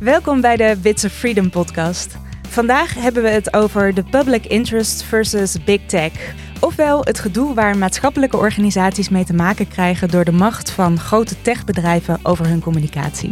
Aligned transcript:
Welkom 0.00 0.40
bij 0.40 0.56
de 0.56 0.76
Bits 0.82 1.04
of 1.04 1.12
Freedom 1.12 1.50
podcast. 1.50 2.16
Vandaag 2.48 2.94
hebben 2.94 3.22
we 3.22 3.28
het 3.28 3.54
over 3.54 3.94
de 3.94 4.02
public 4.02 4.46
interest 4.46 5.02
versus 5.02 5.64
big 5.64 5.80
tech. 5.86 6.12
Ofwel 6.60 7.04
het 7.04 7.18
gedoe 7.18 7.54
waar 7.54 7.78
maatschappelijke 7.78 8.36
organisaties 8.36 9.08
mee 9.08 9.24
te 9.24 9.34
maken 9.34 9.68
krijgen 9.68 10.08
door 10.08 10.24
de 10.24 10.32
macht 10.32 10.70
van 10.70 10.98
grote 10.98 11.42
techbedrijven 11.42 12.18
over 12.22 12.46
hun 12.46 12.60
communicatie. 12.60 13.30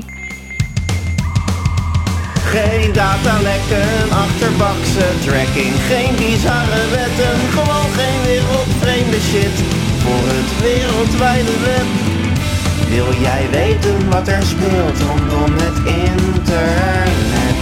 Geen 2.35 2.93
datalekken, 2.93 4.11
achterbakse 4.11 5.07
tracking, 5.25 5.75
geen 5.75 6.17
bizarre 6.17 6.89
wetten, 6.91 7.39
gewoon 7.51 7.91
geen 7.99 8.23
wereldvreemde 8.25 9.21
shit 9.21 9.57
voor 10.03 10.25
het 10.35 10.61
wereldwijde 10.61 11.59
web. 11.65 12.18
Wil 12.89 13.13
jij 13.13 13.51
weten 13.51 14.11
wat 14.11 14.29
er 14.29 14.43
speelt 14.43 15.01
rondom 15.01 15.53
het 15.53 15.77
internet? 15.77 17.57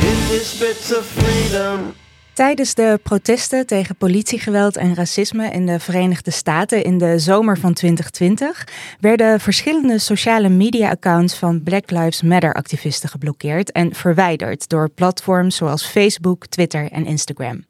Dit 0.00 0.40
is 0.40 0.58
Bits 0.58 0.96
of 0.96 1.06
Freedom. 1.06 1.94
Tijdens 2.32 2.74
de 2.74 3.00
protesten 3.02 3.66
tegen 3.66 3.96
politiegeweld 3.96 4.76
en 4.76 4.94
racisme 4.94 5.50
in 5.50 5.66
de 5.66 5.80
Verenigde 5.80 6.30
Staten 6.30 6.84
in 6.84 6.98
de 6.98 7.18
zomer 7.18 7.58
van 7.58 7.72
2020 7.72 8.66
werden 9.00 9.40
verschillende 9.40 9.98
sociale 9.98 10.48
media-accounts 10.48 11.34
van 11.34 11.62
Black 11.62 11.90
Lives 11.90 12.22
Matter-activisten 12.22 13.08
geblokkeerd 13.08 13.72
en 13.72 13.94
verwijderd 13.94 14.68
door 14.68 14.90
platforms 14.90 15.56
zoals 15.56 15.86
Facebook, 15.86 16.46
Twitter 16.46 16.90
en 16.90 17.06
Instagram. 17.06 17.64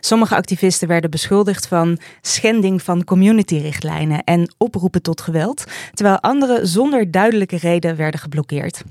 Sommige 0.00 0.36
activisten 0.36 0.88
werden 0.88 1.10
beschuldigd 1.10 1.66
van 1.66 1.98
schending 2.20 2.82
van 2.82 3.04
community-richtlijnen 3.04 4.24
en 4.24 4.54
oproepen 4.58 5.02
tot 5.02 5.20
geweld, 5.20 5.64
terwijl 5.92 6.20
anderen 6.20 6.66
zonder 6.68 7.10
duidelijke 7.10 7.56
reden 7.56 7.96
werden 7.96 8.20
geblokkeerd. 8.20 8.82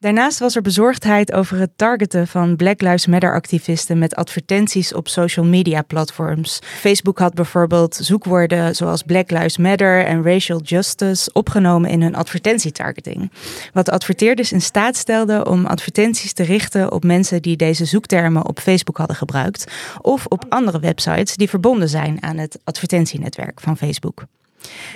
Daarnaast 0.00 0.38
was 0.38 0.56
er 0.56 0.62
bezorgdheid 0.62 1.32
over 1.32 1.58
het 1.58 1.70
targeten 1.76 2.26
van 2.26 2.56
Black 2.56 2.80
Lives 2.80 3.06
Matter-activisten 3.06 3.98
met 3.98 4.14
advertenties 4.14 4.94
op 4.94 5.08
social 5.08 5.46
media 5.46 5.82
platforms. 5.82 6.58
Facebook 6.62 7.18
had 7.18 7.34
bijvoorbeeld 7.34 7.94
zoekwoorden 7.94 8.76
zoals 8.76 9.02
Black 9.02 9.30
Lives 9.30 9.56
Matter 9.56 10.04
en 10.04 10.22
Racial 10.22 10.60
Justice 10.60 11.30
opgenomen 11.32 11.90
in 11.90 12.02
hun 12.02 12.14
advertentietargeting. 12.14 13.32
Wat 13.72 13.84
de 13.84 13.92
adverteerders 13.92 14.52
in 14.52 14.60
staat 14.60 14.96
stelde 14.96 15.44
om 15.44 15.66
advertenties 15.66 16.32
te 16.32 16.42
richten 16.42 16.92
op 16.92 17.04
mensen 17.04 17.42
die 17.42 17.56
deze 17.56 17.84
zoektermen 17.84 18.46
op 18.46 18.58
Facebook 18.58 18.96
hadden 18.96 19.16
gebruikt 19.16 19.72
of 20.00 20.26
op 20.26 20.44
andere 20.48 20.80
websites 20.80 21.36
die 21.36 21.48
verbonden 21.48 21.88
zijn 21.88 22.22
aan 22.22 22.36
het 22.36 22.58
advertentienetwerk 22.64 23.60
van 23.60 23.76
Facebook. 23.76 24.26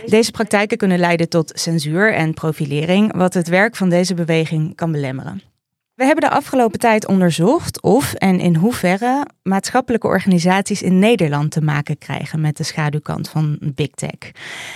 Deze 0.06 0.30
praktijken 0.30 0.76
kunnen 0.76 0.98
leiden 0.98 1.28
tot 1.28 1.52
censuur 1.54 2.14
en 2.14 2.34
profilering, 2.34 3.16
wat 3.16 3.34
het 3.34 3.48
werk 3.48 3.76
van 3.76 3.88
deze 3.88 4.14
beweging 4.14 4.74
kan 4.74 4.92
belemmeren. 4.92 5.51
We 5.94 6.04
hebben 6.04 6.24
de 6.24 6.36
afgelopen 6.36 6.78
tijd 6.78 7.06
onderzocht 7.06 7.82
of 7.82 8.14
en 8.14 8.40
in 8.40 8.56
hoeverre 8.56 9.26
maatschappelijke 9.42 10.06
organisaties 10.06 10.82
in 10.82 10.98
Nederland 10.98 11.50
te 11.50 11.60
maken 11.60 11.98
krijgen 11.98 12.40
met 12.40 12.56
de 12.56 12.62
schaduwkant 12.62 13.28
van 13.28 13.58
Big 13.60 13.90
Tech. 13.90 14.30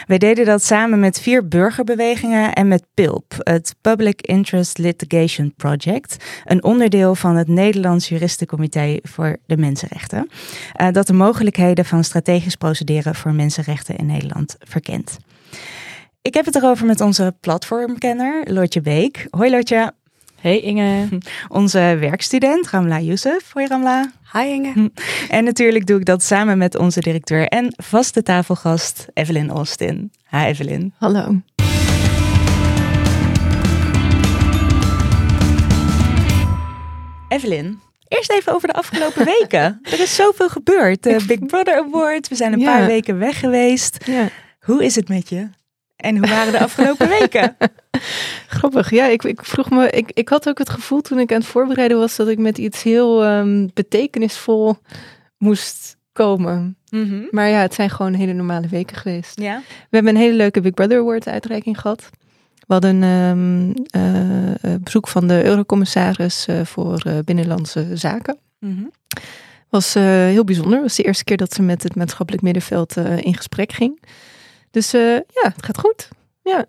Wij 0.06 0.18
deden 0.18 0.44
dat 0.44 0.62
samen 0.62 1.00
met 1.00 1.20
vier 1.20 1.48
burgerbewegingen 1.48 2.52
en 2.52 2.68
met 2.68 2.86
PILP, 2.94 3.34
het 3.38 3.74
Public 3.80 4.22
Interest 4.22 4.78
Litigation 4.78 5.54
Project, 5.56 6.24
een 6.44 6.64
onderdeel 6.64 7.14
van 7.14 7.36
het 7.36 7.48
Nederlands 7.48 8.08
Juristencomité 8.08 8.98
voor 9.02 9.36
de 9.46 9.56
Mensenrechten, 9.56 10.28
eh, 10.72 10.90
dat 10.92 11.06
de 11.06 11.12
mogelijkheden 11.12 11.84
van 11.84 12.04
strategisch 12.04 12.56
procederen 12.56 13.14
voor 13.14 13.32
mensenrechten 13.32 13.96
in 13.96 14.06
Nederland 14.06 14.56
verkent. 14.58 15.16
Ik 16.22 16.34
heb 16.34 16.44
het 16.44 16.54
erover 16.54 16.86
met 16.86 17.00
onze 17.00 17.34
platformkenner, 17.40 18.52
Lotje 18.52 18.80
Beek. 18.80 19.26
Hoi 19.30 19.50
Lotje. 19.50 19.92
Hey 20.46 20.60
Inge. 20.60 21.08
Onze 21.48 21.96
werkstudent 22.00 22.70
Ramla 22.70 23.00
Youssef. 23.00 23.52
Hoi 23.52 23.66
Ramla. 23.66 24.12
Hi 24.32 24.38
Inge. 24.48 24.90
En 25.28 25.44
natuurlijk 25.44 25.86
doe 25.86 25.98
ik 25.98 26.04
dat 26.04 26.22
samen 26.22 26.58
met 26.58 26.76
onze 26.76 27.00
directeur 27.00 27.46
en 27.48 27.74
vaste 27.76 28.22
tafelgast 28.22 29.06
Evelyn 29.14 29.50
Austin. 29.50 30.12
Hi 30.30 30.44
Evelyn. 30.44 30.94
Hallo. 30.98 31.40
Evelyn, 37.28 37.80
eerst 38.08 38.30
even 38.30 38.54
over 38.54 38.68
de 38.68 38.74
afgelopen 38.74 39.24
weken. 39.40 39.78
Er 39.82 40.00
is 40.00 40.14
zoveel 40.14 40.48
gebeurd. 40.48 41.02
De 41.02 41.24
Big 41.26 41.38
Brother 41.46 41.74
Award, 41.76 42.28
we 42.28 42.34
zijn 42.34 42.52
een 42.52 42.58
Ja. 42.60 42.76
paar 42.76 42.86
weken 42.86 43.18
weg 43.18 43.40
geweest. 43.40 43.98
Ja. 44.04 44.28
Hoe 44.60 44.84
is 44.84 44.94
het 44.94 45.08
met 45.08 45.28
je? 45.28 45.48
En 45.96 46.16
hoe 46.18 46.26
waren 46.28 46.52
de 46.52 46.60
afgelopen 46.60 47.08
weken? 47.08 47.56
Grappig. 48.58 48.90
Ja, 48.90 49.06
ik, 49.06 49.24
ik 49.24 49.44
vroeg 49.44 49.70
me, 49.70 49.90
ik, 49.90 50.10
ik 50.14 50.28
had 50.28 50.48
ook 50.48 50.58
het 50.58 50.70
gevoel 50.70 51.00
toen 51.00 51.18
ik 51.18 51.32
aan 51.32 51.38
het 51.38 51.46
voorbereiden 51.46 51.98
was 51.98 52.16
dat 52.16 52.28
ik 52.28 52.38
met 52.38 52.58
iets 52.58 52.82
heel 52.82 53.24
ehm, 53.24 53.66
betekenisvol 53.74 54.76
moest 55.38 55.96
komen. 56.12 56.76
Mhm. 56.90 57.22
Maar 57.30 57.48
ja, 57.48 57.60
het 57.60 57.74
zijn 57.74 57.90
gewoon 57.90 58.14
hele 58.14 58.32
normale 58.32 58.68
weken 58.68 58.96
geweest. 58.96 59.40
Ja. 59.40 59.62
We 59.66 59.96
hebben 59.96 60.14
een 60.14 60.20
hele 60.20 60.36
leuke 60.36 60.60
Big 60.60 60.74
Brother 60.74 60.98
Award 60.98 61.28
uitreiking 61.28 61.80
gehad. 61.80 62.10
We 62.54 62.72
hadden 62.72 63.02
een 63.02 63.86
eh, 63.90 64.74
bezoek 64.80 65.08
van 65.08 65.26
de 65.26 65.44
Eurocommissaris 65.44 66.46
eh, 66.46 66.64
voor 66.64 67.02
Binnenlandse 67.24 67.86
Zaken. 67.94 68.38
Mhm. 68.58 68.84
was 69.68 69.94
heel 69.94 70.44
bijzonder. 70.44 70.72
Het 70.72 70.82
was 70.82 70.96
de 70.96 71.02
eerste 71.02 71.24
keer 71.24 71.36
dat 71.36 71.54
ze 71.54 71.62
met 71.62 71.82
het 71.82 71.94
maatschappelijk 71.94 72.42
middenveld 72.42 72.96
in 72.96 73.36
gesprek 73.36 73.72
ging. 73.72 74.02
Dus 74.70 74.90
ja, 74.90 75.22
het 75.42 75.64
gaat 75.64 75.78
goed. 75.78 76.08
Ja. 76.42 76.66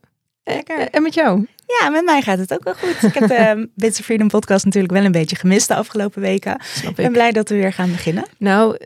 Lekker. 0.48 0.90
En, 0.90 1.02
met 1.04 1.14
jou? 1.14 1.46
Ja, 1.82 1.90
met 1.90 2.06
mij 2.06 2.22
gaat 2.22 2.38
het 2.38 2.54
ook 2.54 2.64
wel 2.64 2.74
goed. 2.74 3.04
Ik 3.04 3.14
heb 3.14 3.28
de 3.28 3.70
Bits 3.76 4.00
of 4.00 4.06
Freedom 4.06 4.28
podcast 4.28 4.66
natuurlijk 4.66 4.94
wel 4.94 5.04
een 5.04 5.12
beetje 5.12 5.36
gemist 5.36 5.68
de 5.68 5.76
afgelopen 5.76 6.22
weken. 6.22 6.62
Snap 6.64 6.90
Ik 6.90 6.96
ben 6.96 7.12
blij 7.12 7.32
dat 7.32 7.50
we 7.50 7.56
weer 7.56 7.74
gaan 7.74 7.92
beginnen. 7.92 8.26
Nou, 8.38 8.78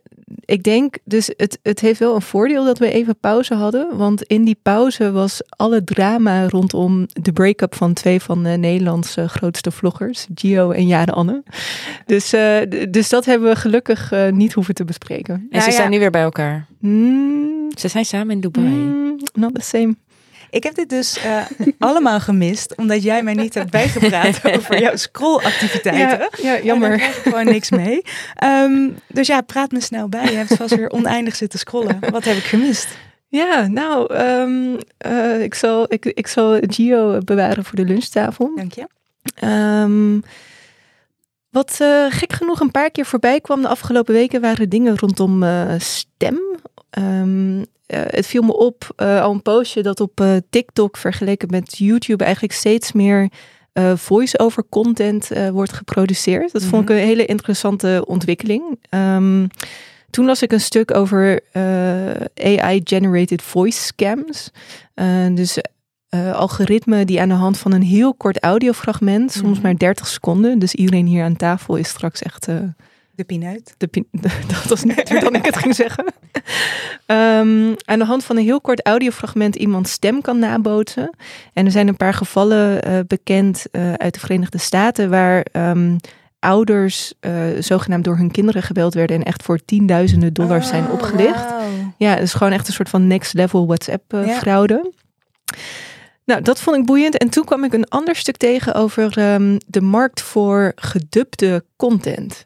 ik 0.45 0.63
denk 0.63 0.97
dus 1.03 1.31
het, 1.37 1.59
het 1.63 1.79
heeft 1.79 1.99
wel 1.99 2.15
een 2.15 2.21
voordeel 2.21 2.65
dat 2.65 2.77
we 2.77 2.91
even 2.91 3.19
pauze 3.19 3.53
hadden. 3.53 3.97
Want 3.97 4.23
in 4.23 4.43
die 4.43 4.57
pauze 4.61 5.11
was 5.11 5.41
alle 5.49 5.83
drama 5.83 6.47
rondom 6.47 7.05
de 7.07 7.33
break-up 7.33 7.75
van 7.75 7.93
twee 7.93 8.21
van 8.21 8.43
de 8.43 8.49
Nederlandse 8.49 9.27
grootste 9.29 9.71
vloggers, 9.71 10.27
Gio 10.35 10.71
en 10.71 10.87
Jade 10.87 11.11
Anne. 11.11 11.43
Dus, 12.05 12.33
eh, 12.33 12.57
dus 12.89 13.09
dat 13.09 13.25
hebben 13.25 13.49
we 13.49 13.55
gelukkig 13.55 14.11
eh, 14.11 14.31
niet 14.31 14.53
hoeven 14.53 14.73
te 14.73 14.85
bespreken. 14.85 15.33
En 15.33 15.47
Nou 15.49 15.63
ze 15.63 15.69
ja. 15.69 15.75
zijn 15.75 15.89
nu 15.89 15.99
weer 15.99 16.11
bij 16.11 16.21
elkaar. 16.21 16.65
Mm, 16.79 17.71
Ze 17.77 17.87
zijn 17.87 18.05
samen 18.05 18.29
in 18.33 18.41
Dubai. 18.41 18.65
mm, 18.65 19.19
not 19.33 19.55
the 19.55 19.61
same. 19.61 19.95
Ik 20.51 20.63
heb 20.63 20.75
dit 20.75 20.89
dus 20.89 21.17
eh, 21.17 21.45
allemaal 21.79 22.19
gemist, 22.19 22.75
omdat 22.75 23.03
jij 23.03 23.23
mij 23.23 23.33
niet 23.33 23.53
hebt 23.53 23.71
bijgepraat 23.71 24.39
over 24.55 24.81
jouw 24.81 24.95
scrollactiviteiten. 24.95 26.29
Ja, 26.41 26.55
ja, 26.55 26.63
jammer. 26.63 26.89
daar 26.89 26.97
krijg 26.97 27.17
ik 27.17 27.23
gewoon 27.23 27.45
niks 27.45 27.69
mee. 27.69 28.01
Ehm, 28.35 28.89
dus 29.07 29.27
ja, 29.27 29.41
praat 29.41 29.71
me 29.71 29.81
snel 29.81 30.09
bij. 30.09 30.25
Je 30.25 30.37
hebt 30.37 30.55
vast 30.55 30.75
weer 30.75 30.89
oneindig 30.89 31.35
zitten 31.35 31.59
scrollen. 31.59 31.99
Wat 32.11 32.23
heb 32.23 32.37
ik 32.37 32.43
gemist? 32.43 32.87
Ja, 33.27 33.67
nou, 33.67 34.13
ehm, 34.13 34.77
eh, 34.97 35.43
ik, 35.43 35.53
zal, 35.53 35.93
ik, 35.93 36.05
ik 36.05 36.27
zal 36.27 36.59
Gio 36.61 37.17
bewaren 37.17 37.65
voor 37.65 37.75
de 37.75 37.85
lunchtafel. 37.85 38.51
Dank 38.55 38.73
je. 38.73 38.87
Ehm, 39.35 40.19
wat 41.49 41.77
eh, 41.79 42.05
gek 42.09 42.33
genoeg 42.33 42.59
een 42.59 42.71
paar 42.71 42.91
keer 42.91 43.05
voorbij 43.05 43.41
kwam 43.41 43.61
de 43.61 43.67
afgelopen 43.67 44.13
weken 44.13 44.41
waren 44.41 44.69
dingen 44.69 44.97
rondom 44.97 45.45
stem. 45.77 46.39
Het 47.97 48.27
viel 48.27 48.41
me 48.41 48.57
op, 48.57 48.93
eh, 48.95 49.21
al 49.21 49.31
een 49.31 49.41
postje, 49.41 49.81
dat 49.83 49.99
op 49.99 50.19
eh, 50.21 50.35
TikTok 50.49 50.97
vergeleken 50.97 51.47
met 51.51 51.77
YouTube 51.77 52.23
eigenlijk 52.23 52.53
steeds 52.53 52.91
meer 52.91 53.29
eh, 53.73 53.95
voice-over 53.95 54.63
content 54.69 55.31
eh, 55.31 55.49
wordt 55.49 55.73
geproduceerd. 55.73 56.51
Dat 56.51 56.63
vond 56.63 56.83
ik 56.83 56.89
een 56.89 57.03
hele 57.03 57.25
interessante 57.25 58.03
ontwikkeling. 58.07 58.79
Ehm, 58.89 59.47
toen 60.09 60.25
las 60.25 60.41
ik 60.41 60.51
een 60.51 60.61
stuk 60.61 60.95
over 60.95 61.39
eh, 61.51 62.61
AI-generated 62.63 63.41
voice 63.41 63.81
scams. 63.81 64.51
Eh, 64.93 65.07
dus 65.33 65.57
eh, 66.09 66.33
algoritmen 66.33 67.07
die 67.07 67.21
aan 67.21 67.27
de 67.27 67.33
hand 67.33 67.57
van 67.57 67.71
een 67.71 67.81
heel 67.83 68.13
kort 68.13 68.43
audiofragment, 68.43 69.31
soms 69.31 69.57
Mhm. 69.57 69.61
maar 69.61 69.77
30 69.77 70.07
seconden. 70.07 70.59
Dus 70.59 70.73
iedereen 70.75 71.05
hier 71.05 71.23
aan 71.23 71.35
tafel 71.35 71.75
is 71.75 71.87
straks 71.89 72.21
echt 72.21 72.47
eh, 72.47 72.55
De 73.21 73.27
pineut. 73.27 73.73
de 73.77 73.87
pin- 73.87 74.07
dat 74.47 74.63
was 74.69 74.83
netter 74.83 75.19
dan 75.19 75.35
ik 75.35 75.45
het 75.45 75.57
ging 75.57 75.75
zeggen. 75.75 76.05
Ehm, 77.05 77.73
aan 77.85 77.99
de 77.99 78.05
hand 78.05 78.23
van 78.23 78.37
een 78.37 78.43
heel 78.43 78.61
kort 78.61 78.85
audiofragment 78.85 79.55
iemand 79.55 79.87
stem 79.87 80.21
kan 80.21 80.39
nabootsen. 80.39 81.09
En 81.53 81.65
er 81.65 81.71
zijn 81.71 81.87
een 81.87 81.97
paar 81.97 82.13
gevallen 82.13 82.81
eh, 82.83 82.99
bekend 83.07 83.65
eh, 83.71 83.93
uit 83.93 84.13
de 84.13 84.19
Verenigde 84.19 84.57
Staten 84.57 85.09
waar 85.09 85.45
ehm, 85.51 85.95
ouders 86.39 87.13
eh, 87.19 87.31
zogenaamd 87.59 88.03
door 88.03 88.17
hun 88.17 88.31
kinderen 88.31 88.63
gebeld 88.63 88.93
werden 88.93 89.15
en 89.17 89.23
echt 89.23 89.43
voor 89.43 89.65
tienduizenden 89.65 90.33
dollars 90.33 90.67
zijn 90.67 90.85
Oh, 90.85 90.93
opgelicht. 90.93 91.45
Ja, 91.97 92.15
is 92.17 92.33
gewoon 92.33 92.53
echt 92.53 92.67
een 92.67 92.73
soort 92.73 92.89
van 92.89 93.07
next 93.07 93.33
level 93.33 93.65
WhatsApp 93.67 94.03
Ja. 94.11 94.27
fraude. 94.39 94.91
Nou, 96.25 96.41
dat 96.41 96.61
vond 96.61 96.77
ik 96.77 96.85
boeiend. 96.85 97.17
En 97.17 97.29
toen 97.29 97.45
kwam 97.45 97.63
ik 97.63 97.73
een 97.73 97.89
ander 97.89 98.15
stuk 98.15 98.37
tegen 98.37 98.73
over 98.73 99.17
ehm, 99.17 99.57
de 99.67 99.81
markt 99.81 100.21
voor 100.21 100.71
gedubde 100.75 101.65
content. 101.75 102.45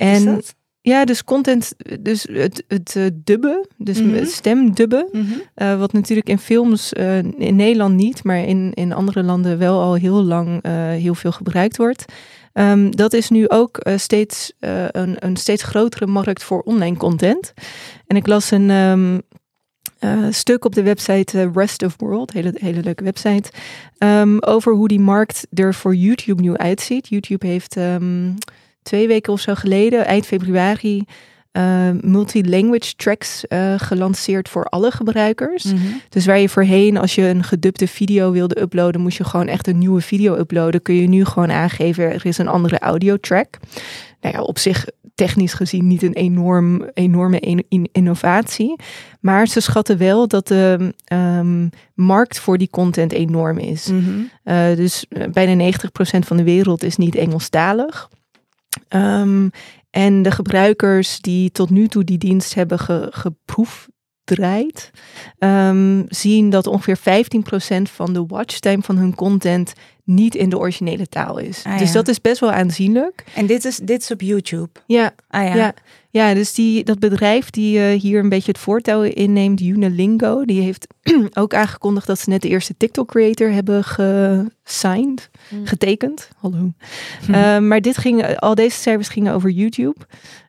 En- 0.00 0.24
dat? 0.24 0.54
Ja, 0.82 1.04
dus 1.04 1.24
content, 1.24 1.72
dus 2.00 2.26
het, 2.32 2.64
het 2.68 2.96
eh, 2.96 3.04
dubben, 3.14 3.66
dus 3.76 4.02
Mhm. 4.02 4.14
het 4.14 4.30
stemdubben. 4.30 5.08
eh, 5.54 5.78
wat 5.78 5.92
natuurlijk 5.92 6.28
in 6.28 6.38
films 6.38 6.92
eh, 6.92 7.18
in 7.18 7.56
Nederland 7.56 7.94
niet, 7.94 8.24
maar 8.24 8.38
in, 8.44 8.72
in 8.74 8.92
andere 8.92 9.22
landen 9.22 9.58
wel 9.58 9.80
al 9.80 9.94
heel 9.94 10.22
lang 10.22 10.66
heel 10.98 11.14
veel 11.14 11.32
gebruikt 11.32 11.76
wordt. 11.76 12.04
Ehm, 12.52 12.90
dat 12.90 13.12
is 13.12 13.28
nu 13.30 13.48
ook 13.48 13.78
steeds 13.96 14.52
een, 14.90 15.16
een 15.18 15.36
steeds 15.36 15.62
grotere 15.62 16.06
markt 16.06 16.42
voor 16.42 16.60
online 16.60 16.96
content. 16.96 17.52
En 18.06 18.16
ik 18.16 18.26
las 18.26 18.50
een 18.50 18.70
ehm, 18.70 19.18
eh, 19.98 20.26
stuk 20.30 20.64
op 20.64 20.74
de 20.74 20.82
website 20.82 21.50
Rest 21.54 21.82
of 21.82 21.94
World, 21.96 22.32
hele, 22.32 22.52
hele 22.58 22.82
leuke 22.82 23.04
website, 23.04 23.50
ehm, 23.98 24.36
over 24.40 24.72
hoe 24.72 24.88
die 24.88 25.00
markt 25.00 25.46
er 25.54 25.74
voor 25.74 25.94
YouTube 25.94 26.42
nu 26.42 26.56
uitziet. 26.56 27.08
YouTube 27.08 27.46
heeft 27.46 27.76
twee 28.90 29.06
weken 29.08 29.32
of 29.32 29.40
zo 29.40 29.54
geleden, 29.54 30.06
eind 30.06 30.26
februari, 30.26 31.04
eh, 31.52 31.90
multi-language 32.00 32.94
tracks 32.96 33.46
eh, 33.46 33.74
gelanceerd 33.76 34.48
voor 34.48 34.64
alle 34.64 34.90
gebruikers. 34.90 35.64
Mhm. 35.64 35.76
Dus 36.08 36.26
waar 36.26 36.38
je 36.38 36.48
voorheen, 36.48 36.96
als 36.96 37.14
je 37.14 37.22
een 37.22 37.44
gedubte 37.44 37.86
video 37.86 38.30
wilde 38.32 38.60
uploaden, 38.60 39.00
moest 39.00 39.16
je 39.16 39.24
gewoon 39.24 39.46
echt 39.46 39.66
een 39.66 39.78
nieuwe 39.78 40.00
video 40.00 40.36
uploaden. 40.36 40.82
Kun 40.82 40.94
je 40.94 41.08
nu 41.08 41.24
gewoon 41.24 41.50
aangeven, 41.50 42.04
er 42.04 42.26
is 42.26 42.38
een 42.38 42.48
andere 42.48 42.78
audiotrack. 42.78 43.58
Nou 44.20 44.34
ja, 44.34 44.42
op 44.42 44.58
zich 44.58 44.86
technisch 45.14 45.54
gezien 45.54 45.86
niet 45.86 46.02
een 46.02 46.12
enorm, 46.12 46.90
enorme 46.94 47.40
in- 47.40 47.64
in- 47.68 47.88
innovatie. 47.92 48.76
Maar 49.20 49.46
ze 49.46 49.60
schatten 49.60 49.98
wel 49.98 50.28
dat 50.28 50.48
de 50.48 50.94
ehm, 51.04 51.68
markt 51.94 52.38
voor 52.38 52.58
die 52.58 52.70
content 52.70 53.12
enorm 53.12 53.58
is. 53.58 53.86
Mhm. 53.86 54.20
Eh, 54.44 54.76
dus 54.76 55.06
bijna 55.32 55.54
90% 55.54 56.26
van 56.26 56.36
de 56.36 56.44
wereld 56.44 56.82
is 56.82 56.96
niet 56.96 57.14
Engelstalig. 57.14 58.08
Ehm, 58.88 59.48
en 59.90 60.22
de 60.22 60.30
gebruikers 60.30 61.20
die 61.20 61.50
tot 61.50 61.70
nu 61.70 61.88
toe 61.88 62.04
die 62.04 62.18
dienst 62.18 62.54
hebben 62.54 62.78
ge, 62.78 63.08
geproefdraaid, 63.10 64.90
ehm, 65.38 66.02
zien 66.08 66.50
dat 66.50 66.66
ongeveer 66.66 66.96
15% 66.96 67.90
van 67.90 68.12
de 68.12 68.26
watchtime 68.26 68.82
van 68.82 68.96
hun 68.96 69.14
content 69.14 69.72
niet 70.10 70.34
in 70.34 70.48
de 70.48 70.58
originele 70.58 71.06
taal 71.06 71.38
is. 71.38 71.62
Ah, 71.66 71.78
dus 71.78 71.92
dat 71.92 72.08
is 72.08 72.20
best 72.20 72.40
wel 72.40 72.52
aanzienlijk. 72.52 73.24
En 73.34 73.46
dit 73.46 73.64
is, 73.64 73.76
dit 73.76 74.02
is 74.02 74.10
op 74.10 74.20
YouTube. 74.20 74.68
Ja, 74.86 75.12
Ah 75.28 75.44
ja. 75.44 75.54
ja. 75.54 75.74
ja. 76.10 76.34
dus 76.34 76.54
die, 76.54 76.84
dat 76.84 76.98
bedrijf 76.98 77.50
die 77.50 77.78
eh, 77.78 78.00
hier 78.00 78.18
een 78.18 78.28
beetje 78.28 78.52
het 78.52 78.60
voortouw 78.60 79.02
inneemt, 79.02 79.60
Unilingo, 79.60 80.44
die 80.44 80.60
heeft 80.60 80.86
ook 81.40 81.54
aangekondigd 81.54 82.06
dat 82.06 82.18
ze 82.18 82.28
net 82.28 82.42
de 82.42 82.48
eerste 82.48 82.76
TikTok-creator 82.76 83.50
hebben 83.50 83.84
gesigned, 83.84 85.30
Hmm. 85.48 85.66
getekend. 85.66 86.28
Hallo. 86.36 86.72
Hm. 87.26 87.34
Ehm, 87.34 87.68
maar 87.68 87.80
dit 87.80 87.96
ging, 87.98 88.36
al 88.36 88.54
deze 88.54 88.76
cijfers 88.76 89.08
gingen 89.08 89.34
over 89.34 89.50
YouTube. 89.50 89.96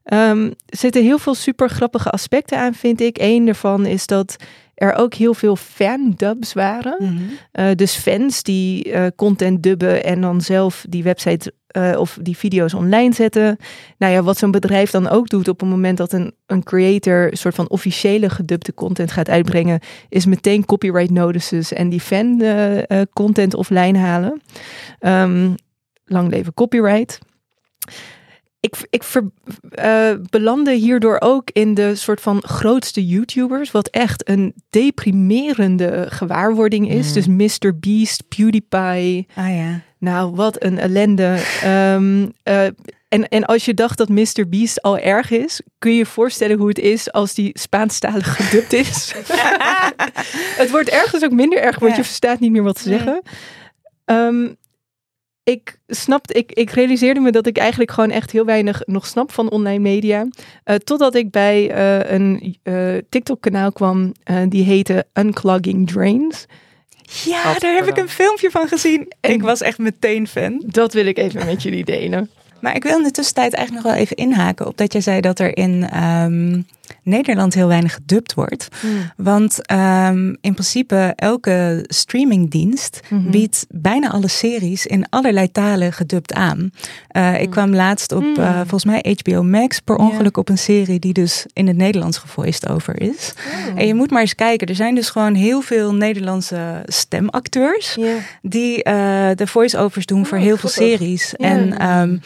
Ehm, 0.03 0.45
er 0.45 0.77
zitten 0.77 1.03
heel 1.03 1.17
veel 1.17 1.35
super 1.35 1.69
grappige 1.69 2.09
aspecten 2.09 2.57
aan, 2.57 2.73
vind 2.73 3.01
ik. 3.01 3.17
Eén 3.19 3.45
daarvan 3.45 3.85
is 3.85 4.05
dat 4.07 4.35
er 4.81 4.93
ook 4.93 5.13
heel 5.13 5.33
veel 5.33 5.55
fan-dubs 5.55 6.53
waren. 6.53 6.95
Mhm. 6.99 7.13
Eh, 7.51 7.65
dus 7.75 7.95
fans 7.95 8.43
die 8.43 8.91
eh, 8.91 9.05
content 9.15 9.63
dubben 9.63 10.03
en 10.03 10.21
dan 10.21 10.41
zelf 10.41 10.85
die 10.89 11.03
website 11.03 11.53
eh, 11.67 11.99
of 11.99 12.17
die 12.21 12.37
video's 12.37 12.73
online 12.73 13.13
zetten. 13.13 13.57
Nou 13.97 14.13
ja, 14.13 14.23
wat 14.23 14.37
zo'n 14.37 14.51
bedrijf 14.51 14.91
dan 14.91 15.09
ook 15.09 15.29
doet 15.29 15.47
op 15.47 15.59
het 15.59 15.69
moment 15.69 15.97
dat 15.97 16.13
een, 16.13 16.33
een 16.45 16.63
creator 16.63 17.31
een 17.31 17.37
soort 17.37 17.55
van 17.55 17.69
officiële 17.69 18.29
gedubte 18.29 18.73
content 18.73 19.11
gaat 19.11 19.29
uitbrengen, 19.29 19.79
is 20.09 20.25
meteen 20.25 20.65
copyright 20.65 21.11
notices 21.11 21.73
en 21.73 21.89
die 21.89 22.01
fan 22.01 22.43
content 23.13 23.53
offline 23.53 23.97
halen. 23.97 24.41
Ehm, 24.99 25.53
lang 26.05 26.29
leven 26.29 26.53
copyright. 26.53 27.19
Ik, 28.61 28.75
ik 28.89 29.03
ver, 29.03 29.31
eh, 29.69 30.11
belandde 30.29 30.73
hierdoor 30.73 31.17
ook 31.19 31.49
in 31.53 31.73
de 31.73 31.95
soort 31.95 32.21
van 32.21 32.43
grootste 32.45 33.05
YouTubers, 33.07 33.71
wat 33.71 33.87
echt 33.87 34.29
een 34.29 34.53
deprimerende 34.69 36.05
gewaarwording 36.09 36.89
is. 36.89 37.07
Mm. 37.07 37.13
Dus 37.13 37.27
Mr. 37.27 37.79
Beast, 37.79 38.23
PewDiePie, 38.27 39.27
Ah 39.35 39.55
ja. 39.55 39.79
nou 39.97 40.35
wat 40.35 40.63
een 40.63 40.79
ellende. 40.79 41.39
Ehm, 41.63 42.27
eh, 42.43 42.65
en, 43.07 43.27
en 43.29 43.45
als 43.45 43.65
je 43.65 43.73
dacht 43.73 43.97
dat 43.97 44.09
Mr. 44.09 44.49
Beast 44.49 44.81
al 44.81 44.97
erg 44.97 45.31
is, 45.31 45.61
kun 45.79 45.91
je 45.91 45.97
je 45.97 46.05
voorstellen 46.05 46.57
hoe 46.57 46.67
het 46.67 46.79
is 46.79 47.11
als 47.11 47.33
die 47.33 47.59
Spaanstalig 47.59 48.35
gedubt 48.35 48.73
is. 48.73 49.13
het 50.61 50.71
wordt 50.71 50.89
ergens 50.89 51.23
ook 51.23 51.31
minder 51.31 51.59
erg, 51.61 51.79
want 51.79 51.91
Ja. 51.91 51.97
je 51.97 52.03
verstaat 52.03 52.39
niet 52.39 52.51
meer 52.51 52.63
wat 52.63 52.79
ze 52.79 52.89
zeggen. 52.89 53.21
Ehm, 54.05 54.47
ik 55.43 55.79
snapte, 55.87 56.33
ik, 56.33 56.51
ik 56.51 56.69
realiseerde 56.69 57.19
me 57.19 57.31
dat 57.31 57.47
ik 57.47 57.57
eigenlijk 57.57 57.91
gewoon 57.91 58.09
echt 58.11 58.31
heel 58.31 58.45
weinig 58.45 58.81
nog 58.85 59.05
snap 59.05 59.31
van 59.31 59.49
online 59.51 59.79
media. 59.79 60.27
Eh, 60.63 60.75
totdat 60.75 61.15
ik 61.15 61.31
bij 61.31 61.69
eh, 61.71 62.11
een 62.11 62.57
eh, 62.63 62.97
TikTok-kanaal 63.09 63.71
kwam, 63.71 64.11
eh, 64.23 64.37
die 64.49 64.63
heette 64.63 65.05
Unclogging 65.13 65.87
Drains. 65.91 66.45
Ja, 67.25 67.53
daar 67.59 67.75
heb 67.75 67.87
ik 67.87 67.97
een 67.97 68.09
filmpje 68.09 68.51
van 68.51 68.67
gezien. 68.67 69.11
En- 69.21 69.31
Ik 69.31 69.41
was 69.41 69.61
echt 69.61 69.77
meteen 69.77 70.27
fan. 70.27 70.63
Dat 70.65 70.93
wil 70.93 71.05
ik 71.05 71.17
even 71.17 71.45
met 71.45 71.63
jullie 71.63 71.83
delen. 71.85 72.29
Maar 72.61 72.75
ik 72.75 72.83
wil 72.83 72.97
in 72.97 73.03
de 73.03 73.11
tussentijd 73.11 73.53
eigenlijk 73.53 73.85
nog 73.85 73.93
wel 73.93 74.03
even 74.03 74.15
inhaken 74.15 74.67
op 74.67 74.77
dat 74.77 74.91
jij 74.93 75.01
zei 75.01 75.21
dat 75.21 75.39
er 75.39 75.57
in 75.57 75.89
ehm, 75.89 76.61
Nederland 77.03 77.53
heel 77.53 77.67
weinig 77.67 77.93
gedubt 77.93 78.33
wordt. 78.33 78.67
Want 79.17 79.65
ehm, 79.65 80.27
in 80.41 80.53
principe 80.53 81.13
elke 81.15 81.83
streamingdienst 81.87 82.99
Mhm. 83.09 83.29
biedt 83.31 83.65
bijna 83.69 84.09
alle 84.11 84.27
series 84.27 84.85
in 84.85 85.05
allerlei 85.09 85.51
talen 85.51 85.93
gedubt 85.93 86.33
aan. 86.33 86.71
Eh, 87.07 87.41
ik 87.41 87.49
kwam 87.49 87.75
laatst 87.75 88.11
op, 88.11 88.21
Mm. 88.23 88.35
eh, 88.35 88.55
volgens 88.57 88.85
mij 88.85 89.15
HBO 89.19 89.43
Max, 89.43 89.79
per 89.79 89.95
ongeluk 89.95 90.37
op 90.37 90.49
een 90.49 90.57
serie 90.57 90.99
die 90.99 91.13
dus 91.13 91.45
in 91.53 91.67
het 91.67 91.77
Nederlands 91.77 92.17
gevoiced 92.17 92.69
over 92.69 93.01
is. 93.01 93.33
En 93.75 93.87
je 93.87 93.93
moet 93.95 94.11
maar 94.11 94.21
eens 94.21 94.35
kijken, 94.35 94.67
er 94.67 94.75
zijn 94.75 94.95
dus 94.95 95.09
gewoon 95.09 95.33
heel 95.33 95.61
veel 95.61 95.93
Nederlandse 95.93 96.81
stemacteurs 96.85 97.97
die 98.41 98.83
eh, 98.83 99.29
de 99.35 99.47
voice-overs 99.47 100.05
doen 100.05 100.25
voor 100.25 100.37
Oh, 100.37 100.43
heel 100.43 100.57
veel 100.57 100.69
series. 100.69 101.35
En 101.35 101.77
ehm, 101.79 102.17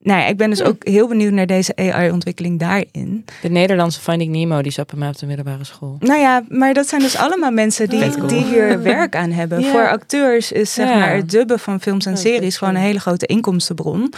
nou 0.00 0.20
ja, 0.20 0.26
ik 0.26 0.36
ben 0.36 0.50
dus 0.50 0.62
ook 0.62 0.86
heel 0.86 1.08
benieuwd 1.08 1.32
naar 1.32 1.46
deze 1.46 1.76
AI-ontwikkeling 1.76 2.58
daarin. 2.58 3.24
De 3.42 3.48
Nederlandse 3.50 4.00
Finding 4.00 4.30
Nemo, 4.32 4.62
die 4.62 4.72
zat 4.72 4.86
bij 4.86 4.98
mij 4.98 5.08
op 5.08 5.18
de 5.18 5.26
middelbare 5.26 5.64
school. 5.64 5.96
Nou 6.00 6.20
ja, 6.20 6.42
maar 6.48 6.74
dat 6.74 6.88
zijn 6.88 7.00
dus 7.00 7.16
allemaal 7.16 7.50
mensen 7.50 7.88
die, 7.88 8.10
cool. 8.10 8.26
die 8.26 8.44
hier 8.44 8.82
werk 8.82 9.16
aan 9.16 9.30
hebben. 9.30 9.64
Voor 9.64 9.88
acteurs 9.88 10.52
is 10.52 10.74
zeg 10.74 10.88
maar 10.94 11.14
het 11.16 11.30
dubben 11.30 11.58
van 11.58 11.80
films 11.80 12.06
en 12.06 12.12
Oh, 12.12 12.18
series 12.18 12.56
gewoon 12.56 12.74
een 12.74 12.80
hele 12.80 13.00
grote 13.00 13.26
inkomstenbron. 13.26 14.12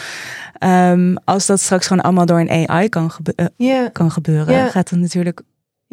Ehm, 0.58 1.14
als 1.24 1.46
dat 1.46 1.60
straks 1.60 1.86
gewoon 1.86 2.02
allemaal 2.02 2.26
door 2.26 2.40
een 2.40 2.68
AI 2.68 2.88
kan, 2.88 3.10
gebe- 3.10 3.50
eh, 3.56 3.84
kan 3.92 4.10
gebeuren, 4.10 4.70
gaat 4.70 4.90
het 4.90 5.00
natuurlijk, 5.00 5.40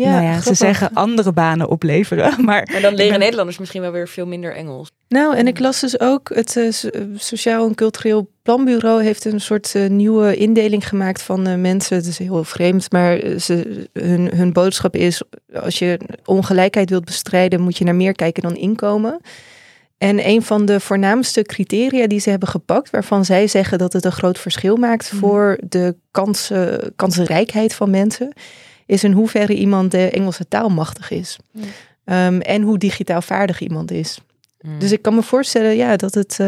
ja, 0.05 0.11
nou 0.11 0.23
ja, 0.23 0.41
ze 0.41 0.53
zeggen 0.53 0.89
andere 0.93 1.31
banen 1.33 1.67
opleveren. 1.69 2.33
Maar 2.45 2.69
Maar 2.71 2.81
dan 2.81 2.93
leren 2.93 3.09
ben- 3.11 3.19
Nederlanders 3.19 3.57
misschien 3.57 3.81
wel 3.81 3.91
weer 3.91 4.07
veel 4.07 4.27
minder 4.27 4.55
Engels. 4.55 4.91
Nou, 5.07 5.35
en 5.35 5.47
ik 5.47 5.59
las 5.59 5.79
dus 5.79 5.99
ook, 5.99 6.29
het 6.33 6.55
eh, 6.57 6.71
So- 6.71 6.89
Sociaal 7.15 7.67
en 7.67 7.75
Cultureel 7.75 8.29
Planbureau 8.41 9.03
heeft 9.03 9.25
een 9.25 9.41
soort 9.41 9.75
eh, 9.75 9.89
nieuwe 9.89 10.35
indeling 10.35 10.87
gemaakt 10.87 11.21
van 11.21 11.47
eh, 11.47 11.55
mensen. 11.55 11.97
Het 11.97 12.05
is 12.05 12.17
heel 12.17 12.43
vreemd, 12.43 12.91
maar 12.91 13.17
eh, 13.19 13.37
ze, 13.39 13.87
hun, 13.93 14.31
hun 14.35 14.53
boodschap 14.53 14.95
is, 14.95 15.21
als 15.53 15.79
je 15.79 15.99
ongelijkheid 16.25 16.89
wilt 16.89 17.05
bestrijden, 17.05 17.61
moet 17.61 17.77
je 17.77 17.83
naar 17.83 17.95
meer 17.95 18.13
kijken 18.13 18.43
dan 18.43 18.55
inkomen. 18.55 19.19
En 19.97 20.27
een 20.27 20.41
van 20.43 20.65
de 20.65 20.79
voornaamste 20.79 21.41
criteria 21.41 22.07
die 22.07 22.19
ze 22.19 22.29
hebben 22.29 22.47
gepakt, 22.49 22.89
waarvan 22.89 23.25
zij 23.25 23.47
zeggen 23.47 23.77
dat 23.77 23.93
het 23.93 24.05
een 24.05 24.11
groot 24.11 24.39
verschil 24.39 24.75
maakt 24.75 25.11
Mhm. 25.11 25.19
voor 25.21 25.57
de 25.69 25.95
kansen, 26.11 26.93
kansenrijkheid 26.95 27.73
van 27.75 27.89
mensen, 27.89 28.33
is 28.87 29.03
in 29.03 29.11
hoeverre 29.11 29.53
iemand 29.55 29.91
de 29.91 30.09
Engelse 30.09 30.47
taal 30.47 30.69
machtig 30.69 31.11
is. 31.11 31.37
Mhm. 31.51 31.65
Ehm, 32.03 32.39
en 32.39 32.61
hoe 32.61 32.77
digitaal 32.77 33.21
vaardig 33.21 33.59
iemand 33.61 33.91
is. 33.91 34.19
Hmm. 34.59 34.79
Dus 34.79 34.91
ik 34.91 35.01
kan 35.01 35.15
me 35.15 35.23
voorstellen 35.23 35.75
ja, 35.75 35.95
dat, 35.95 36.13
het, 36.13 36.31
eh, 36.39 36.47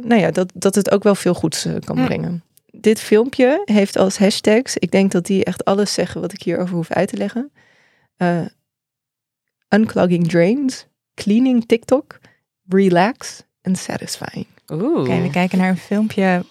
nou 0.00 0.14
ja, 0.14 0.30
dat, 0.30 0.50
dat 0.54 0.74
het 0.74 0.90
ook 0.90 1.02
wel 1.02 1.14
veel 1.14 1.34
goeds 1.34 1.64
eh, 1.64 1.74
kan 1.84 1.98
Mm. 1.98 2.04
brengen. 2.04 2.42
Dit 2.72 3.00
filmpje 3.00 3.62
heeft 3.64 3.96
als 3.96 4.18
hashtags, 4.18 4.76
ik 4.76 4.90
denk 4.90 5.12
dat 5.12 5.26
die 5.26 5.44
echt 5.44 5.64
alles 5.64 5.92
zeggen 5.92 6.20
wat 6.20 6.32
ik 6.32 6.42
hierover 6.42 6.74
hoef 6.74 6.90
uit 6.90 7.08
te 7.08 7.16
leggen. 7.16 7.50
Eh, 8.16 8.40
unclogging 9.68 10.28
drains, 10.28 10.86
cleaning 11.14 11.66
TikTok, 11.66 12.18
relax 12.68 13.42
en 13.60 13.76
satisfying. 13.76 14.46
Oeh. 14.72 15.00
Oké, 15.00 15.20
we 15.22 15.30
kijken 15.30 15.58
naar 15.58 15.68
een 15.68 15.76
filmpje 15.76 16.44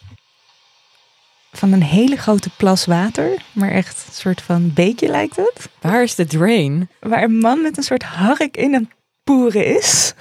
van 1.51 1.72
een 1.72 1.84
hele 1.84 2.15
grote 2.15 2.50
plas 2.58 2.86
water. 2.86 3.29
Maar 3.51 3.72
echt 3.72 4.06
een 4.08 4.13
soort 4.13 4.41
van 4.41 4.74
beekje 4.74 5.08
lijkt 5.08 5.36
het. 5.36 5.70
Waar 5.82 6.03
is 6.03 6.15
de 6.15 6.25
drain? 6.25 6.89
Waar 7.00 7.24
een 7.24 7.38
man 7.38 7.62
met 7.62 7.77
een 7.77 7.84
soort 7.84 8.03
hark 8.03 8.58
in 8.58 8.74
een 8.74 8.89
poeren 9.24 9.65
is. 9.65 10.13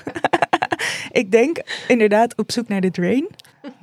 Ik 1.10 1.30
denk 1.30 1.58
inderdaad 1.88 2.36
op 2.36 2.52
zoek 2.52 2.68
naar 2.68 2.80
de 2.80 2.90
drain. 2.90 3.28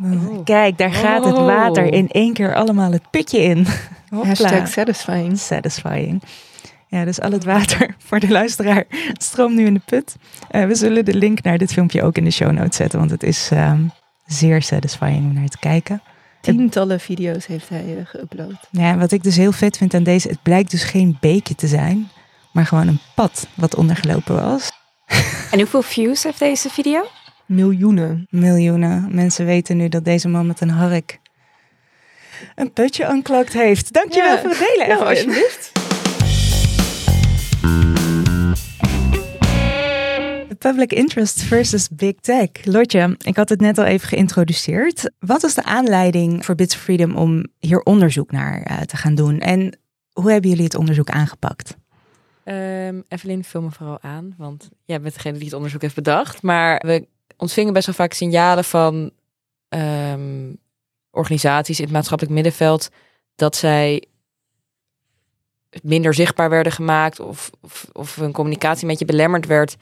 Oh. 0.04 0.44
Kijk, 0.44 0.78
daar 0.78 0.92
gaat 0.94 1.26
het 1.26 1.34
Oh. 1.34 1.46
water 1.46 1.94
in 1.94 2.10
één 2.10 2.34
keer 2.34 2.56
allemaal 2.56 2.92
het 2.92 3.10
putje 3.10 3.40
in. 3.40 3.66
Hopla. 4.10 4.28
Hashtag 4.28 4.68
satisfying. 4.68 5.38
Satisfying. 5.40 6.24
Ja, 6.88 7.06
dus 7.06 7.22
al 7.22 7.32
het 7.32 7.44
water 7.44 7.96
voor 8.08 8.20
de 8.20 8.30
luisteraar 8.30 8.84
stroomt 9.14 9.56
nu 9.56 9.66
in 9.66 9.74
de 9.74 9.82
put. 9.86 10.16
Eh, 10.50 10.66
we 10.66 10.76
zullen 10.76 11.06
de 11.06 11.14
link 11.14 11.42
naar 11.44 11.58
dit 11.58 11.74
filmpje 11.74 12.04
ook 12.04 12.18
in 12.18 12.24
de 12.24 12.32
show 12.32 12.52
notes 12.52 12.76
zetten, 12.76 13.00
want 13.00 13.12
het 13.12 13.24
is 13.24 13.50
ehm, 13.52 13.82
zeer 14.26 14.62
satisfying 14.62 15.24
om 15.26 15.34
naar 15.34 15.48
te 15.48 15.60
kijken. 15.60 16.02
Tientallen 16.54 17.00
video's 17.00 17.46
heeft 17.46 17.70
hij 17.70 17.98
eh, 17.98 18.06
geüpload. 18.06 18.70
Ja, 18.72 18.98
wat 18.98 19.12
ik 19.12 19.24
dus 19.24 19.36
heel 19.36 19.52
vet 19.52 19.78
vind 19.78 19.94
aan 19.94 20.04
deze, 20.04 20.28
het 20.28 20.42
blijkt 20.44 20.72
dus 20.72 20.84
geen 20.84 21.18
beekje 21.20 21.56
te 21.56 21.68
zijn, 21.68 22.10
maar 22.52 22.66
gewoon 22.66 22.88
een 22.88 23.00
pad 23.16 23.48
wat 23.54 23.76
ondergelopen 23.76 24.36
was. 24.36 24.72
En 25.52 25.60
hoeveel 25.60 25.82
views 25.82 26.24
heeft 26.24 26.40
deze 26.40 26.70
video? 26.70 27.08
Miljoenen. 27.46 28.28
Miljoenen 28.30 29.16
mensen 29.16 29.46
weten 29.46 29.78
nu 29.78 29.90
dat 29.90 30.06
deze 30.06 30.28
man 30.28 30.48
met 30.48 30.62
een 30.62 30.70
hark 30.70 31.20
een 32.56 32.74
putje 32.74 33.06
aanklakt 33.06 33.54
heeft. 33.54 33.94
Dankjewel 33.94 34.32
Ja. 34.32 34.40
voor 34.40 34.50
het 34.50 34.60
delen, 34.60 34.88
Nou, 34.88 35.10
alsjeblieft. 35.10 35.72
Public 40.72 40.94
interest 40.94 41.42
versus 41.42 41.90
big 41.90 42.14
tech. 42.20 42.50
Lotje, 42.64 43.16
ik 43.24 43.36
had 43.36 43.50
het 43.50 43.60
net 43.60 43.78
al 43.78 43.86
even 43.86 44.08
geïntroduceerd. 44.08 45.12
Wat 45.20 45.42
was 45.42 45.54
de 45.54 45.64
aanleiding 45.64 46.46
voor 46.46 46.56
Bits 46.56 46.76
Freedom 46.76 47.16
om 47.16 47.46
hier 47.60 47.80
onderzoek 47.80 48.32
naar 48.32 48.62
eh, 48.62 48.82
te 48.82 48.98
gaan 48.98 49.16
doen? 49.16 49.40
En 49.40 49.80
hoe 50.14 50.32
hebben 50.32 50.50
jullie 50.50 50.66
het 50.66 50.76
onderzoek 50.76 51.10
aangepakt? 51.10 51.76
Ehm 52.44 53.02
Evelyn, 53.08 53.44
vul 53.44 53.62
me 53.62 53.72
vooral 53.72 54.02
aan, 54.02 54.36
want 54.38 54.70
jij 54.86 55.02
bent 55.02 55.14
degene 55.14 55.38
die 55.38 55.46
het 55.46 55.54
onderzoek 55.54 55.82
heeft 55.82 55.96
bedacht. 55.96 56.42
Maar 56.42 56.82
we 56.86 57.08
ontvingen 57.38 57.74
best 57.74 57.86
wel 57.86 57.96
vaak 57.96 58.14
signalen 58.14 58.64
van 58.64 59.12
ehm, 59.70 60.54
organisaties 61.12 61.78
in 61.78 61.86
het 61.86 61.94
maatschappelijk 61.94 62.36
middenveld 62.36 62.90
dat 63.36 63.56
zij 63.56 64.04
minder 65.82 66.14
zichtbaar 66.14 66.50
werden 66.50 66.72
gemaakt 66.72 67.20
of, 67.20 67.50
of, 67.62 67.90
of 67.94 68.16
hun 68.16 68.32
communicatie 68.32 68.84
een 68.84 68.90
beetje 68.90 69.06
belemmerd 69.06 69.46
werd 69.46 69.76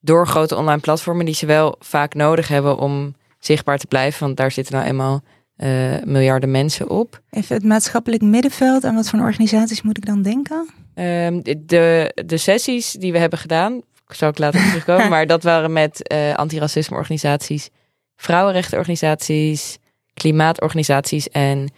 door 0.00 0.26
grote 0.26 0.56
online 0.56 0.80
platformen 0.80 1.24
die 1.24 1.34
ze 1.34 1.46
wel 1.46 1.76
vaak 1.78 2.14
nodig 2.14 2.48
hebben 2.48 2.78
om 2.78 3.14
zichtbaar 3.38 3.78
te 3.78 3.86
blijven. 3.86 4.20
Want 4.24 4.36
daar 4.36 4.50
zitten 4.52 4.74
nou 4.74 4.86
eenmaal 4.86 5.22
eh, 5.56 5.68
miljarden 6.04 6.50
mensen 6.50 6.88
op. 6.90 7.20
Even 7.30 7.54
het 7.56 7.64
maatschappelijk 7.64 8.22
middenveld. 8.22 8.84
Aan 8.84 8.94
wat 8.94 9.08
voor 9.08 9.18
organisaties 9.20 9.82
moet 9.82 9.96
ik 9.96 10.06
dan 10.06 10.22
denken? 10.22 10.68
Ehm, 10.94 11.40
de- 11.66 12.22
de, 12.26 12.36
sessies 12.36 12.92
die 12.92 13.12
we 13.12 13.18
hebben 13.18 13.38
gedaan, 13.38 13.80
zou 14.08 14.30
ik 14.30 14.38
later 14.38 14.60
terugkomen, 14.60 15.08
maar 15.14 15.26
dat 15.26 15.42
waren 15.42 15.72
met 15.72 16.08
eh 16.08 16.34
antiracismeorganisaties, 16.34 17.68
vrouwenrechtenorganisaties, 18.16 19.78
klimaatorganisaties 20.14 21.28
en 21.28 21.68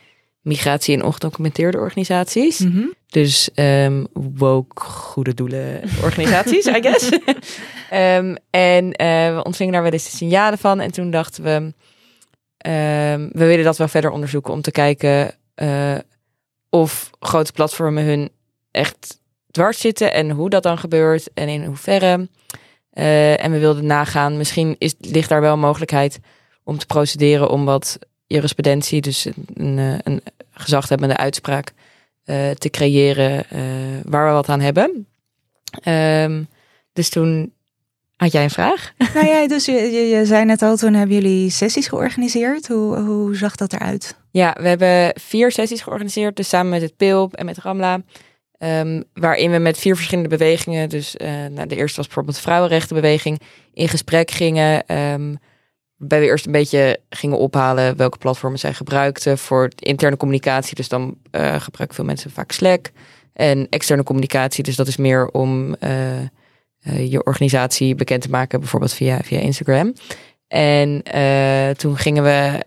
migratie- 0.42 0.94
en 0.94 1.04
ongedocumenteerde 1.04 1.78
organisaties. 1.78 2.58
Mhm. 2.58 2.84
Dus 3.08 3.50
ehm 3.54 4.04
woke, 4.12 4.80
goede 4.80 5.34
doelen 5.34 5.82
organisaties, 6.02 6.66
I 6.66 6.82
guess. 6.82 7.10
Ehm, 7.90 8.34
en 8.50 8.92
eh, 8.92 9.34
we 9.34 9.40
ontvingen 9.44 9.72
daar 9.72 9.82
wel 9.82 9.92
eens 9.92 10.10
de 10.10 10.16
signalen 10.16 10.58
van. 10.58 10.80
En 10.80 10.92
toen 10.92 11.10
dachten 11.10 11.44
we, 11.44 11.74
ehm, 12.56 13.28
we 13.32 13.44
willen 13.46 13.64
dat 13.64 13.76
wel 13.76 13.88
verder 13.88 14.10
onderzoeken 14.10 14.52
om 14.52 14.60
te 14.60 14.70
kijken 14.70 15.34
eh, 15.54 15.94
of 16.70 17.10
grote 17.20 17.52
platformen 17.52 18.04
hun 18.04 18.30
echt 18.70 19.20
dwars 19.50 19.80
zitten 19.80 20.12
en 20.12 20.30
hoe 20.30 20.50
dat 20.50 20.62
dan 20.62 20.78
gebeurt 20.78 21.28
en 21.34 21.48
in 21.48 21.64
hoeverre. 21.64 22.28
Eh, 22.90 23.44
en 23.44 23.52
we 23.52 23.58
wilden 23.58 23.86
nagaan, 23.86 24.36
misschien 24.36 24.76
is, 24.78 24.94
ligt 24.98 25.28
daar 25.28 25.40
wel 25.40 25.52
een 25.52 25.58
mogelijkheid 25.58 26.18
om 26.64 26.78
te 26.78 26.86
procederen 26.86 27.50
om 27.50 27.64
wat 27.64 27.98
jurisprudentie, 28.32 29.00
dus 29.00 29.26
een, 29.54 29.78
een, 29.78 30.02
eh, 30.04 30.16
gezaghebbende 30.50 31.16
uitspraak, 31.16 31.72
eh, 32.24 32.50
te 32.50 32.70
creëren 32.70 33.50
eh, 33.50 33.60
waar 34.04 34.26
we 34.26 34.32
wat 34.32 34.48
aan 34.48 34.60
hebben. 34.60 35.06
Ehm, 35.82 36.42
dus 36.92 37.08
toen 37.08 37.52
had 38.16 38.32
jij 38.32 38.42
een 38.44 38.50
vraag? 38.50 38.92
nou 39.14 39.26
ja, 39.26 39.46
dus 39.48 39.64
je, 39.64 39.72
je, 39.72 40.00
je 40.16 40.26
zei 40.26 40.44
net 40.44 40.62
al, 40.62 40.76
toen 40.76 40.94
hebben 40.94 41.16
jullie 41.16 41.50
sessies 41.50 41.88
georganiseerd. 41.88 42.68
Hoe, 42.68 42.98
hoe 42.98 43.36
zag 43.36 43.56
dat 43.56 43.72
eruit? 43.72 44.16
Ja, 44.30 44.56
we 44.60 44.68
hebben 44.68 45.20
vier 45.20 45.52
sessies 45.52 45.80
georganiseerd, 45.80 46.36
dus 46.36 46.48
samen 46.48 46.70
met 46.70 46.82
het 46.82 46.96
PILP 46.96 47.34
en 47.34 47.44
met 47.44 47.58
Ramla. 47.58 48.00
ehm, 48.58 49.02
waarin 49.14 49.50
we 49.50 49.58
met 49.58 49.78
vier 49.78 49.94
verschillende 49.96 50.28
bewegingen, 50.28 50.88
dus 50.88 51.16
eh, 51.16 51.30
nou, 51.50 51.66
de 51.68 51.76
eerste 51.76 51.96
was 51.96 52.06
bijvoorbeeld 52.06 52.36
de 52.36 52.42
Vrouwenrechtenbeweging, 52.42 53.40
in 53.74 53.88
gesprek 53.88 54.30
gingen. 54.30 54.86
ehm, 54.86 55.34
waarbij 56.02 56.20
we 56.20 56.26
eerst 56.26 56.46
een 56.46 56.52
beetje 56.52 56.98
gingen 57.10 57.38
ophalen 57.38 57.96
welke 57.96 58.18
platformen 58.18 58.58
zij 58.58 58.74
gebruikten 58.74 59.38
voor 59.38 59.68
interne 59.78 60.16
communicatie. 60.16 60.74
Dus 60.74 60.88
dan 60.88 61.16
eh, 61.30 61.60
gebruiken 61.60 61.96
veel 61.96 62.04
mensen 62.04 62.30
vaak 62.30 62.52
Slack. 62.52 62.90
En 63.32 63.66
externe 63.68 64.02
communicatie, 64.02 64.64
dus 64.64 64.76
dat 64.76 64.86
is 64.86 64.96
meer 64.96 65.28
om 65.28 65.74
eh, 65.74 66.20
eh, 66.20 66.26
je 67.10 67.24
organisatie 67.24 67.94
bekend 67.94 68.22
te 68.22 68.30
maken, 68.30 68.60
bijvoorbeeld 68.60 68.92
via, 68.92 69.20
via 69.22 69.38
Instagram. 69.38 69.94
En 70.48 71.02
toen 71.76 71.96
gingen 71.96 72.22
we 72.22 72.64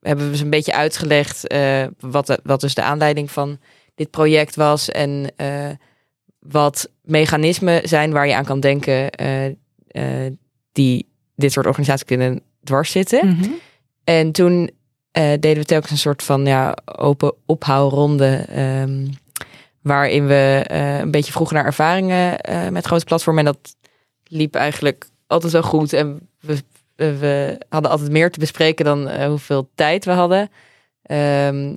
hebben 0.00 0.30
we 0.30 0.36
ze 0.36 0.44
een 0.44 0.50
beetje 0.50 0.74
uitgelegd 0.74 1.54
wat, 2.00 2.40
wat 2.42 2.60
dus 2.60 2.74
de 2.74 2.82
aanleiding 2.82 3.30
van 3.30 3.58
dit 3.94 4.10
project 4.10 4.56
was 4.56 4.90
en 4.90 5.34
wat 6.38 6.90
mechanismen 7.02 7.88
zijn 7.88 8.12
waar 8.12 8.26
je 8.26 8.34
aan 8.34 8.44
kan 8.44 8.60
denken 8.60 9.10
die 10.72 11.11
dit 11.42 11.52
soort 11.52 11.66
organisaties 11.66 12.06
kunnen 12.06 12.42
dwars 12.64 12.90
zitten. 12.90 13.28
Mhm. 13.28 13.50
En 14.04 14.32
toen 14.32 14.70
eh, 15.10 15.30
deden 15.30 15.56
we 15.56 15.64
telkens 15.64 15.90
een 15.90 15.98
soort 15.98 16.22
van 16.22 16.46
ja, 16.46 16.76
open 16.84 17.34
ophaalronde. 17.46 18.44
ehm, 18.48 19.06
waarin 19.82 20.26
we 20.26 20.64
eh, 20.66 20.98
een 20.98 21.10
beetje 21.10 21.32
vroegen 21.32 21.56
naar 21.56 21.64
ervaringen 21.64 22.40
eh, 22.40 22.68
met 22.68 22.86
grote 22.86 23.04
platformen. 23.04 23.46
En 23.46 23.52
dat 23.52 23.76
liep 24.24 24.54
eigenlijk 24.54 25.08
altijd 25.26 25.52
wel 25.52 25.62
goed. 25.62 25.92
En 25.92 26.28
we, 26.40 26.62
we, 26.96 27.58
hadden 27.68 27.90
altijd 27.90 28.10
meer 28.10 28.30
te 28.30 28.38
bespreken 28.38 28.84
dan 28.84 29.24
hoeveel 29.24 29.70
tijd 29.74 30.04
we 30.04 30.10
hadden. 30.10 30.50
Ehm, 31.02 31.74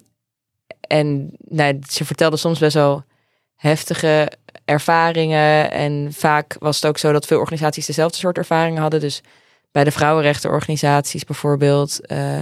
en 0.82 1.32
nou, 1.40 1.80
ze 1.90 2.06
vertelde 2.06 2.38
soms 2.38 2.60
best 2.60 2.74
wel 2.74 3.04
heftige 3.56 4.32
ervaringen. 4.66 5.72
En 5.72 6.08
vaak 6.14 6.56
was 6.60 6.76
het 6.76 6.86
ook 6.86 6.98
zo 6.98 7.12
dat 7.12 7.26
veel 7.26 7.40
organisaties 7.40 7.86
dezelfde 7.86 8.18
soort 8.18 8.38
ervaringen 8.38 8.82
hadden. 8.82 9.00
Dus 9.00 9.22
bij 9.76 9.84
de 9.84 9.92
vrouwenrechtenorganisaties 9.92 11.24
bijvoorbeeld 11.24 12.06
eh, 12.06 12.42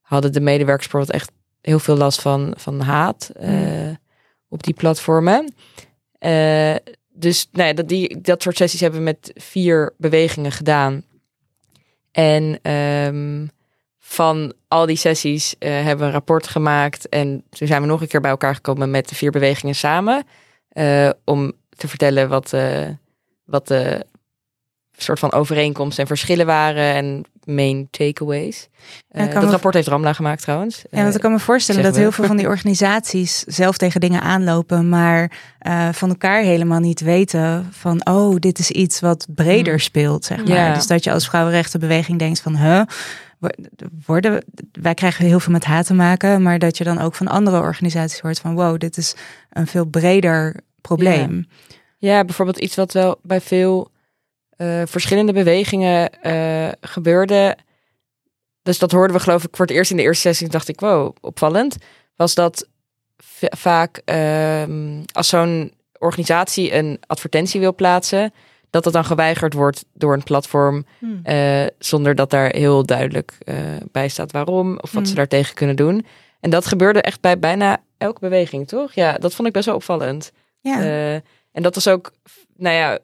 hadden 0.00 0.32
de 0.32 0.40
medewerkers 0.40 0.88
bijvoorbeeld 0.88 1.22
echt 1.22 1.32
heel 1.60 1.78
veel 1.78 1.96
last 1.96 2.20
van, 2.20 2.54
van 2.56 2.80
haat 2.80 3.30
eh, 3.34 3.90
op 4.48 4.62
die 4.62 4.74
platformen. 4.74 5.54
Eh, 6.18 6.74
dus 7.12 7.48
nou 7.52 7.68
ja, 7.68 7.74
dat, 7.74 7.88
die, 7.88 8.20
dat 8.20 8.42
soort 8.42 8.56
sessies 8.56 8.80
hebben 8.80 8.98
we 8.98 9.04
met 9.04 9.32
vier 9.34 9.94
bewegingen 9.98 10.52
gedaan. 10.52 11.04
En 12.10 12.58
ehm, 12.62 13.46
van 13.98 14.52
al 14.68 14.86
die 14.86 14.96
sessies 14.96 15.54
hebben 15.58 15.98
we 15.98 16.04
een 16.04 16.10
rapport 16.10 16.46
gemaakt. 16.46 17.08
En 17.08 17.44
toen 17.50 17.68
zijn 17.68 17.82
we 17.82 17.88
nog 17.88 18.00
een 18.00 18.08
keer 18.08 18.20
bij 18.20 18.30
elkaar 18.30 18.54
gekomen 18.54 18.90
met 18.90 19.08
de 19.08 19.14
vier 19.14 19.30
bewegingen 19.30 19.74
samen. 19.74 20.24
om 21.24 21.52
te 21.68 21.88
vertellen 21.88 22.28
wat, 22.28 22.54
wat 23.44 23.68
de 23.68 24.06
soort 24.96 25.18
van 25.18 25.32
overeenkomsten 25.32 26.00
en 26.02 26.08
verschillen 26.08 26.46
waren. 26.46 26.94
En 26.94 27.22
main 27.44 27.88
takeaways. 27.90 28.68
Ja, 29.10 29.20
Eh, 29.26 29.32
kan 29.32 29.40
dat 29.42 29.50
rapport 29.50 29.74
heeft 29.74 29.86
Ramla 29.88 30.12
gemaakt 30.12 30.42
trouwens. 30.42 30.84
Ja, 30.90 31.02
want 31.02 31.14
ik 31.14 31.20
kan 31.20 31.32
me 31.32 31.38
voorstellen 31.38 31.82
dat 31.82 31.96
heel 31.96 32.12
veel 32.12 32.24
van 32.24 32.36
die 32.36 32.46
organisaties 32.46 33.38
zelf 33.44 33.76
tegen 33.76 34.00
dingen 34.00 34.20
aanlopen, 34.22 34.88
maar 34.88 35.30
eh, 35.58 35.88
van 35.92 36.08
elkaar 36.08 36.42
helemaal 36.42 36.78
niet 36.80 37.00
weten 37.00 37.68
van, 37.70 38.06
oh, 38.06 38.36
dit 38.38 38.58
is 38.58 38.70
iets 38.70 39.00
wat 39.00 39.26
breder 39.34 39.72
Hmm. 39.72 39.82
speelt, 39.82 40.24
zeg 40.24 40.38
maar. 40.38 40.56
Ja. 40.56 40.74
Dus 40.74 40.86
dat 40.86 41.04
je 41.04 41.12
als 41.12 41.28
vrouwenrechtenbeweging 41.28 42.18
denkt 42.18 42.40
van, 42.40 42.56
huh, 42.56 42.80
wo- 43.38 43.48
worden, 44.06 44.44
wij 44.72 44.94
krijgen 44.94 45.24
heel 45.26 45.40
veel 45.40 45.52
met 45.52 45.64
haat 45.64 45.86
te 45.86 45.94
maken, 45.94 46.42
maar 46.42 46.58
dat 46.58 46.78
je 46.78 46.84
dan 46.84 46.98
ook 47.00 47.14
van 47.14 47.28
andere 47.28 47.60
organisaties 47.60 48.20
hoort 48.20 48.38
van, 48.38 48.54
wow, 48.54 48.78
dit 48.78 48.96
is 48.96 49.14
een 49.50 49.66
veel 49.66 49.84
breder 49.84 50.56
probleem. 50.80 51.46
Ja, 51.98 52.24
bijvoorbeeld 52.24 52.58
iets 52.58 52.76
wat 52.76 52.92
wel 52.92 53.18
bij 53.22 53.40
veel 53.40 53.92
eh, 54.56 54.82
verschillende 54.86 55.32
bewegingen 55.32 56.22
eh, 56.22 56.68
gebeurde. 56.80 57.56
Dus 58.62 58.78
dat 58.78 58.92
hoorden 58.92 59.16
we 59.16 59.22
geloof 59.22 59.44
ik 59.44 59.56
voor 59.56 59.66
het 59.66 59.74
eerst 59.74 59.90
in 59.90 59.96
de 59.96 60.02
eerste 60.02 60.28
sessie. 60.28 60.48
dacht 60.48 60.68
ik, 60.68 60.80
wow, 60.80 61.16
opvallend. 61.20 61.76
Was 62.16 62.34
dat 62.34 62.68
vaak 63.56 64.02
ehm, 64.04 65.02
als 65.12 65.28
zo'n 65.28 65.72
organisatie 65.98 66.74
een 66.74 67.00
advertentie 67.06 67.60
wil 67.60 67.74
plaatsen... 67.74 68.32
dat 68.70 68.84
dat 68.84 68.92
dan 68.92 69.04
geweigerd 69.04 69.52
wordt 69.52 69.84
door 69.92 70.12
een 70.12 70.22
platform... 70.22 70.86
Hmm. 70.98 71.20
eh, 71.22 71.66
zonder 71.78 72.14
dat 72.14 72.30
daar 72.30 72.50
heel 72.50 72.86
duidelijk 72.86 73.38
bij 73.92 74.08
staat 74.08 74.32
waarom... 74.32 74.78
of 74.80 74.92
wat 74.92 75.02
ze 75.02 75.08
Hmm. 75.08 75.16
daartegen 75.16 75.54
kunnen 75.54 75.76
doen. 75.76 76.06
En 76.40 76.50
dat 76.50 76.66
gebeurde 76.66 77.00
echt 77.00 77.20
bij 77.20 77.38
bijna 77.38 77.82
elke 77.98 78.20
beweging, 78.20 78.68
toch? 78.68 78.92
Ja, 78.92 79.12
dat 79.12 79.34
vond 79.34 79.48
ik 79.48 79.54
best 79.54 79.66
wel 79.66 79.74
opvallend. 79.74 80.32
Ja. 80.60 80.78
En 81.52 81.62
dat 81.62 81.74
was 81.74 81.88
ook, 81.88 82.12
nou 82.56 82.74
ja, 82.74 82.98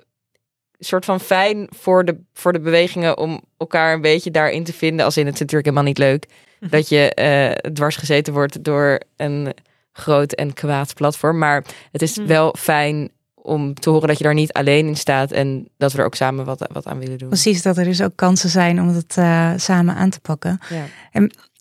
soort 0.81 1.05
van 1.05 1.21
fijn 1.21 1.69
voor 1.77 2.05
de, 2.05 2.21
voor 2.33 2.53
de 2.53 2.61
bewegingen 2.61 3.19
om 3.19 3.41
elkaar 3.57 3.93
een 3.93 4.01
beetje 4.01 4.31
daarin 4.31 4.65
te 4.65 4.73
vinden. 4.73 5.05
Als 5.05 5.17
in 5.17 5.27
het 5.27 5.35
is 5.35 5.41
natuurlijk 5.41 5.67
helemaal 5.69 5.89
niet 5.89 5.99
leuk 5.99 6.27
dat 6.61 6.89
je 6.89 7.15
eh, 7.15 7.73
dwars 7.73 7.97
gezeten 7.97 8.33
wordt 8.33 8.65
door 8.65 9.01
een 9.17 9.55
groot 9.93 10.33
en 10.33 10.53
kwaad 10.53 10.95
platform. 10.95 11.39
Maar 11.39 11.65
het 11.93 12.03
is 12.03 12.17
Hmm. 12.17 12.27
wel 12.27 12.55
fijn 12.59 13.11
om 13.35 13.75
te 13.75 13.91
horen 13.91 14.09
dat 14.09 14.19
je 14.19 14.25
daar 14.25 14.35
niet 14.35 14.53
alleen 14.53 14.87
in 14.87 14.97
staat 14.97 15.33
en 15.33 15.69
dat 15.77 15.93
we 15.93 15.99
er 15.99 16.05
ook 16.05 16.15
samen 16.15 16.45
wat, 16.45 16.69
wat 16.73 16.87
aan 16.87 16.99
willen 16.99 17.19
doen. 17.19 17.29
Precies, 17.29 17.63
dat 17.63 17.77
er 17.77 17.85
dus 17.85 18.03
ook 18.03 18.17
kansen 18.17 18.51
zijn 18.51 18.81
om 18.81 18.89
het 18.89 19.17
eh, 19.17 19.53
samen 19.57 19.95
aan 19.95 20.11
te 20.11 20.21
pakken. 20.21 20.61
Ja. 20.69 20.85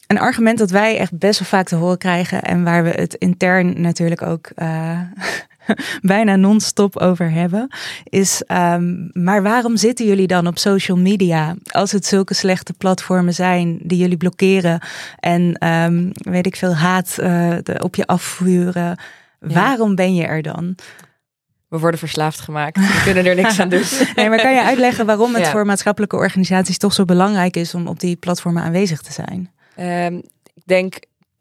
een 0.07 0.19
argument 0.19 0.57
dat 0.57 0.69
wij 0.69 0.97
echt 0.97 1.17
best 1.17 1.39
wel 1.39 1.47
vaak 1.47 1.67
te 1.67 1.75
horen 1.75 1.97
krijgen 1.97 2.41
en 2.41 2.63
waar 2.63 2.83
we 2.83 2.89
het 2.89 3.13
intern 3.13 3.81
natuurlijk 3.81 4.21
ook 4.21 4.49
uh, 4.55 4.99
bijna 6.01 6.35
non-stop 6.35 6.97
over 6.97 7.31
hebben, 7.31 7.67
is: 8.03 8.43
um, 8.47 9.09
maar 9.13 9.43
waarom 9.43 9.77
zitten 9.77 10.05
jullie 10.05 10.27
dan 10.27 10.47
op 10.47 10.57
social 10.57 10.97
media 10.97 11.55
als 11.71 11.91
het 11.91 12.05
zulke 12.05 12.33
slechte 12.33 12.73
platformen 12.73 13.33
zijn 13.33 13.79
die 13.81 13.97
jullie 13.97 14.17
blokkeren 14.17 14.81
en 15.19 15.67
um, 15.67 16.11
weet 16.13 16.45
ik 16.45 16.55
veel 16.55 16.75
haat 16.75 17.17
uh, 17.19 17.57
op 17.77 17.95
je 17.95 18.05
afvuren? 18.05 18.97
Waarom 19.39 19.95
ben 19.95 20.15
je 20.15 20.25
er 20.25 20.41
dan? 20.41 20.75
We 21.67 21.79
worden 21.79 21.99
verslaafd 21.99 22.39
gemaakt. 22.39 22.77
We 22.77 23.01
kunnen 23.03 23.25
er 23.25 23.35
niks 23.35 23.59
aan 23.59 23.69
doen. 23.69 23.83
Nee, 24.15 24.29
maar 24.29 24.41
kan 24.41 24.53
je 24.53 24.63
uitleggen 24.63 25.05
waarom 25.05 25.35
het 25.35 25.47
voor 25.47 25.65
maatschappelijke 25.65 26.15
organisaties 26.15 26.77
toch 26.77 26.93
zo 26.93 27.05
belangrijk 27.05 27.55
is 27.55 27.73
om 27.73 27.87
op 27.87 27.99
die 27.99 28.15
platformen 28.15 28.63
aanwezig 28.63 29.01
te 29.01 29.11
zijn? 29.13 29.51
Um, 29.79 30.21
ik 30.53 30.63
denk 30.65 30.99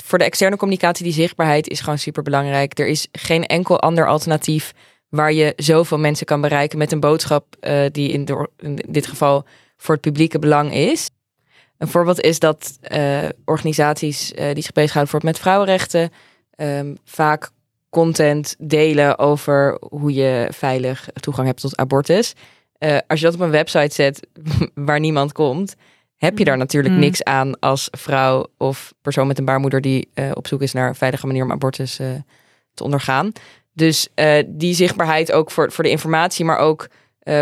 voor 0.09 0.19
de 0.19 0.25
externe 0.25 0.57
communicatie, 0.57 1.05
die 1.05 1.13
zichtbaarheid 1.13 1.69
is 1.69 1.81
gewoon 1.81 1.99
super 1.99 2.23
belangrijk. 2.23 2.79
Er 2.79 2.87
is 2.87 3.09
geen 3.13 3.47
enkel 3.47 3.81
ander 3.81 4.07
alternatief 4.07 4.73
waar 5.09 5.33
je 5.33 5.53
zoveel 5.57 5.99
mensen 5.99 6.27
kan 6.27 6.41
bereiken 6.41 6.79
met 6.79 6.93
een 6.93 7.01
boodschap 7.01 7.57
uh, 7.61 7.85
die 7.93 8.11
in, 8.11 8.29
dit 8.89 9.07
geval 9.07 9.45
voor 9.77 9.95
het 9.95 10.03
publieke 10.03 10.39
belang 10.39 10.75
is. 10.75 11.11
Een 11.79 11.89
voorbeeld 11.89 12.21
is 12.21 12.39
dat 12.39 12.79
uh, 12.93 13.19
organisaties 13.45 14.33
uh, 14.33 14.55
die 14.55 14.63
zich 14.63 14.73
bezighouden 14.73 15.21
met 15.23 15.39
vrouwenrechten 15.39 16.11
um, 16.57 16.97
vaak 17.05 17.51
content 17.91 18.55
delen 18.59 19.19
over 19.19 19.77
hoe 19.81 20.13
je 20.13 20.49
veilig 20.51 21.09
toegang 21.21 21.47
hebt 21.47 21.61
tot 21.61 21.77
abortus. 21.77 22.33
als 23.07 23.21
je 23.21 23.25
dat 23.25 23.35
op 23.35 23.41
een 23.41 23.51
website 23.51 23.95
zet 23.95 24.27
waar 24.75 25.01
niemand 25.01 25.33
komt, 25.33 25.75
heb 26.19 26.39
je 26.39 26.45
daar 26.45 26.57
natuurlijk 26.57 26.95
mm. 26.95 27.01
niks 27.01 27.25
aan 27.25 27.59
als 27.59 27.89
vrouw 27.91 28.47
of 28.57 28.93
persoon 29.03 29.27
met 29.27 29.39
een 29.39 29.45
baarmoeder 29.45 29.81
die 29.81 30.11
uh, 30.15 30.31
op 30.35 30.47
zoek 30.47 30.63
is 30.63 30.73
naar 30.73 30.89
een 30.89 30.95
veilige 30.95 31.27
manier 31.27 31.43
om 31.43 31.53
abortus 31.53 32.01
uh, 32.01 32.09
te 32.75 32.85
ondergaan. 32.85 33.33
Dus 33.73 34.09
uh, 34.15 34.43
die 34.47 34.75
zichtbaarheid 34.75 35.33
ook 35.33 35.51
voor, 35.51 35.73
voor 35.73 35.85
de 35.85 35.91
informatie, 35.91 36.45
maar 36.45 36.59
ook 36.59 36.89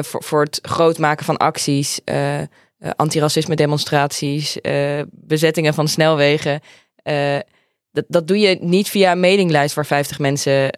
voor, 0.00 0.22
voor 0.22 0.42
het 0.42 0.58
groot 0.62 0.98
maken 0.98 1.24
van 1.24 1.36
acties, 1.36 2.00
antiracisme 2.96 3.56
demonstraties, 3.56 4.58
bezettingen 5.10 5.74
van 5.74 5.88
snelwegen. 5.88 6.60
dat, 7.92 8.04
dat 8.08 8.28
doe 8.28 8.38
je 8.38 8.58
niet 8.60 8.88
via 8.88 9.12
een 9.12 9.20
mailinglijst 9.20 9.74
waar 9.74 9.86
50 9.86 10.18
mensen 10.18 10.70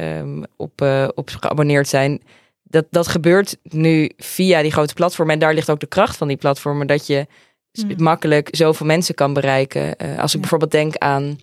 um, 0.00 0.44
op, 0.56 0.80
op 1.14 1.28
geabonneerd 1.40 1.88
zijn 1.88 2.22
dat, 2.70 2.86
dat 2.90 3.08
gebeurt 3.08 3.56
nu 3.62 4.10
via 4.16 4.62
die 4.62 4.72
grote 4.72 4.94
platformen. 4.94 5.34
En 5.34 5.40
daar 5.40 5.54
ligt 5.54 5.70
ook 5.70 5.80
de 5.80 5.86
kracht 5.86 6.16
van 6.16 6.28
die 6.28 6.36
platformen. 6.36 6.86
Dat 6.86 7.06
je 7.06 7.26
mm. 7.72 7.94
makkelijk 7.96 8.48
zoveel 8.50 8.86
mensen 8.86 9.14
kan 9.14 9.32
bereiken. 9.32 9.94
Uh, 10.02 10.18
als 10.18 10.34
ik 10.34 10.40
bijvoorbeeld 10.40 10.70
denk 10.70 10.96
aan 10.96 11.38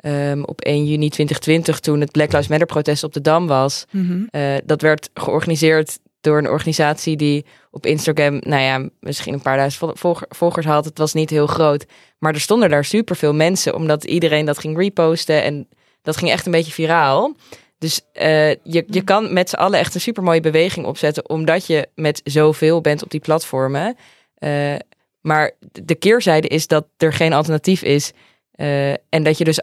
um, 0.00 0.44
op 0.44 0.60
1 0.60 0.86
juni 0.86 1.08
2020, 1.08 1.80
toen 1.80 2.00
het 2.00 2.10
Black 2.10 2.32
Lives 2.32 2.48
Matter 2.48 2.66
protest 2.66 3.04
op 3.04 3.12
de 3.12 3.20
Dam 3.20 3.46
was. 3.46 3.84
Mm 3.90 4.06
-hmm. 4.06 4.28
uh, 4.30 4.56
dat 4.64 4.80
werd 4.80 5.10
georganiseerd 5.14 5.98
door 6.20 6.38
een 6.38 6.50
organisatie 6.50 7.16
die 7.16 7.44
op 7.70 7.86
Instagram, 7.86 8.40
nou 8.40 8.62
ja, 8.62 8.88
misschien 9.00 9.34
een 9.34 9.42
paar 9.42 9.56
duizend 9.56 9.98
volgers 10.28 10.66
had. 10.66 10.84
Het 10.84 10.98
was 10.98 11.12
niet 11.12 11.30
heel 11.30 11.46
groot. 11.46 11.86
Maar 12.18 12.34
er 12.34 12.40
stonden 12.40 12.70
daar 12.70 12.84
superveel 12.84 13.34
mensen, 13.34 13.74
omdat 13.74 14.04
iedereen 14.04 14.44
dat 14.44 14.58
ging 14.58 14.78
reposten. 14.78 15.42
En 15.42 15.68
dat 16.02 16.16
ging 16.16 16.30
echt 16.30 16.46
een 16.46 16.52
beetje 16.52 16.72
viraal. 16.72 17.36
Dus 17.78 18.00
uh, 18.14 18.50
je, 18.50 18.58
je 18.86 19.00
mm. 19.00 19.04
kan 19.04 19.32
met 19.32 19.48
z'n 19.48 19.56
allen 19.56 19.78
echt 19.78 19.94
een 19.94 20.00
supermooie 20.00 20.40
beweging 20.40 20.86
opzetten, 20.86 21.28
omdat 21.28 21.66
je 21.66 21.88
met 21.94 22.20
zoveel 22.24 22.80
bent 22.80 23.02
op 23.02 23.10
die 23.10 23.20
platformen. 23.20 23.96
Uh, 24.38 24.74
maar 25.20 25.52
de 25.72 25.94
keerzijde 25.94 26.48
is 26.48 26.66
dat 26.66 26.86
er 26.96 27.12
geen 27.12 27.32
alternatief 27.32 27.82
is. 27.82 28.12
Uh, 28.56 28.90
en 28.90 29.22
dat 29.22 29.38
je 29.38 29.44
dus 29.44 29.60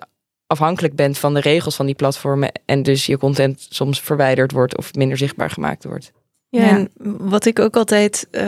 afhankelijk 0.48 0.96
bent 0.96 1.18
van 1.18 1.34
de 1.34 1.40
regels 1.40 1.76
van 1.76 1.86
die 1.86 1.96
platformen. 1.96 2.52
En 2.66 2.84
dus 2.84 3.06
je 3.06 3.18
content 3.18 3.68
soms 3.70 4.02
verwijderd 4.02 4.52
wordt 4.52 4.78
of 4.78 4.94
minder 4.94 5.18
zichtbaar 5.18 5.50
gemaakt 5.50 5.84
wordt. 5.84 6.12
Ja, 6.62 6.70
en 6.70 6.90
wat 7.18 7.46
ik 7.46 7.60
ook 7.60 7.76
altijd, 7.76 8.28
uh, 8.32 8.42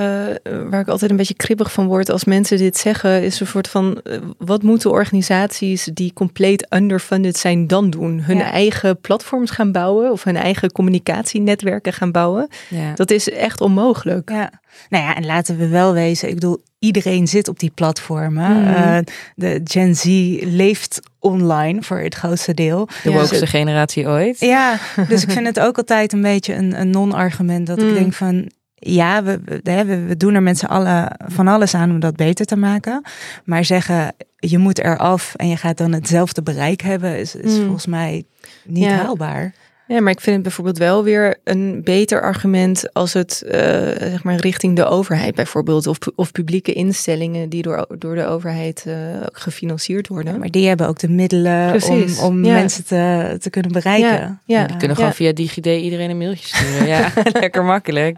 waar 0.69 0.79
ik 0.79 0.87
altijd 0.87 1.11
een 1.11 1.17
beetje 1.17 1.33
kribbig 1.33 1.71
van 1.71 1.87
word 1.87 2.09
als 2.09 2.23
mensen 2.23 2.57
dit 2.57 2.77
zeggen, 2.77 3.23
is 3.23 3.39
een 3.39 3.47
soort 3.47 3.67
van, 3.67 4.01
uh, 4.03 4.17
wat 4.37 4.63
moeten 4.63 4.91
organisaties 4.91 5.89
die 5.93 6.13
compleet 6.13 6.67
underfunded 6.73 7.37
zijn 7.37 7.67
dan 7.67 7.89
doen? 7.89 8.21
Hun 8.21 8.37
ja. 8.37 8.51
eigen 8.51 9.01
platforms 9.01 9.51
gaan 9.51 9.71
bouwen 9.71 10.11
of 10.11 10.23
hun 10.23 10.35
eigen 10.35 10.71
communicatienetwerken 10.71 11.93
gaan 11.93 12.11
bouwen? 12.11 12.47
Ja. 12.69 12.93
Dat 12.93 13.11
is 13.11 13.29
echt 13.29 13.61
onmogelijk. 13.61 14.29
Ja. 14.29 14.51
Nou 14.89 15.03
ja, 15.03 15.15
en 15.15 15.25
laten 15.25 15.57
we 15.57 15.67
wel 15.67 15.93
wezen, 15.93 16.27
ik 16.27 16.33
bedoel, 16.33 16.63
iedereen 16.85 17.27
zit 17.27 17.47
op 17.47 17.59
die 17.59 17.71
platformen. 17.75 18.51
Mm. 18.51 18.67
Uh, 18.67 18.97
de 19.35 19.61
Gen 19.63 19.95
Z 19.95 20.05
leeft 20.41 20.99
online 21.19 21.81
voor 21.81 21.99
het 21.99 22.15
grootste 22.15 22.53
deel. 22.53 22.87
De 23.03 23.09
ja. 23.09 23.15
wokeste 23.15 23.47
generatie 23.47 24.07
ooit. 24.07 24.39
Ja, 24.39 24.77
dus 25.07 25.23
ik 25.23 25.31
vind 25.31 25.45
het 25.45 25.59
ook 25.59 25.77
altijd 25.77 26.13
een 26.13 26.21
beetje 26.21 26.53
een, 26.53 26.79
een 26.79 26.89
non-argument 26.89 27.67
dat 27.67 27.79
mm. 27.79 27.87
ik 27.87 27.93
denk 27.93 28.13
van 28.13 28.51
ja, 28.75 29.23
we, 29.23 29.39
we, 29.63 30.05
we 30.07 30.17
doen 30.17 30.33
er 30.33 30.43
met 30.43 30.57
z'n 30.57 30.65
allen 30.65 31.15
van 31.27 31.47
alles 31.47 31.73
aan 31.73 31.91
om 31.91 31.99
dat 31.99 32.15
beter 32.15 32.45
te 32.45 32.55
maken. 32.55 33.03
Maar 33.43 33.65
zeggen, 33.65 34.13
je 34.35 34.57
moet 34.57 34.79
eraf 34.79 35.33
en 35.35 35.47
je 35.47 35.57
gaat 35.57 35.77
dan 35.77 35.91
hetzelfde 35.93 36.43
bereik 36.43 36.81
hebben, 36.81 37.19
is, 37.19 37.35
is 37.35 37.57
mm. 37.57 37.63
volgens 37.63 37.85
mij 37.85 38.23
niet 38.65 38.83
ja. 38.83 38.89
haalbaar. 38.89 39.53
Ja, 39.87 40.01
maar 40.01 40.11
ik 40.11 40.21
vind 40.21 40.35
het 40.35 40.43
bijvoorbeeld 40.43 40.77
wel 40.77 41.03
weer 41.03 41.37
een 41.43 41.81
beter 41.83 42.21
argument 42.21 42.93
als 42.93 43.13
het 43.13 43.43
uh, 43.45 43.51
zeg 43.51 44.23
maar 44.23 44.35
richting 44.35 44.75
de 44.75 44.85
overheid 44.85 45.35
bijvoorbeeld, 45.35 45.87
of, 45.87 45.97
of 46.15 46.31
publieke 46.31 46.73
instellingen 46.73 47.49
die 47.49 47.61
door, 47.61 47.85
door 47.97 48.15
de 48.15 48.25
overheid 48.25 48.83
uh, 48.87 48.95
gefinancierd 49.31 50.07
worden. 50.07 50.33
Ja, 50.33 50.39
maar 50.39 50.51
die 50.51 50.67
hebben 50.67 50.87
ook 50.87 50.99
de 50.99 51.09
middelen 51.09 51.69
Precies. 51.69 52.19
om, 52.19 52.25
om 52.25 52.45
ja. 52.45 52.53
mensen 52.53 52.85
te, 52.85 53.35
te 53.39 53.49
kunnen 53.49 53.71
bereiken. 53.71 54.09
Ja, 54.09 54.39
ja. 54.45 54.67
die 54.67 54.77
kunnen 54.77 54.97
gewoon 54.97 55.13
via 55.13 55.33
DigiD 55.33 55.65
iedereen 55.65 56.09
een 56.09 56.17
mailtje 56.17 56.47
sturen. 56.47 56.87
ja, 56.87 57.11
lekker 57.41 57.63
makkelijk. 57.63 58.17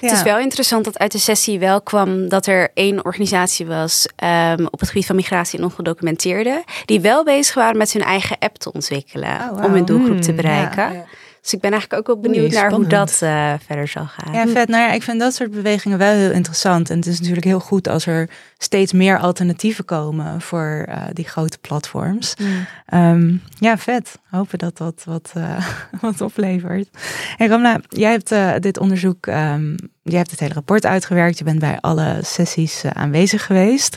Het 0.00 0.12
is 0.12 0.22
wel 0.22 0.38
interessant 0.38 0.84
dat 0.84 0.98
uit 0.98 1.12
de 1.12 1.18
sessie 1.18 1.58
wel 1.58 1.80
kwam 1.80 2.28
dat 2.28 2.46
er 2.46 2.70
één 2.74 3.04
organisatie 3.04 3.66
was 3.66 4.08
um, 4.56 4.66
op 4.66 4.80
het 4.80 4.88
gebied 4.88 5.06
van 5.06 5.16
migratie 5.16 5.58
en 5.58 5.64
ongedocumenteerde, 5.64 6.64
die 6.84 7.00
wel 7.00 7.24
bezig 7.24 7.54
waren 7.54 7.76
met 7.76 7.92
hun 7.92 8.02
eigen 8.02 8.36
app 8.38 8.56
te 8.56 8.72
ontwikkelen 8.72 9.30
oh, 9.30 9.48
wow. 9.48 9.64
om 9.64 9.72
hun 9.72 9.84
doelgroep 9.84 10.20
te 10.20 10.32
bereiken. 10.32 10.75
Ja. 10.76 11.04
Dus 11.46 11.54
ik 11.54 11.60
ben 11.60 11.70
eigenlijk 11.70 12.00
ook 12.00 12.14
wel 12.14 12.32
benieuwd 12.32 12.52
naar 12.52 12.72
hoe 12.72 12.86
dat 12.86 13.20
uh, 13.22 13.52
verder 13.66 13.88
zal 13.88 14.06
gaan. 14.06 14.32
Ja, 14.32 14.46
vet. 14.46 14.68
Nou 14.68 14.82
ja, 14.82 14.92
ik 14.92 15.02
vind 15.02 15.20
dat 15.20 15.34
soort 15.34 15.50
bewegingen 15.50 15.98
wel 15.98 16.12
heel 16.12 16.30
interessant. 16.30 16.90
En 16.90 16.96
het 16.96 17.06
is 17.06 17.18
natuurlijk 17.18 17.46
heel 17.46 17.60
goed 17.60 17.88
als 17.88 18.06
er 18.06 18.30
steeds 18.58 18.92
meer 18.92 19.18
alternatieven 19.18 19.84
komen 19.84 20.40
voor 20.40 20.86
uh, 20.88 21.02
die 21.12 21.28
grote 21.28 21.58
platforms. 21.58 22.34
Mm. 22.38 22.66
Um, 22.98 23.42
ja, 23.58 23.78
vet. 23.78 24.18
Hopen 24.30 24.58
dat 24.58 24.76
dat 24.76 25.02
wat, 25.04 25.32
uh, 25.36 25.66
wat 26.00 26.20
oplevert. 26.20 26.88
En 27.36 27.48
Ramla, 27.48 27.80
jij 27.88 28.10
hebt 28.10 28.62
dit 28.62 28.78
onderzoek, 28.78 29.26
um, 29.26 29.74
jij 30.02 30.18
hebt 30.18 30.30
het 30.30 30.40
hele 30.40 30.54
rapport 30.54 30.86
uitgewerkt. 30.86 31.38
Je 31.38 31.44
bent 31.44 31.58
bij 31.58 31.78
alle 31.80 32.18
sessies 32.22 32.84
aanwezig 32.84 33.46
geweest. 33.46 33.96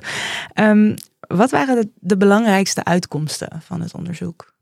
Um, 0.55 0.93
wat 1.19 1.51
waren 1.51 1.75
de, 1.75 1.89
de 1.95 2.17
belangrijkste 2.17 2.83
uitkomsten 2.83 3.61
van 3.65 3.81
het 3.81 3.93
onderzoek? 3.93 4.57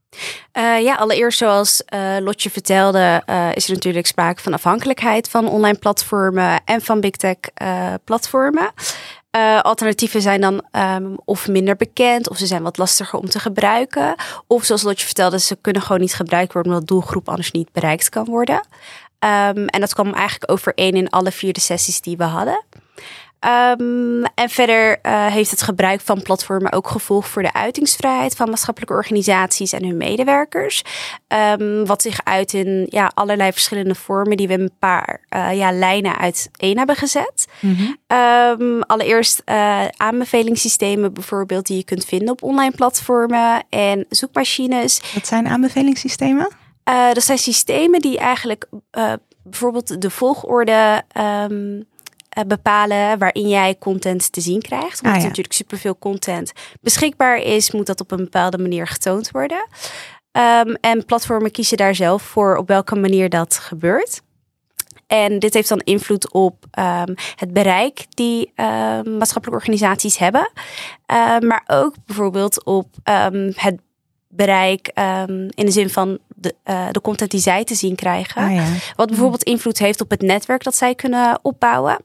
Uh, 0.57 0.81
ja, 0.81 0.95
allereerst 0.95 1.37
zoals 1.37 1.83
uh, 1.93 2.17
Lotje 2.19 2.49
vertelde, 2.49 3.23
uh, 3.29 3.49
is 3.53 3.67
er 3.67 3.73
natuurlijk 3.73 4.07
sprake 4.07 4.41
van 4.41 4.53
afhankelijkheid 4.53 5.29
van 5.29 5.47
online 5.47 5.77
platformen 5.77 6.61
en 6.65 6.81
van 6.81 6.99
big 6.99 7.11
tech 7.11 7.37
platformen. 8.03 8.71
alternatieven 9.61 10.21
zijn 10.21 10.41
dan 10.41 10.65
um, 10.71 11.17
of 11.25 11.47
minder 11.47 11.75
bekend, 11.75 12.29
of 12.29 12.37
ze 12.37 12.45
zijn 12.45 12.63
wat 12.63 12.77
lastiger 12.77 13.19
om 13.19 13.29
te 13.29 13.39
gebruiken. 13.39 14.15
Of 14.47 14.63
zoals 14.63 14.81
Lotje 14.81 15.05
vertelde, 15.05 15.39
ze 15.39 15.55
kunnen 15.61 15.81
gewoon 15.81 16.01
niet 16.01 16.15
gebruikt 16.15 16.53
worden 16.53 16.71
omdat 16.71 16.87
de 16.87 16.93
doelgroep 16.93 17.29
anders 17.29 17.51
niet 17.51 17.71
bereikt 17.71 18.09
kan 18.09 18.25
worden. 18.25 18.55
Um, 19.19 19.67
en 19.67 19.79
dat 19.79 19.93
kwam 19.93 20.13
eigenlijk 20.13 20.51
overeen 20.51 20.93
in 20.93 21.09
alle 21.09 21.31
vier 21.31 21.53
de 21.53 21.59
sessies 21.59 22.01
die 22.01 22.17
we 22.17 22.23
hadden. 22.23 22.63
Um, 23.39 24.23
en 24.23 24.49
verder 24.49 24.99
uh, 25.03 25.25
heeft 25.25 25.51
het 25.51 25.61
gebruik 25.61 26.01
van 26.01 26.21
platformen 26.21 26.71
ook 26.71 26.87
gevolg 26.87 27.27
voor 27.27 27.41
de 27.41 27.53
uitingsvrijheid 27.53 28.35
van 28.35 28.49
maatschappelijke 28.49 28.95
organisaties 28.95 29.73
en 29.73 29.85
hun 29.85 29.97
medewerkers. 29.97 30.81
Um, 31.27 31.85
wat 31.85 32.01
zich 32.01 32.19
uit 32.23 32.53
in 32.53 32.87
ja, 32.89 33.11
allerlei 33.13 33.51
verschillende 33.51 33.95
vormen 33.95 34.37
die 34.37 34.47
we 34.47 34.53
een 34.53 34.71
paar 34.79 35.21
uh, 35.29 35.57
ja, 35.57 35.71
lijnen 35.71 36.17
uiteen 36.17 36.77
hebben 36.77 36.95
gezet. 36.95 37.47
Mm 37.59 37.75
-hmm. 37.75 38.17
um, 38.17 38.81
allereerst 38.81 39.41
uh, 39.45 39.85
aanbevelingssystemen 39.87 41.13
bijvoorbeeld 41.13 41.65
die 41.65 41.77
je 41.77 41.83
kunt 41.83 42.05
vinden 42.05 42.29
op 42.29 42.43
online 42.43 42.75
platformen 42.75 43.63
en 43.69 44.05
zoekmachines. 44.09 45.01
Wat 45.13 45.27
zijn 45.27 45.47
aanbevelingssystemen? 45.47 46.47
dat 47.13 47.23
zijn 47.23 47.37
systemen 47.37 47.99
die 47.99 48.17
eigenlijk 48.17 48.69
bijvoorbeeld 49.43 50.01
de 50.01 50.09
volgorde 50.09 51.03
bepalen 52.47 53.17
waarin 53.17 53.47
jij 53.49 53.75
content 53.79 54.31
te 54.31 54.41
zien 54.41 54.61
krijgt. 54.61 55.01
Omdat 55.01 55.15
ah, 55.15 55.21
ja. 55.21 55.27
natuurlijk 55.27 55.55
superveel 55.55 55.97
content 55.97 56.51
beschikbaar 56.81 57.37
is, 57.37 57.71
moet 57.71 57.85
dat 57.85 58.01
op 58.01 58.11
een 58.11 58.23
bepaalde 58.23 58.57
manier 58.57 58.87
getoond 58.87 59.31
worden. 59.31 59.67
Um, 60.31 60.75
en 60.81 61.05
platformen 61.05 61.51
kiezen 61.51 61.77
daar 61.77 61.95
zelf 61.95 62.21
voor 62.21 62.57
op 62.57 62.67
welke 62.67 62.95
manier 62.95 63.29
dat 63.29 63.57
gebeurt. 63.57 64.21
En 65.07 65.39
dit 65.39 65.53
heeft 65.53 65.69
dan 65.69 65.79
invloed 65.79 66.31
op 66.31 66.65
ehm, 66.71 67.13
het 67.35 67.53
bereik 67.53 68.05
die 68.09 68.51
ehm, 68.55 69.17
maatschappelijke 69.17 69.63
organisaties 69.63 70.17
hebben. 70.17 70.51
Ehm, 71.05 71.47
maar 71.47 71.63
ook 71.67 71.93
bijvoorbeeld 72.05 72.65
op 72.65 72.87
ehm, 73.03 73.51
het 73.55 73.79
bereik 74.29 74.87
ehm, 74.93 75.49
in 75.49 75.65
de 75.65 75.71
zin 75.71 75.89
van 75.89 76.19
de, 76.35 76.55
eh, 76.63 76.87
de 76.91 77.01
content 77.01 77.31
die 77.31 77.39
zij 77.39 77.63
te 77.63 77.75
zien 77.75 77.95
krijgen. 77.95 78.41
Ah, 78.41 78.53
ja. 78.53 78.65
Wat 78.95 79.07
bijvoorbeeld 79.07 79.43
invloed 79.43 79.79
heeft 79.79 80.01
op 80.01 80.09
het 80.09 80.21
netwerk 80.21 80.63
dat 80.63 80.75
zij 80.75 80.95
kunnen 80.95 81.39
opbouwen. 81.41 81.99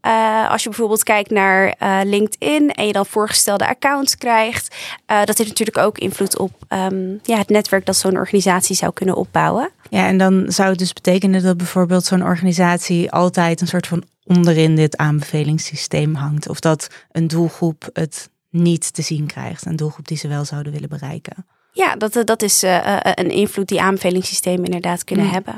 Eh, 0.00 0.50
als 0.50 0.62
je 0.62 0.68
bijvoorbeeld 0.68 1.02
kijkt 1.02 1.30
naar 1.30 1.68
eh, 1.78 1.98
LinkedIn 2.04 2.70
en 2.70 2.86
je 2.86 2.92
dan 2.92 3.06
voorgestelde 3.06 3.68
accounts 3.68 4.16
krijgt, 4.16 4.76
dat 5.06 5.38
heeft 5.38 5.48
natuurlijk 5.48 5.78
ook 5.78 5.98
invloed 5.98 6.38
op 6.38 6.52
ehm, 6.68 7.16
ja, 7.22 7.38
het 7.38 7.48
netwerk 7.48 7.86
dat 7.86 7.96
zo'n 7.96 8.16
organisatie 8.16 8.76
zou 8.76 8.92
kunnen 8.92 9.14
opbouwen. 9.14 9.70
ja, 9.90 10.06
en 10.06 10.18
dan 10.18 10.44
zou 10.48 10.68
het 10.68 10.78
dus 10.78 10.92
betekenen 10.92 11.42
dat 11.42 11.56
bijvoorbeeld 11.56 12.04
zo'n 12.04 12.22
organisatie 12.22 13.10
altijd 13.10 13.60
een 13.60 13.66
soort 13.66 13.86
van 13.86 14.02
onderin 14.24 14.76
dit 14.76 14.96
aanbevelingssysteem 14.96 16.14
hangt. 16.14 16.48
Of 16.48 16.60
dat 16.60 16.88
een 17.12 17.28
doelgroep 17.28 17.88
het 17.92 18.30
niet 18.50 18.92
te 18.92 19.02
zien 19.02 19.26
krijgt. 19.26 19.66
Een 19.66 19.76
doelgroep 19.76 20.08
die 20.08 20.16
ze 20.16 20.28
wel 20.28 20.44
zouden 20.44 20.72
willen 20.72 20.88
bereiken. 20.88 21.46
Ja, 21.78 21.96
dat, 21.96 22.16
eh, 22.16 22.24
dat 22.24 22.42
is 22.42 22.62
eh, 22.62 22.96
eh, 22.96 23.12
een 23.14 23.30
invloed 23.30 23.68
die 23.68 23.80
aanbevelingssystemen 23.80 24.64
inderdaad 24.64 25.04
kunnen 25.04 25.26
Mm. 25.26 25.32
hebben. 25.32 25.54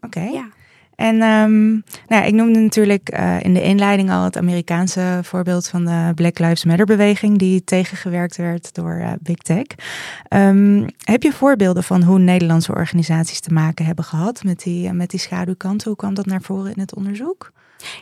Oké. 0.00 0.20
Ja. 0.20 0.48
En 0.94 1.22
ehm, 1.22 1.70
nou, 1.70 1.82
ja, 2.08 2.22
ik 2.22 2.34
noemde 2.34 2.58
natuurlijk 2.58 3.08
in 3.40 3.54
de 3.54 3.62
inleiding 3.62 4.10
al 4.10 4.24
het 4.24 4.36
Amerikaanse 4.36 5.20
voorbeeld 5.22 5.68
van 5.68 5.84
de 5.84 6.12
Black 6.14 6.38
Lives 6.38 6.64
Matter 6.64 6.86
beweging, 6.86 7.38
die 7.38 7.64
tegengewerkt 7.64 8.36
werd 8.36 8.74
door 8.74 9.16
Big 9.20 9.36
Tech. 9.36 9.66
Ehm, 10.28 10.88
heb 11.04 11.22
je 11.22 11.32
voorbeelden 11.32 11.84
van 11.84 12.02
hoe 12.02 12.18
Nederlandse 12.18 12.72
organisaties 12.74 13.40
te 13.40 13.52
maken 13.52 13.84
hebben 13.84 14.04
gehad 14.04 14.42
met 14.44 14.62
die, 14.62 14.92
met 14.92 15.10
die 15.10 15.20
schaduwkant? 15.20 15.84
Hoe 15.84 15.96
kwam 15.96 16.14
dat 16.14 16.26
naar 16.26 16.42
voren 16.42 16.72
in 16.74 16.80
het 16.80 16.94
onderzoek? 16.94 17.52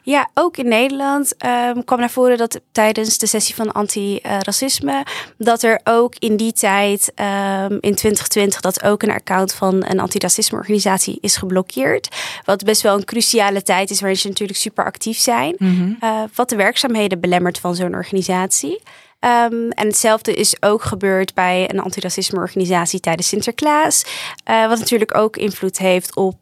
Ja, 0.02 0.28
ook 0.34 0.56
in 0.56 0.68
Nederland 0.68 1.36
ehm, 1.36 1.82
kwam 1.84 1.98
naar 1.98 2.10
voren 2.10 2.38
dat 2.38 2.60
tijdens 2.72 3.18
de 3.18 3.26
sessie 3.26 3.54
van 3.54 3.72
anti-racisme, 3.72 5.04
dat 5.38 5.62
er 5.62 5.80
ook 5.84 6.14
in 6.18 6.36
die 6.36 6.52
tijd, 6.52 7.12
ehm, 7.14 7.72
in 7.80 7.94
2020, 7.94 8.60
dat 8.60 8.82
ook 8.82 9.02
een 9.02 9.10
account 9.10 9.52
van 9.52 9.84
een 9.88 10.00
antiracisme 10.00 10.58
organisatie 10.58 11.18
is 11.20 11.36
geblokkeerd. 11.36 12.08
Wat 12.44 12.64
best 12.64 12.82
wel 12.82 12.96
een 12.96 13.04
cruciale 13.04 13.62
tijd 13.62 13.90
is 13.90 14.00
waarin 14.00 14.18
ze 14.18 14.28
natuurlijk 14.28 14.58
super 14.58 14.84
actief 14.84 15.18
zijn. 15.18 15.54
eh, 16.00 16.22
wat 16.34 16.48
de 16.48 16.56
werkzaamheden 16.56 17.20
belemmert 17.20 17.58
van 17.58 17.74
zo'n 17.74 17.94
organisatie. 17.94 18.82
Ehm, 19.18 19.68
en 19.70 19.86
hetzelfde 19.86 20.34
is 20.34 20.62
ook 20.62 20.82
gebeurd 20.82 21.34
bij 21.34 21.70
een 21.70 21.80
antiracisme 21.80 22.38
organisatie 22.38 23.00
tijdens 23.00 23.28
Sinterklaas. 23.28 24.04
eh, 24.44 24.68
wat 24.68 24.78
natuurlijk 24.78 25.16
ook 25.16 25.36
invloed 25.36 25.78
heeft 25.78 26.16
op 26.16 26.36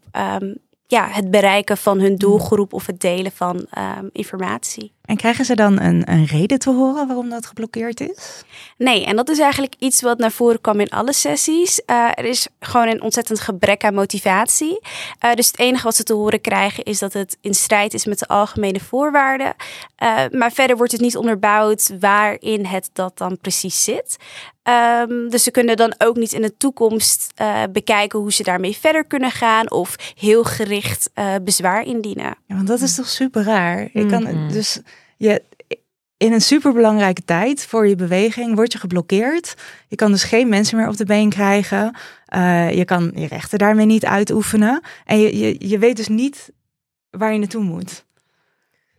ja, 0.87 1.07
het 1.07 1.31
bereiken 1.31 1.77
van 1.77 1.99
hun 1.99 2.15
doelgroep 2.15 2.73
of 2.73 2.85
het 2.85 2.99
delen 2.99 3.31
van 3.31 3.65
ehm, 3.69 4.07
informatie. 4.11 4.93
En 5.03 5.17
krijgen 5.17 5.45
ze 5.45 5.55
dan 5.55 5.79
een, 5.79 6.11
een 6.11 6.25
reden 6.25 6.59
te 6.59 6.69
horen 6.69 7.07
waarom 7.07 7.29
dat 7.29 7.45
geblokkeerd 7.45 7.99
is? 7.99 8.43
Nee, 8.77 9.05
en 9.05 9.15
dat 9.15 9.29
is 9.29 9.39
eigenlijk 9.39 9.75
iets 9.79 10.01
wat 10.01 10.17
naar 10.17 10.31
voren 10.31 10.61
kwam 10.61 10.79
in 10.79 10.89
alle 10.89 11.13
sessies. 11.13 11.85
Eh, 11.85 12.09
er 12.15 12.25
is 12.25 12.47
gewoon 12.59 12.87
een 12.87 13.01
ontzettend 13.01 13.39
gebrek 13.39 13.83
aan 13.83 13.93
motivatie. 13.93 14.79
Eh, 15.19 15.33
dus 15.33 15.47
het 15.47 15.59
enige 15.59 15.83
wat 15.83 15.95
ze 15.95 16.03
te 16.03 16.13
horen 16.13 16.41
krijgen 16.41 16.83
is 16.83 16.99
dat 16.99 17.13
het 17.13 17.37
in 17.41 17.53
strijd 17.53 17.93
is 17.93 18.05
met 18.05 18.19
de 18.19 18.27
algemene 18.27 18.79
voorwaarden. 18.79 19.53
Eh, 19.95 20.23
maar 20.31 20.51
verder 20.51 20.77
wordt 20.77 20.91
het 20.91 21.01
niet 21.01 21.17
onderbouwd 21.17 21.91
waarin 21.99 22.65
het 22.65 22.89
dat 22.93 23.17
dan 23.17 23.37
precies 23.41 23.83
zit. 23.83 24.17
Ehm, 24.63 25.29
dus 25.29 25.43
ze 25.43 25.51
kunnen 25.51 25.77
dan 25.77 25.95
ook 25.97 26.15
niet 26.15 26.33
in 26.33 26.41
de 26.41 26.57
toekomst 26.57 27.31
eh, 27.35 27.63
bekijken 27.71 28.19
hoe 28.19 28.33
ze 28.33 28.43
daarmee 28.43 28.77
verder 28.77 29.05
kunnen 29.05 29.31
gaan 29.31 29.71
of 29.71 29.95
heel 30.17 30.43
gericht 30.43 31.09
eh, 31.13 31.33
bezwaar 31.41 31.85
indienen. 31.85 32.35
Ja, 32.45 32.55
want 32.55 32.67
dat 32.67 32.81
is 32.81 32.95
toch 32.95 33.07
super 33.07 33.43
raar. 33.43 33.89
Je 33.93 34.05
kan 34.05 34.47
dus 34.51 34.79
je 35.17 35.41
in 36.17 36.33
een 36.33 36.41
superbelangrijke 36.41 37.23
tijd 37.25 37.65
voor 37.65 37.87
je 37.87 37.95
beweging 37.95 38.55
word 38.55 38.71
je 38.71 38.79
geblokkeerd. 38.79 39.53
Je 39.87 39.95
kan 39.95 40.11
dus 40.11 40.23
geen 40.23 40.49
mensen 40.49 40.77
meer 40.77 40.87
op 40.87 40.97
de 40.97 41.05
been 41.05 41.29
krijgen. 41.29 41.95
Eh, 42.25 42.71
je 42.71 42.85
kan 42.85 43.11
je 43.15 43.27
rechten 43.27 43.59
daarmee 43.59 43.85
niet 43.85 44.05
uitoefenen. 44.05 44.81
En 45.05 45.19
je, 45.19 45.37
je, 45.37 45.55
je 45.69 45.79
weet 45.79 45.95
dus 45.95 46.07
niet 46.07 46.51
waar 47.09 47.33
je 47.33 47.39
naartoe 47.39 47.63
moet. 47.63 48.05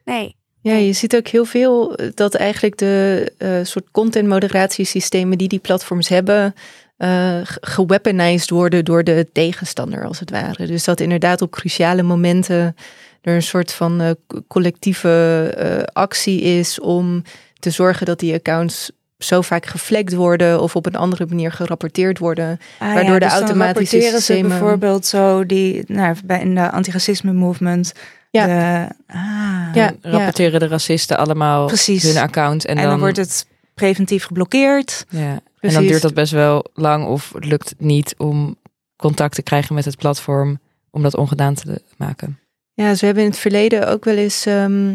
Nee. 0.05 0.37
Ja, 0.61 0.75
je 0.75 0.93
ziet 0.93 1.17
ook 1.17 1.29
heel 1.29 1.45
veel 1.45 1.99
dat 2.15 2.35
eigenlijk 2.35 2.79
de 2.79 3.33
eh, 3.39 3.59
soort 3.63 3.91
content 3.91 4.29
moderatiesystemen 4.29 5.39
die 5.39 5.49
die 5.49 5.59
platforms 5.59 6.09
hebben, 6.09 6.55
eh 6.97 7.41
geweaponized 7.61 8.51
worden 8.51 8.85
door 8.85 9.05
de 9.05 9.27
tegenstander 9.33 10.07
als 10.07 10.21
het 10.21 10.31
ware. 10.31 10.67
Dus 10.67 10.85
dat 10.85 11.01
inderdaad 11.01 11.43
op 11.43 11.51
cruciale 11.51 12.03
momenten 12.03 12.77
er 13.25 13.35
een 13.35 13.43
soort 13.43 13.73
van 13.73 14.01
eh, 14.01 14.11
co- 14.27 14.43
collectieve 14.49 15.09
eh, 15.57 15.83
actie 15.93 16.41
is 16.41 16.81
om 16.81 17.23
te 17.59 17.71
zorgen 17.71 18.07
dat 18.07 18.19
die 18.19 18.35
accounts 18.35 18.91
zo 19.19 19.41
vaak 19.41 19.67
geflekt 19.67 20.15
worden 20.15 20.61
of 20.61 20.77
op 20.77 20.87
een 20.87 20.97
andere 20.97 21.27
manier 21.27 21.53
gerapporteerd 21.53 22.19
worden. 22.19 22.59
Ah, 22.79 22.95
Waardoor 22.95 23.21
de 23.21 23.25
dus 23.27 23.29
dan 23.35 23.43
automatische 23.43 23.97
rapporteren 23.97 24.11
ze 24.21 24.25
systemen- 24.25 24.49
bijvoorbeeld 24.59 25.07
zo 25.07 25.47
die, 25.47 25.83
nou, 25.87 26.17
bij 26.25 26.41
in 26.41 26.55
de 26.55 26.71
antiracisme 26.71 27.33
movement. 27.33 27.93
Ja. 28.31 28.47
De, 28.47 28.95
ah, 29.07 29.75
Ja, 29.75 29.93
Dan 30.01 30.13
rapporteren 30.13 30.61
de 30.61 30.67
racisten 30.67 31.19
allemaal 31.19 31.67
Precies. 31.67 32.03
hun 32.03 32.17
account. 32.23 32.65
En, 32.67 32.77
En, 32.77 32.85
dan, 32.89 32.99
wordt 32.99 33.17
het 33.17 33.47
preventief 33.75 34.25
geblokkeerd. 34.25 35.07
Ja. 35.09 35.21
En 35.21 35.41
Precies. 35.61 35.79
dan 35.79 35.87
duurt 35.87 36.03
dat 36.03 36.15
best 36.15 36.33
wel 36.33 36.65
lang 36.75 37.07
of 37.07 37.33
lukt 37.39 37.69
het 37.69 37.81
niet 37.81 38.15
om 38.19 38.57
contact 38.97 39.35
te 39.35 39.43
krijgen 39.43 39.75
met 39.75 39.85
het 39.85 39.97
platform 39.97 40.59
om 40.91 41.03
dat 41.03 41.17
ongedaan 41.17 41.55
te 41.55 41.83
maken. 41.97 42.39
Ja, 42.75 42.95
ze 42.95 43.05
hebben 43.05 43.23
in 43.25 43.31
het 43.31 43.39
verleden 43.39 43.89
ook 43.89 44.05
wel 44.05 44.17
eens 44.17 44.47
ehm, 44.47 44.95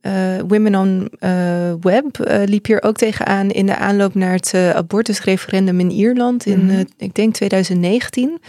eh, 0.00 0.38
Women 0.48 0.74
on 0.74 1.10
eh, 1.18 1.72
Web 1.80 2.18
eh, 2.20 2.42
liep 2.44 2.66
hier 2.66 2.82
ook 2.82 2.96
tegenaan 2.96 3.50
in 3.50 3.66
de 3.66 3.76
aanloop 3.76 4.14
naar 4.14 4.32
het 4.32 4.54
abortusreferendum 4.54 5.80
in 5.80 5.90
Ierland 5.90 6.46
in, 6.46 6.64
Mhm. 6.64 6.84
ik 6.96 7.14
denk 7.14 7.34
2019. 7.34 8.40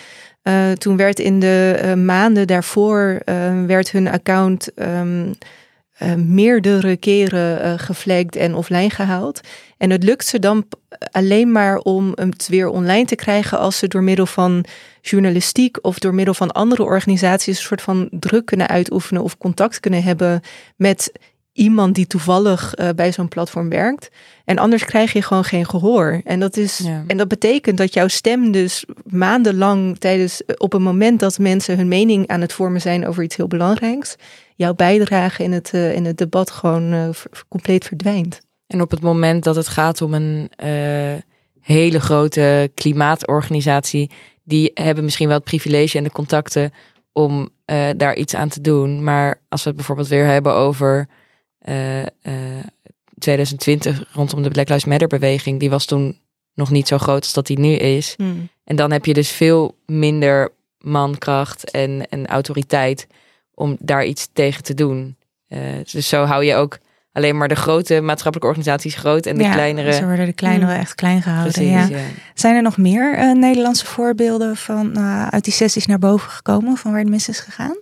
Eh, 0.41 0.71
toen 0.71 0.97
werd 0.97 1.19
in 1.19 1.39
de 1.39 1.93
maanden 2.05 2.47
daarvoor 2.47 3.21
werd 3.67 3.91
hun 3.91 4.07
account 4.07 4.73
ehm, 4.73 5.33
eh, 5.97 6.13
meerdere 6.15 6.97
keren 6.97 7.79
geflagd 7.79 8.35
en 8.35 8.55
offline 8.55 8.89
gehaald. 8.89 9.41
En 9.79 9.89
het 9.89 10.03
lukt 10.03 10.25
ze 10.25 10.39
dan 10.39 10.65
alleen 11.11 11.51
maar 11.51 11.77
om 11.77 12.11
het 12.15 12.47
weer 12.47 12.67
online 12.67 13.05
te 13.05 13.15
krijgen 13.15 13.59
als 13.59 13.77
ze 13.77 13.87
door 13.87 14.03
middel 14.03 14.25
van 14.25 14.65
journalistiek 15.01 15.77
of 15.81 15.99
door 15.99 16.13
middel 16.13 16.33
van 16.33 16.51
andere 16.51 16.83
organisaties 16.83 17.57
een 17.57 17.63
soort 17.63 17.81
van 17.81 18.07
druk 18.11 18.45
kunnen 18.45 18.67
uitoefenen 18.67 19.23
of 19.23 19.37
contact 19.37 19.79
kunnen 19.79 20.03
hebben 20.03 20.41
met 20.75 21.11
iemand 21.53 21.95
die 21.95 22.07
toevallig 22.07 22.73
eh, 22.73 22.89
bij 22.95 23.11
zo'n 23.11 23.27
platform 23.27 23.69
werkt. 23.69 24.09
En 24.45 24.57
anders 24.57 24.85
krijg 24.85 25.13
je 25.13 25.21
gewoon 25.21 25.43
geen 25.43 25.69
gehoor. 25.69 26.21
En 26.23 26.39
dat, 26.39 26.57
is, 26.57 26.77
Ja. 26.77 27.03
en 27.07 27.17
dat 27.17 27.27
betekent 27.27 27.77
dat 27.77 27.93
jouw 27.93 28.07
stem 28.07 28.51
dus 28.51 28.85
maandenlang 29.03 29.97
tijdens 29.97 30.41
op 30.57 30.73
een 30.73 30.81
moment 30.81 31.19
dat 31.19 31.39
mensen 31.39 31.77
hun 31.77 31.87
mening 31.87 32.27
aan 32.27 32.41
het 32.41 32.53
vormen 32.53 32.81
zijn 32.81 33.07
over 33.07 33.23
iets 33.23 33.35
heel 33.35 33.47
belangrijks, 33.47 34.15
jouw 34.55 34.73
bijdrage 34.73 35.43
in 35.43 35.51
het, 35.51 35.69
eh, 35.73 35.93
in 35.95 36.05
het 36.05 36.17
debat 36.17 36.51
gewoon 36.51 36.93
eh, 36.93 37.09
compleet 37.47 37.85
verdwijnt. 37.85 38.39
En 38.69 38.81
op 38.81 38.91
het 38.91 39.01
moment 39.01 39.43
dat 39.43 39.55
het 39.55 39.67
gaat 39.67 40.01
om 40.01 40.13
een 40.13 40.49
eh, 40.55 41.21
hele 41.61 41.99
grote 41.99 42.71
klimaatorganisatie, 42.73 44.09
die 44.43 44.71
hebben 44.73 45.03
misschien 45.03 45.27
wel 45.27 45.35
het 45.35 45.45
privilege 45.45 45.97
en 45.97 46.03
de 46.03 46.11
contacten 46.11 46.73
om 47.11 47.49
eh, 47.65 47.89
daar 47.97 48.15
iets 48.15 48.35
aan 48.35 48.49
te 48.49 48.61
doen. 48.61 49.03
Maar 49.03 49.41
als 49.49 49.61
we 49.61 49.67
het 49.67 49.77
bijvoorbeeld 49.77 50.07
weer 50.07 50.25
hebben 50.25 50.53
over 50.53 51.07
eh, 51.59 52.01
eh, 52.01 52.65
2020 53.17 54.03
rondom 54.13 54.43
de 54.43 54.49
Black 54.49 54.69
Lives 54.69 54.85
Matter 54.85 55.07
beweging, 55.07 55.59
die 55.59 55.69
was 55.69 55.85
toen 55.85 56.19
nog 56.53 56.71
niet 56.71 56.87
zo 56.87 56.97
groot 56.97 57.23
als 57.23 57.33
dat 57.33 57.47
die 57.47 57.59
nu 57.59 57.73
is. 57.73 58.15
En 58.63 58.75
dan 58.75 58.91
heb 58.91 59.05
je 59.05 59.13
dus 59.13 59.29
veel 59.29 59.77
minder 59.85 60.51
mankracht 60.77 61.71
en, 61.71 62.09
en 62.09 62.27
autoriteit 62.27 63.07
om 63.53 63.77
daar 63.79 64.05
iets 64.05 64.29
tegen 64.33 64.63
te 64.63 64.73
doen. 64.73 65.17
Dus 65.91 66.07
zo 66.07 66.23
hou 66.23 66.43
je 66.43 66.55
ook 66.55 66.79
alleen 67.11 67.37
maar 67.37 67.47
de 67.47 67.55
grote 67.55 68.01
maatschappelijke 68.01 68.47
organisaties 68.47 68.95
groot 68.95 69.25
en 69.25 69.37
de 69.37 69.43
Ja, 69.43 69.51
kleinere. 69.51 69.93
Ze 69.93 70.05
worden 70.05 70.25
de 70.25 70.33
kleinere 70.33 70.73
echt 70.73 70.95
klein 70.95 71.21
gehouden. 71.21 71.53
Precies, 71.53 71.71
ja. 71.71 71.87
ja. 71.87 72.03
Zijn 72.33 72.55
er 72.55 72.61
nog 72.61 72.77
meer 72.77 73.17
eh, 73.17 73.31
Nederlandse 73.31 73.85
voorbeelden 73.85 74.55
van 74.57 74.95
eh, 74.95 75.27
uit 75.27 75.43
die 75.43 75.53
sessies 75.53 75.85
naar 75.85 75.99
boven 75.99 76.29
gekomen 76.29 76.77
van 76.77 76.91
waar 76.91 76.99
het 76.99 77.09
mis 77.09 77.29
is 77.29 77.39
gegaan? 77.39 77.77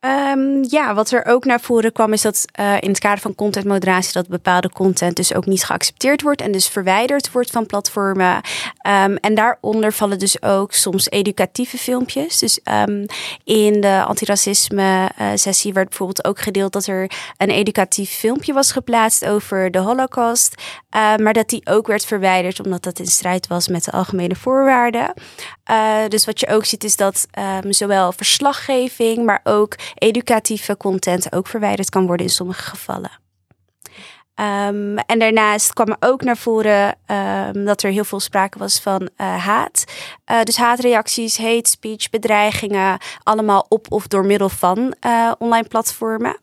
Ehm, 0.00 0.64
ja, 0.68 0.94
wat 0.94 1.10
er 1.10 1.24
ook 1.24 1.44
naar 1.44 1.60
voren 1.60 1.92
kwam 1.92 2.12
is 2.12 2.22
dat 2.22 2.44
eh, 2.52 2.74
in 2.80 2.88
het 2.88 2.98
kader 2.98 3.18
van 3.18 3.34
contentmoderatie 3.34 4.12
dat 4.12 4.28
bepaalde 4.28 4.70
content 4.70 5.16
dus 5.16 5.34
ook 5.34 5.46
niet 5.46 5.64
geaccepteerd 5.64 6.22
wordt 6.22 6.40
en 6.40 6.52
dus 6.52 6.68
verwijderd 6.68 7.32
wordt 7.32 7.50
van 7.50 7.66
platformen. 7.66 8.40
Ehm, 8.78 9.16
en 9.20 9.34
daaronder 9.34 9.92
vallen 9.92 10.18
dus 10.18 10.42
ook 10.42 10.72
soms 10.72 11.10
educatieve 11.10 11.78
filmpjes. 11.78 12.38
Dus 12.38 12.60
ehm, 12.62 13.06
in 13.44 13.80
de 13.80 14.04
antiracisme 14.06 15.10
eh, 15.16 15.26
sessie 15.34 15.72
werd 15.72 15.88
bijvoorbeeld 15.88 16.24
ook 16.24 16.40
gedeeld 16.40 16.72
dat 16.72 16.86
er 16.86 17.10
een 17.36 17.50
educatief 17.50 18.10
filmpje 18.10 18.52
was 18.52 18.72
geplaatst 18.72 19.24
over 19.26 19.70
de 19.70 19.78
Holocaust, 19.78 20.62
maar 21.16 21.32
dat 21.32 21.48
die 21.48 21.66
ook 21.66 21.86
werd 21.86 22.04
verwijderd 22.04 22.64
omdat 22.64 22.82
dat 22.82 22.98
in 22.98 23.06
strijd 23.06 23.46
was 23.46 23.68
met 23.68 23.84
de 23.84 23.90
algemene 23.90 24.34
voorwaarden. 24.34 25.12
Eh, 25.64 25.98
dus 26.08 26.24
wat 26.24 26.40
je 26.40 26.48
ook 26.48 26.64
ziet 26.64 26.84
is 26.84 26.96
dat 26.96 27.26
zowel 27.68 28.12
verslaggeving, 28.12 29.24
maar 29.24 29.40
ook 29.44 29.55
educatieve 29.94 30.76
content 30.76 31.32
ook 31.32 31.46
verwijderd 31.46 31.90
kan 31.90 32.06
worden 32.06 32.26
in 32.26 32.32
sommige 32.32 32.62
gevallen. 32.62 33.24
Ehm, 34.36 34.96
en 34.96 35.18
daarnaast 35.18 35.72
kwam 35.72 35.88
er 35.88 35.96
ook 36.00 36.22
naar 36.22 36.36
voren 36.36 36.94
ehm, 37.06 37.64
dat 37.64 37.82
er 37.82 37.90
heel 37.90 38.04
veel 38.04 38.20
sprake 38.20 38.58
was 38.58 38.80
van 38.80 39.02
uh, 39.02 39.44
haat. 39.44 39.84
Uh, 40.30 40.42
dus 40.42 40.56
haatreacties, 40.56 41.38
hate 41.38 41.70
speech, 41.70 42.10
bedreigingen, 42.10 42.98
allemaal 43.22 43.66
op 43.68 43.86
of 43.92 44.06
door 44.06 44.24
middel 44.26 44.48
van 44.48 44.94
uh, 45.06 45.32
online 45.38 45.68
platformen. 45.68 46.36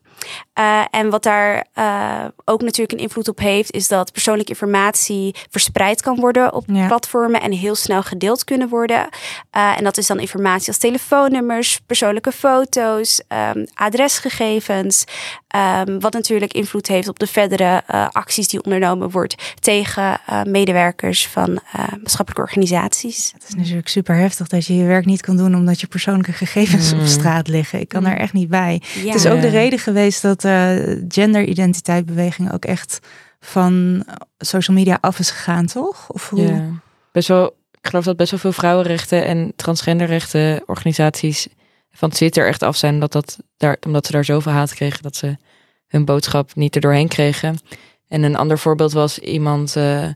Uh, 0.58 0.84
en 0.90 1.10
wat 1.10 1.22
daar 1.22 1.66
uh, 1.78 2.24
ook 2.44 2.62
natuurlijk 2.62 2.92
een 2.92 3.04
invloed 3.04 3.28
op 3.28 3.38
heeft, 3.38 3.72
is 3.72 3.88
dat 3.88 4.12
persoonlijke 4.12 4.50
informatie 4.50 5.34
verspreid 5.50 6.02
kan 6.02 6.20
worden 6.20 6.52
op 6.52 6.64
ja. 6.66 6.86
platformen 6.86 7.40
en 7.40 7.52
heel 7.52 7.74
snel 7.74 8.02
gedeeld 8.02 8.44
kunnen 8.44 8.68
worden. 8.68 9.08
Uh, 9.56 9.78
en 9.78 9.84
dat 9.84 9.96
is 9.96 10.06
dan 10.06 10.20
informatie 10.20 10.68
als 10.68 10.78
telefoonnummers, 10.78 11.80
persoonlijke 11.86 12.32
foto's, 12.32 13.22
um, 13.54 13.66
adresgegevens. 13.74 15.04
Um, 15.86 16.00
wat 16.00 16.12
natuurlijk 16.12 16.52
invloed 16.52 16.86
heeft 16.86 17.08
op 17.08 17.18
de 17.18 17.26
verdere 17.26 17.82
acties 18.12 18.48
die 18.48 18.62
ondernomen 18.62 19.10
wordt 19.10 19.54
tegen 19.60 20.20
medewerkers 20.46 21.28
van 21.28 21.60
maatschappelijke 21.72 22.40
organisaties. 22.40 23.30
Het 23.34 23.44
is 23.48 23.54
natuurlijk 23.54 23.88
super 23.88 24.16
heftig 24.16 24.48
dat 24.48 24.66
je 24.66 24.76
je 24.76 24.84
werk 24.84 25.04
niet 25.04 25.20
kan 25.20 25.36
doen 25.36 25.54
omdat 25.54 25.80
je 25.80 25.86
persoonlijke 25.86 26.32
gegevens 26.32 26.92
mm. 26.92 27.00
op 27.00 27.06
straat 27.06 27.48
liggen. 27.48 27.80
Ik 27.80 27.88
kan 27.88 28.02
mm. 28.02 28.08
daar 28.08 28.16
echt 28.16 28.32
niet 28.32 28.48
bij. 28.48 28.82
Ja. 28.94 29.06
Het 29.06 29.14
is 29.14 29.26
ook 29.26 29.40
de 29.40 29.48
reden 29.48 29.78
geweest 29.78 30.22
dat 30.22 30.43
de 30.52 31.04
genderidentiteitbeweging 31.08 32.52
ook 32.52 32.64
echt 32.64 32.98
van 33.40 34.04
social 34.38 34.76
media 34.76 34.98
af 35.00 35.18
is 35.18 35.30
gegaan, 35.30 35.66
toch? 35.66 36.10
Of 36.10 36.28
hoe? 36.30 36.62
Best 37.12 37.28
wel. 37.28 37.62
Ik 37.70 37.90
geloof 37.90 38.04
dat 38.04 38.16
best 38.16 38.30
wel 38.30 38.40
veel 38.40 38.52
vrouwenrechten 38.52 39.24
en 39.24 39.52
transgenderrechten 39.56 40.62
organisaties 40.66 41.48
van 41.92 42.10
Twitter 42.10 42.46
echt 42.46 42.62
af 42.62 42.76
zijn, 42.76 43.00
dat 43.00 43.12
dat 43.12 43.38
daar, 43.56 43.76
omdat 43.86 44.06
ze 44.06 44.12
daar 44.12 44.24
zoveel 44.24 44.52
haat 44.52 44.74
kregen 44.74 45.02
dat 45.02 45.16
ze 45.16 45.36
hun 45.86 46.04
boodschap 46.04 46.54
niet 46.54 46.74
er 46.74 46.80
doorheen 46.80 47.08
kregen. 47.08 47.58
En 48.08 48.22
een 48.22 48.36
ander 48.36 48.58
voorbeeld 48.58 48.92
was 48.92 49.18
iemand 49.18 49.76
uh, 49.76 50.06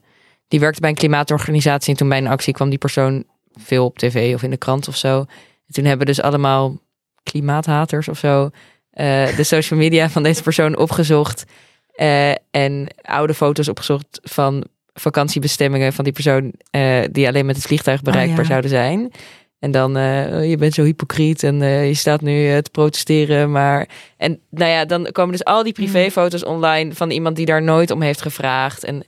die 0.49 0.61
werkte 0.61 0.81
bij 0.81 0.91
een 0.91 0.97
klimaatorganisatie 0.97 1.93
en 1.93 1.99
toen 1.99 2.09
bij 2.09 2.19
een 2.19 2.27
actie 2.27 2.53
kwam 2.53 2.69
die 2.69 2.79
persoon 2.79 3.25
veel 3.53 3.85
op 3.85 3.99
tv 3.99 4.35
of 4.35 4.43
in 4.43 4.51
de 4.51 4.57
krant 4.57 4.89
of 4.89 4.97
zo. 4.97 5.19
En 5.67 5.73
toen 5.73 5.85
hebben 5.85 6.07
dus 6.07 6.23
allemaal 6.23 6.79
klimaathaters 7.23 8.09
of 8.09 8.19
zo 8.19 8.51
uh, 8.95 9.37
de 9.37 9.43
social 9.43 9.79
media 9.79 10.11
van 10.11 10.23
deze 10.23 10.43
persoon 10.43 10.77
opgezocht. 10.77 11.45
Uh, 11.97 12.31
en 12.51 12.87
oude 13.03 13.35
foto's 13.35 13.69
opgezocht 13.69 14.21
van 14.23 14.67
vakantiebestemmingen 14.95 15.93
van 15.93 16.05
die 16.05 16.13
persoon 16.13 16.53
uh, 16.77 17.01
die 17.11 17.27
alleen 17.27 17.47
met 17.47 17.57
het 17.57 17.67
vliegtuig 17.67 18.03
bereikbaar 18.03 18.39
oh, 18.39 18.43
ja. 18.43 18.49
zouden 18.49 18.71
zijn. 18.71 19.13
En 19.59 19.71
dan, 19.71 19.97
uh, 19.97 20.49
je 20.51 20.57
bent 20.57 20.75
zo 20.75 20.83
hypocriet 20.83 21.43
en 21.43 21.59
je 21.65 21.95
staat 21.95 22.21
nu 22.21 22.63
te 22.63 22.71
protesteren. 22.71 23.51
Maar, 23.51 23.89
en 24.17 24.41
nou 24.51 24.71
ja, 24.71 24.85
dan 24.85 25.09
komen 25.13 25.33
dus 25.33 25.45
al 25.45 25.63
die 25.63 25.75
mm. 25.77 25.85
privéfoto's 25.85 26.45
online 26.45 26.95
van 26.95 27.11
iemand 27.11 27.37
die 27.37 27.47
daar 27.47 27.63
nooit 27.63 27.91
om 27.91 28.03
heeft 28.03 28.23
gevraagd. 28.23 28.85
En 28.85 29.05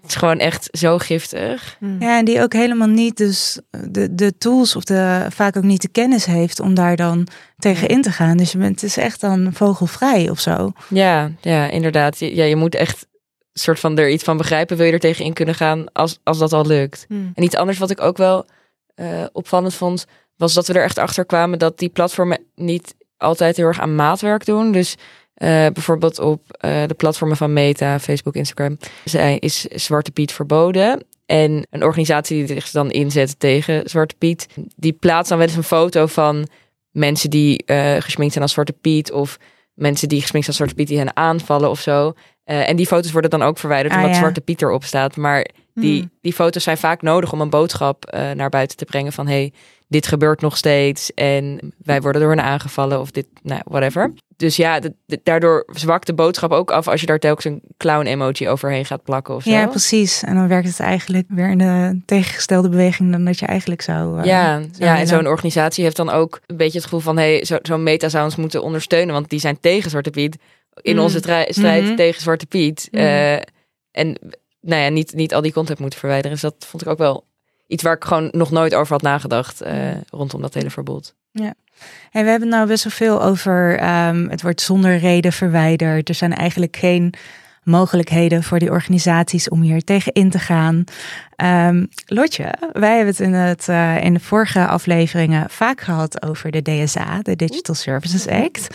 het 0.00 0.10
is 0.10 0.14
gewoon 0.14 0.38
echt 0.38 0.68
zo 0.70 0.98
giftig. 0.98 1.76
Hmm. 1.78 1.96
Ja, 2.00 2.18
en 2.18 2.24
die 2.24 2.42
ook 2.42 2.52
helemaal 2.52 2.88
niet 2.88 3.16
dus 3.16 3.58
de, 3.88 4.14
de 4.14 4.38
tools 4.38 4.76
of 4.76 4.84
de, 4.84 5.26
vaak 5.28 5.56
ook 5.56 5.62
niet 5.62 5.82
de 5.82 5.88
kennis 5.88 6.24
heeft 6.24 6.60
om 6.60 6.74
daar 6.74 6.96
dan 6.96 7.26
tegen 7.58 7.88
in 7.88 8.02
te 8.02 8.10
gaan. 8.10 8.36
Dus 8.36 8.52
je 8.52 8.58
bent, 8.58 8.80
het 8.80 8.90
is 8.90 8.96
echt 8.96 9.20
dan 9.20 9.50
vogelvrij 9.52 10.30
of 10.30 10.40
zo. 10.40 10.72
Ja, 10.88 11.30
ja, 11.40 11.70
inderdaad. 11.70 12.18
Ja, 12.18 12.44
je 12.44 12.56
moet 12.56 12.74
echt 12.74 13.06
soort 13.52 13.80
van 13.80 13.98
er 13.98 14.10
iets 14.10 14.24
van 14.24 14.36
begrijpen. 14.36 14.76
Wil 14.76 14.86
je 14.86 14.92
er 14.92 14.98
tegen 14.98 15.24
in 15.24 15.32
kunnen 15.32 15.54
gaan 15.54 15.92
als, 15.92 16.18
als 16.22 16.38
dat 16.38 16.52
al 16.52 16.66
lukt. 16.66 17.04
Hmm. 17.08 17.32
En 17.34 17.42
iets 17.42 17.56
anders 17.56 17.78
wat 17.78 17.90
ik 17.90 18.00
ook 18.00 18.16
wel 18.16 18.46
uh, 18.96 19.24
opvallend 19.32 19.74
vond, 19.74 20.06
was 20.36 20.54
dat 20.54 20.66
we 20.66 20.72
er 20.72 20.84
echt 20.84 20.98
achter 20.98 21.24
kwamen 21.24 21.58
dat 21.58 21.78
die 21.78 21.88
platformen 21.88 22.38
niet 22.54 22.94
altijd 23.16 23.56
heel 23.56 23.66
erg 23.66 23.80
aan 23.80 23.94
maatwerk 23.94 24.44
doen. 24.44 24.72
Dus 24.72 24.96
bijvoorbeeld 25.46 26.18
op 26.18 26.40
uh, 26.64 26.82
de 26.86 26.94
platformen 26.94 27.36
van 27.36 27.52
Meta, 27.52 28.00
Facebook, 28.00 28.34
Instagram, 28.34 28.78
is 29.38 29.60
Zwarte 29.64 30.10
Piet 30.10 30.32
verboden. 30.32 31.04
En 31.26 31.66
een 31.70 31.84
organisatie 31.84 32.36
die 32.36 32.54
zich 32.56 32.70
dan 32.70 32.90
inzet 32.90 33.40
tegen 33.40 33.88
Zwarte 33.88 34.14
Piet, 34.18 34.48
die 34.76 34.92
plaatst 34.92 35.28
dan 35.28 35.38
wel 35.38 35.46
eens 35.46 35.56
een 35.56 35.62
foto 35.62 36.06
van 36.06 36.48
mensen 36.90 37.30
die 37.30 37.64
uh, 37.66 37.96
gesminkt 37.98 38.32
zijn 38.32 38.44
als 38.44 38.52
Zwarte 38.52 38.74
Piet 38.80 39.12
of 39.12 39.38
mensen 39.74 40.08
die 40.08 40.20
gesminkt 40.20 40.46
zijn 40.46 40.58
als 40.58 40.68
Zwarte 40.68 40.74
Piet 40.74 40.88
die 40.88 40.98
hen 40.98 41.16
aanvallen 41.16 41.70
of 41.70 41.80
zo. 41.80 42.12
en 42.44 42.76
die 42.76 42.86
foto's 42.86 43.12
worden 43.12 43.30
dan 43.30 43.42
ook 43.42 43.58
verwijderd 43.58 43.94
ah, 43.94 44.00
omdat 44.00 44.14
ja. 44.14 44.20
Zwarte 44.20 44.40
Piet 44.40 44.62
erop 44.62 44.84
staat. 44.84 45.16
Maar 45.16 45.46
die, 45.74 46.00
hmm. 46.00 46.10
die 46.20 46.32
foto's 46.32 46.62
zijn 46.62 46.78
vaak 46.78 47.02
nodig 47.02 47.32
om 47.32 47.40
een 47.40 47.50
boodschap 47.50 48.16
naar 48.34 48.50
buiten 48.50 48.76
te 48.76 48.84
brengen 48.84 49.12
van 49.12 49.26
hey, 49.26 49.52
dit 49.92 50.06
gebeurt 50.06 50.40
nog 50.40 50.56
steeds 50.56 51.14
en 51.14 51.72
wij 51.84 52.00
worden 52.00 52.20
door 52.20 52.30
hen 52.30 52.44
aangevallen 52.44 53.00
of 53.00 53.10
dit, 53.10 53.26
nou, 53.42 53.60
whatever. 53.64 54.12
Dus 54.36 54.56
ja, 54.56 54.80
daardoor 55.22 55.66
zwakt 55.72 56.06
de 56.06 56.14
boodschap 56.14 56.50
ook 56.50 56.70
af 56.70 56.88
als 56.88 57.00
je 57.00 57.06
daar 57.06 57.18
telkens 57.18 57.44
een 57.44 57.62
clown 57.76 58.06
emoji 58.06 58.48
overheen 58.48 58.84
gaat 58.84 59.02
plakken 59.02 59.34
of 59.34 59.42
zo. 59.42 59.50
Ja, 59.50 59.66
precies. 59.66 60.22
En 60.22 60.34
dan 60.34 60.48
werkt 60.48 60.68
het 60.68 60.80
eigenlijk 60.80 61.26
weer 61.28 61.50
in 61.50 61.58
de 61.58 62.00
tegengestelde 62.06 62.68
beweging 62.68 63.12
dan 63.12 63.24
dat 63.24 63.38
je 63.38 63.46
eigenlijk 63.46 63.82
zou. 63.82 64.18
Uh, 64.18 64.24
ja, 64.24 64.60
zou 64.60 64.70
ja 64.90 64.98
en 64.98 65.06
zo'n 65.06 65.26
organisatie 65.26 65.84
heeft 65.84 65.96
dan 65.96 66.10
ook 66.10 66.40
een 66.46 66.56
beetje 66.56 66.78
het 66.78 66.84
gevoel 66.84 67.00
van 67.00 67.16
hey, 67.16 67.44
zo'n 67.44 67.58
zo 67.62 67.78
meta 67.78 68.08
zou 68.08 68.24
ons 68.24 68.36
moeten 68.36 68.62
ondersteunen, 68.62 69.14
want 69.14 69.30
die 69.30 69.40
zijn 69.40 69.60
tegen 69.60 69.90
Zwarte 69.90 70.10
Piet 70.10 70.38
in 70.80 70.96
mm. 70.96 71.02
onze 71.02 71.18
strijd 71.18 71.56
mm-hmm. 71.56 71.96
tegen 71.96 72.20
Zwarte 72.20 72.46
Piet. 72.46 72.88
Mm. 72.90 73.00
Uh, 73.00 73.36
en 73.90 74.18
nou 74.62 74.82
ja, 74.82 74.88
niet, 74.88 75.14
niet 75.14 75.34
al 75.34 75.40
die 75.40 75.52
content 75.52 75.78
moeten 75.78 75.98
verwijderen. 75.98 76.32
Dus 76.32 76.50
dat 76.50 76.66
vond 76.68 76.82
ik 76.82 76.88
ook 76.88 76.98
wel 76.98 77.24
iets 77.66 77.82
waar 77.82 77.94
ik 77.94 78.04
gewoon 78.04 78.28
nog 78.32 78.50
nooit 78.50 78.74
over 78.74 78.92
had 78.92 79.02
nagedacht 79.02 79.62
uh, 79.62 79.90
rondom 80.10 80.40
dat 80.40 80.54
hele 80.54 80.70
verbod. 80.70 81.14
Ja. 81.30 81.54
En 82.10 82.24
we 82.24 82.30
hebben 82.30 82.48
nou 82.48 82.66
best 82.66 82.84
wel 82.84 82.92
veel 82.92 83.22
over 83.22 83.72
um, 84.06 84.28
het 84.28 84.42
wordt 84.42 84.60
zonder 84.60 84.98
reden 84.98 85.32
verwijderd. 85.32 86.08
Er 86.08 86.14
zijn 86.14 86.34
eigenlijk 86.34 86.76
geen 86.76 87.14
mogelijkheden 87.62 88.42
voor 88.42 88.58
die 88.58 88.70
organisaties 88.70 89.48
om 89.48 89.60
hier 89.60 89.84
tegen 89.84 90.12
in 90.12 90.30
te 90.30 90.38
gaan. 90.38 90.84
Um, 91.36 91.88
Lotje, 92.06 92.54
wij 92.72 92.96
hebben 92.96 93.14
het 93.14 93.20
in, 93.20 93.32
het, 93.32 93.68
uh, 93.68 94.04
in 94.04 94.14
de 94.14 94.20
vorige 94.20 94.66
afleveringen 94.66 95.50
vaak 95.50 95.80
gehad 95.80 96.22
over 96.22 96.50
de 96.50 96.62
DSA, 96.62 97.22
de 97.22 97.36
Digital 97.36 97.74
Services 97.74 98.26
Act. 98.26 98.66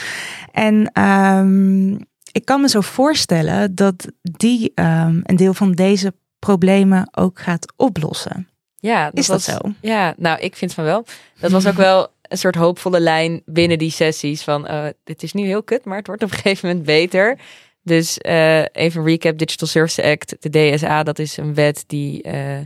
En 0.51 1.01
um, 1.01 1.97
ik 2.37 2.45
kan 2.45 2.61
me 2.61 2.69
zo 2.69 2.81
voorstellen 2.81 3.75
dat 3.75 4.07
die 4.21 4.71
um, 4.75 5.21
een 5.23 5.35
deel 5.35 5.53
van 5.53 5.71
deze 5.71 6.13
problemen 6.39 7.09
ook 7.11 7.39
gaat 7.39 7.73
oplossen. 7.75 8.49
Ja, 8.75 9.05
dat 9.05 9.17
is 9.17 9.27
was, 9.27 9.45
dat 9.45 9.55
zo? 9.55 9.69
Ja, 9.81 10.13
nou, 10.17 10.39
ik 10.39 10.55
vind 10.55 10.73
van 10.73 10.83
wel. 10.83 11.05
Dat 11.39 11.51
was 11.51 11.67
ook 11.67 11.75
wel 11.75 12.07
een 12.21 12.37
soort 12.37 12.55
hoopvolle 12.55 12.99
lijn 12.99 13.41
binnen 13.45 13.77
die 13.77 13.91
sessies 13.91 14.43
van 14.43 14.71
uh, 14.71 14.85
dit 15.03 15.23
is 15.23 15.33
nu 15.33 15.45
heel 15.45 15.63
kut, 15.63 15.85
maar 15.85 15.97
het 15.97 16.07
wordt 16.07 16.23
op 16.23 16.31
een 16.31 16.37
gegeven 16.37 16.67
moment 16.67 16.85
beter. 16.85 17.39
Dus 17.83 18.19
uh, 18.21 18.65
even 18.71 19.03
recap, 19.03 19.37
Digital 19.37 19.67
Services 19.67 20.05
Act, 20.05 20.35
de 20.39 20.49
DSA, 20.49 21.03
dat 21.03 21.19
is 21.19 21.37
een 21.37 21.53
wet 21.53 21.83
die 21.87 22.27
uh, 22.27 22.59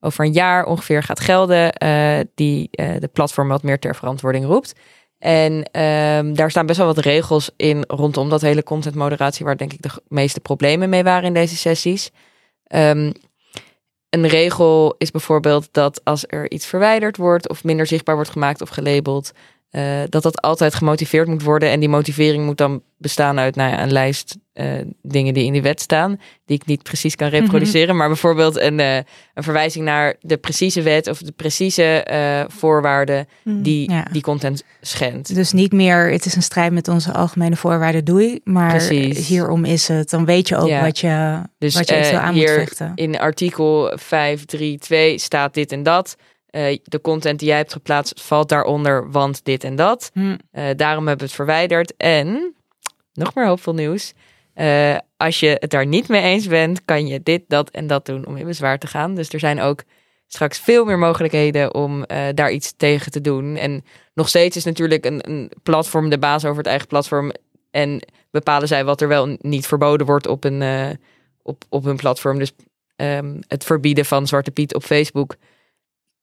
over 0.00 0.24
een 0.24 0.32
jaar 0.32 0.64
ongeveer 0.64 1.02
gaat 1.02 1.20
gelden, 1.20 1.72
die 2.34 2.68
de 2.70 3.10
platform 3.12 3.48
wat 3.48 3.62
meer 3.62 3.78
ter 3.78 3.96
verantwoording 3.96 4.44
roept. 4.44 4.74
En 5.18 5.52
um, 5.52 6.34
daar 6.34 6.50
staan 6.50 6.66
best 6.66 6.78
wel 6.78 6.86
wat 6.86 6.98
regels 6.98 7.50
in 7.56 7.84
rondom 7.86 8.28
dat 8.28 8.40
hele 8.40 8.62
contentmoderatie, 8.62 9.44
waar 9.44 9.56
denk 9.56 9.72
ik 9.72 9.82
de 9.82 9.90
meeste 10.08 10.40
problemen 10.40 10.88
mee 10.88 11.02
waren 11.02 11.24
in 11.24 11.34
deze 11.34 11.56
sessies. 11.56 12.10
Um, 12.74 13.12
een 14.10 14.26
regel 14.26 14.94
is 14.98 15.10
bijvoorbeeld 15.10 15.68
dat 15.72 16.04
als 16.04 16.24
er 16.26 16.50
iets 16.50 16.66
verwijderd 16.66 17.16
wordt 17.16 17.48
of 17.48 17.64
minder 17.64 17.86
zichtbaar 17.86 18.14
wordt 18.14 18.30
gemaakt 18.30 18.60
of 18.60 18.68
gelabeld, 18.68 19.32
uh, 19.70 20.00
dat 20.08 20.22
dat 20.22 20.40
altijd 20.40 20.74
gemotiveerd 20.74 21.28
moet 21.28 21.42
worden. 21.42 21.70
En 21.70 21.80
die 21.80 21.88
motivering 21.88 22.44
moet 22.44 22.58
dan 22.58 22.82
bestaan 22.96 23.38
uit 23.38 23.56
nou 23.56 23.70
ja, 23.70 23.82
een 23.82 23.92
lijst 23.92 24.36
uh, 24.54 24.72
dingen 25.02 25.34
die 25.34 25.44
in 25.44 25.52
die 25.52 25.62
wet 25.62 25.80
staan, 25.80 26.20
die 26.44 26.56
ik 26.56 26.66
niet 26.66 26.82
precies 26.82 27.16
kan 27.16 27.28
reproduceren. 27.28 27.96
Maar 27.96 28.08
bijvoorbeeld 28.08 28.60
een, 28.60 28.78
uh, 28.78 28.96
een 28.96 29.42
verwijzing 29.42 29.84
naar 29.84 30.14
de 30.20 30.36
precieze 30.36 30.82
wet 30.82 31.08
of 31.08 31.18
de 31.18 31.32
precieze 31.32 32.06
voorwaarden 32.50 33.28
die 33.44 33.90
ja. 33.90 34.06
die 34.12 34.22
content 34.22 34.64
schendt. 34.80 35.34
Dus 35.34 35.52
niet 35.52 35.72
meer, 35.72 36.10
het 36.10 36.24
is 36.24 36.36
een 36.36 36.42
strijd 36.42 36.72
met 36.72 36.88
onze 36.88 37.12
algemene 37.12 37.56
voorwaarden, 37.56 38.04
doei. 38.04 38.40
Maar 38.44 38.70
precies. 38.70 39.28
hierom 39.28 39.64
is 39.64 39.88
het, 39.88 40.10
dan 40.10 40.24
weet 40.24 40.48
je 40.48 40.56
ook 40.56 40.68
ja. 40.68 40.82
wat 40.82 40.98
je, 40.98 41.42
dus, 41.58 41.74
wat 41.74 41.88
je 41.88 42.18
aan 42.18 42.34
moet 42.34 42.50
vechten. 42.50 42.92
In 42.94 43.18
artikel 43.18 43.92
532 43.94 45.20
staat 45.20 45.54
dit 45.54 45.72
en 45.72 45.82
dat. 45.82 46.16
Uh, 46.50 46.78
de 46.82 47.00
content 47.00 47.38
die 47.38 47.48
jij 47.48 47.56
hebt 47.56 47.72
geplaatst 47.72 48.22
valt 48.22 48.48
daaronder, 48.48 49.10
want 49.10 49.44
dit 49.44 49.64
en 49.64 49.76
dat. 49.76 50.10
Hm. 50.12 50.20
Uh, 50.30 50.36
daarom 50.76 51.06
hebben 51.06 51.18
we 51.18 51.24
het 51.24 51.32
verwijderd. 51.32 51.96
En, 51.96 52.54
nog 53.12 53.34
meer 53.34 53.46
hoopvol 53.46 53.74
nieuws. 53.74 54.12
Uh, 54.54 54.96
als 55.16 55.40
je 55.40 55.56
het 55.60 55.70
daar 55.70 55.86
niet 55.86 56.08
mee 56.08 56.22
eens 56.22 56.46
bent, 56.46 56.84
kan 56.84 57.06
je 57.06 57.22
dit, 57.22 57.42
dat 57.48 57.70
en 57.70 57.86
dat 57.86 58.06
doen 58.06 58.26
om 58.26 58.36
in 58.36 58.46
bezwaar 58.46 58.78
te 58.78 58.86
gaan. 58.86 59.14
Dus 59.14 59.28
er 59.28 59.38
zijn 59.38 59.60
ook 59.60 59.82
straks 60.26 60.58
veel 60.58 60.84
meer 60.84 60.98
mogelijkheden 60.98 61.74
om 61.74 62.04
daar 62.34 62.50
iets 62.50 62.74
tegen 62.76 63.12
te 63.12 63.20
doen. 63.20 63.56
En 63.56 63.84
nog 64.14 64.28
steeds 64.28 64.56
is 64.56 64.64
natuurlijk 64.64 65.04
een, 65.04 65.30
een, 65.30 65.50
platform 65.62 66.10
de 66.10 66.18
baas 66.18 66.44
over 66.44 66.56
het 66.56 66.66
eigen 66.66 66.88
platform. 66.88 67.32
En 67.70 68.02
bepalen 68.30 68.68
zij 68.68 68.84
wat 68.84 69.00
er 69.00 69.08
wel 69.08 69.36
niet 69.40 69.66
verboden 69.66 70.06
wordt 70.06 70.26
op, 70.26 70.44
een, 70.44 70.98
op, 71.42 71.64
op 71.68 71.84
hun 71.84 71.96
platform. 71.96 72.38
Dus 72.38 72.52
um, 72.96 73.38
het 73.48 73.64
verbieden 73.64 74.04
van 74.04 74.26
Zwarte 74.26 74.50
Piet 74.50 74.74
op 74.74 74.84
Facebook 74.84 75.36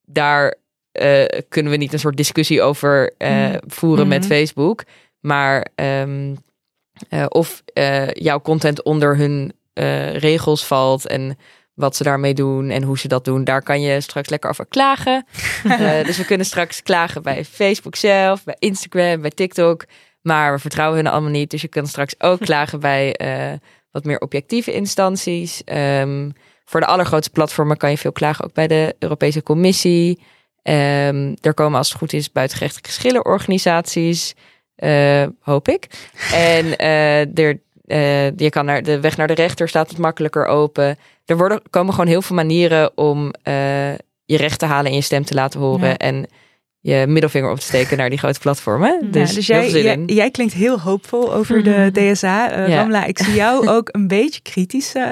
daar 0.05 0.55
uh, 1.01 1.25
kunnen 1.49 1.71
we 1.71 1.77
niet 1.77 1.93
een 1.93 1.99
soort 1.99 2.17
discussie 2.17 2.61
over 2.61 3.13
uh, 3.17 3.53
voeren 3.67 4.03
mm 4.03 4.09
met 4.09 4.25
Facebook. 4.25 4.83
Maar 5.19 5.67
ehm, 5.75 6.35
eh, 7.09 7.25
of 7.29 7.63
eh, 7.73 8.11
jouw 8.11 8.41
content 8.41 8.83
onder 8.83 9.17
hun 9.17 9.53
eh, 9.73 10.15
regels 10.15 10.65
valt 10.65 11.07
en 11.07 11.37
wat 11.73 11.95
ze 11.95 12.03
daarmee 12.03 12.33
doen 12.33 12.69
en 12.69 12.83
hoe 12.83 12.97
ze 12.99 13.07
dat 13.07 13.25
doen, 13.25 13.43
daar 13.43 13.61
kan 13.61 13.81
je 13.81 14.01
straks 14.01 14.29
lekker 14.29 14.49
over 14.49 14.65
klagen. 14.65 15.25
Eh, 15.65 16.05
dus 16.05 16.17
we 16.17 16.25
kunnen 16.25 16.45
straks 16.45 16.83
klagen 16.83 17.23
bij 17.23 17.45
Facebook 17.45 17.95
zelf, 17.95 18.43
bij 18.43 18.55
Instagram, 18.59 19.21
bij 19.21 19.29
TikTok. 19.29 19.85
Maar 20.21 20.53
we 20.53 20.59
vertrouwen 20.59 20.97
hun 20.97 21.07
allemaal 21.07 21.29
niet. 21.29 21.51
Dus 21.51 21.61
je 21.61 21.67
kunt 21.67 21.87
straks 21.87 22.15
ook 22.17 22.39
klagen 22.39 22.79
bij 22.79 23.15
eh, 23.15 23.53
wat 23.91 24.03
meer 24.03 24.19
objectieve 24.19 24.73
instanties. 24.73 25.63
Ehm, 25.63 26.29
voor 26.65 26.79
de 26.79 26.85
allergrootste 26.85 27.31
platformen 27.31 27.77
kan 27.77 27.89
je 27.89 27.97
veel 27.97 28.11
klagen 28.11 28.45
ook 28.45 28.53
bij 28.53 28.67
de 28.67 28.95
Europese 28.99 29.43
Commissie. 29.43 30.19
Ehm, 30.61 31.35
er 31.41 31.53
komen 31.53 31.77
als 31.77 31.89
het 31.89 31.97
goed 31.97 32.13
is 32.13 32.31
buitengerechtelijke 32.31 32.91
geschillenorganisaties. 32.91 34.33
eh, 34.75 35.25
hoop 35.39 35.67
ik. 35.67 35.87
En 36.33 36.77
eh, 36.77 37.37
er, 37.39 37.59
eh, 37.85 38.37
je 38.37 38.49
kan 38.49 38.65
naar 38.65 38.83
de 38.83 38.99
weg 38.99 39.17
naar 39.17 39.27
de 39.27 39.33
rechter 39.33 39.67
staat 39.67 39.89
het 39.89 39.97
makkelijker 39.97 40.45
open. 40.45 40.97
Er 41.25 41.37
worden, 41.37 41.61
komen 41.69 41.93
gewoon 41.93 42.09
heel 42.09 42.21
veel 42.21 42.35
manieren 42.35 42.97
om 42.97 43.33
eh, 43.43 43.93
je 44.25 44.37
recht 44.37 44.59
te 44.59 44.65
halen 44.65 44.91
en 44.91 44.95
je 44.97 45.01
stem 45.03 45.25
te 45.25 45.33
laten 45.33 45.59
horen. 45.59 45.87
Ja. 45.89 45.97
En 45.97 46.27
je 46.85 47.05
middelvinger 47.07 47.51
op 47.51 47.59
te 47.59 47.65
steken 47.65 47.97
naar 47.97 48.09
die 48.09 48.17
grote 48.17 48.39
platformen. 48.39 48.97
Ja, 49.01 49.07
Dus, 49.11 49.33
dus 49.33 49.47
heel 49.47 49.55
jij, 49.57 49.65
veel 49.69 49.73
zin 49.73 49.83
jij, 49.83 49.93
in. 49.93 50.05
jij 50.15 50.31
klinkt 50.31 50.53
heel 50.53 50.79
hoopvol 50.79 51.33
over 51.33 51.63
de 51.63 51.89
DSA. 51.93 52.51
Eh, 52.51 52.67
Ja. 52.67 52.75
Ramla, 52.75 53.05
ik 53.05 53.17
zie 53.19 53.33
jou 53.33 53.67
ook 53.75 53.89
een 53.91 54.07
beetje 54.07 54.41
kritisch 54.41 54.93
eh, 54.93 55.03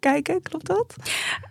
kijken. 0.00 0.42
Klopt 0.42 0.66
dat? 0.66 0.94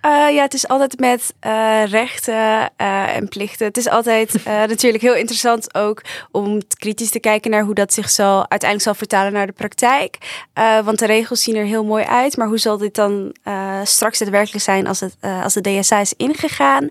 Eh, 0.02 0.12
ja, 0.34 0.42
het 0.42 0.54
is 0.54 0.68
altijd 0.68 1.00
met 1.00 1.34
eh, 1.40 1.82
rechten 1.86 2.70
eh, 2.78 3.16
en 3.16 3.28
plichten. 3.28 3.68
Het 3.68 3.78
is 3.78 3.88
altijd 3.90 4.44
eh, 4.44 4.54
natuurlijk 4.74 5.04
heel 5.04 5.16
interessant 5.16 5.76
ook 5.76 6.02
om 6.32 6.62
kritisch 6.78 7.10
te 7.10 7.20
kijken 7.20 7.52
naar 7.52 7.64
hoe 7.64 7.74
dat 7.76 7.94
zich 7.94 8.10
zal, 8.10 8.36
uiteindelijk 8.40 8.82
zal 8.82 8.94
vertalen 8.94 9.34
naar 9.34 9.46
de 9.48 9.52
praktijk. 9.54 10.18
Eh, 10.54 10.80
want 10.80 11.00
de 11.00 11.06
regels 11.06 11.44
zien 11.44 11.56
er 11.56 11.66
heel 11.66 11.84
mooi 11.86 12.04
uit, 12.06 12.38
maar 12.38 12.48
hoe 12.48 12.58
zal 12.58 12.78
dit 12.78 12.96
dan 12.96 13.36
eh, 13.44 13.80
straks 13.84 14.20
daadwerkelijk 14.20 14.64
zijn 14.64 14.88
als, 14.88 15.00
het, 15.00 15.16
eh, 15.20 15.44
als 15.44 15.54
de 15.54 15.62
DSA 15.80 16.00
is 16.00 16.14
ingegaan? 16.18 16.88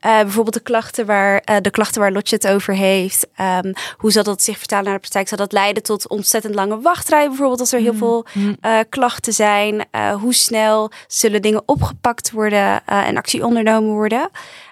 Eh, 0.00 0.20
bijvoorbeeld 0.20 0.54
de 0.54 0.60
klachten 0.62 1.06
waar, 1.06 1.38
eh, 1.44 1.56
de 1.60 1.70
klachten 1.70 2.00
waar 2.00 2.12
Lotje 2.18 2.36
het 2.36 2.48
over 2.48 2.74
heeft. 2.74 3.28
Ehm, 3.36 3.72
hoe 3.96 4.10
zal 4.10 4.22
dat 4.22 4.42
zich 4.42 4.58
vertalen 4.58 4.84
naar 4.84 4.94
de 4.94 5.00
praktijk? 5.00 5.28
Zal 5.28 5.38
dat 5.38 5.52
leiden 5.52 5.82
tot 5.82 6.08
ontzettend 6.08 6.54
lange 6.54 6.80
wachtrijen 6.80 7.28
bijvoorbeeld 7.28 7.60
als 7.60 7.72
er 7.72 7.80
heel 7.80 7.94
veel 7.94 8.26
eh, 8.60 8.78
klachten 8.88 9.32
zijn? 9.32 9.84
Eh, 9.90 10.14
hoe 10.14 10.34
snel 10.34 10.90
zullen 11.06 11.42
dingen 11.42 11.62
opgepakt 11.66 12.30
worden 12.30 12.80
eh, 12.86 13.08
en 13.08 13.16
actie 13.16 13.44
ondernomen 13.44 13.92
worden? 13.92 14.30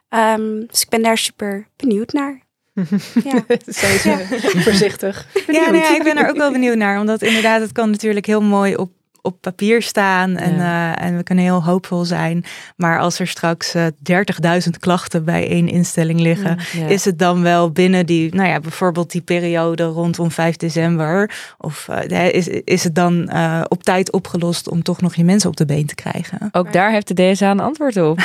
Ehm, 0.08 0.66
dus 0.66 0.82
ik 0.82 0.88
ben 0.88 1.02
daar 1.02 1.18
super 1.18 1.68
benieuwd 1.76 2.12
naar. 2.12 2.44
ja. 3.24 3.44
Ze 3.66 4.52
voorzichtig. 4.54 5.26
Ja, 5.46 5.70
nou 5.70 5.76
ja, 5.76 5.94
ik 5.94 6.02
ben 6.02 6.16
er 6.16 6.28
ook 6.28 6.36
wel 6.36 6.52
benieuwd 6.52 6.76
naar. 6.76 7.00
Omdat 7.00 7.22
inderdaad, 7.22 7.60
het 7.60 7.72
kan 7.72 7.90
natuurlijk 7.90 8.26
heel 8.26 8.42
mooi 8.42 8.76
op, 8.76 8.90
op 9.26 9.40
papier 9.40 9.82
staan. 9.82 10.36
En, 10.36 10.60
eh, 10.60 11.02
en 11.02 11.16
we 11.16 11.22
kunnen 11.22 11.44
heel 11.44 11.64
hoopvol 11.64 12.04
zijn. 12.04 12.44
Maar 12.76 13.00
als 13.00 13.18
er 13.18 13.26
straks 13.26 13.74
eh 13.74 13.86
30.000 13.98 14.78
klachten 14.78 15.24
bij 15.24 15.48
één 15.48 15.68
instelling 15.68 16.20
liggen. 16.20 16.58
Ja. 16.72 16.86
Is 16.86 17.04
het 17.04 17.18
dan 17.18 17.42
wel 17.42 17.70
binnen 17.70 18.06
die, 18.06 18.34
nou 18.34 18.48
ja, 18.48 18.60
bijvoorbeeld 18.60 19.10
die 19.10 19.20
periode 19.20 19.84
rondom 19.84 20.30
5 20.30 20.56
december? 20.56 21.30
Of 21.58 21.88
eh, 21.88 22.28
is, 22.34 22.48
is 22.48 22.84
het 22.84 22.94
dan 22.94 23.28
eh, 23.28 23.62
op 23.68 23.82
tijd 23.82 24.12
opgelost 24.12 24.68
om 24.68 24.82
toch 24.82 25.00
nog 25.00 25.14
je 25.14 25.24
mensen 25.24 25.50
op 25.50 25.56
de 25.56 25.64
been 25.64 25.86
te 25.86 25.94
krijgen? 25.94 26.48
Ook 26.52 26.72
daar 26.72 26.90
heeft 26.90 27.16
de 27.16 27.32
DSA 27.32 27.50
een 27.50 27.60
antwoord 27.60 27.96
op. 27.96 28.18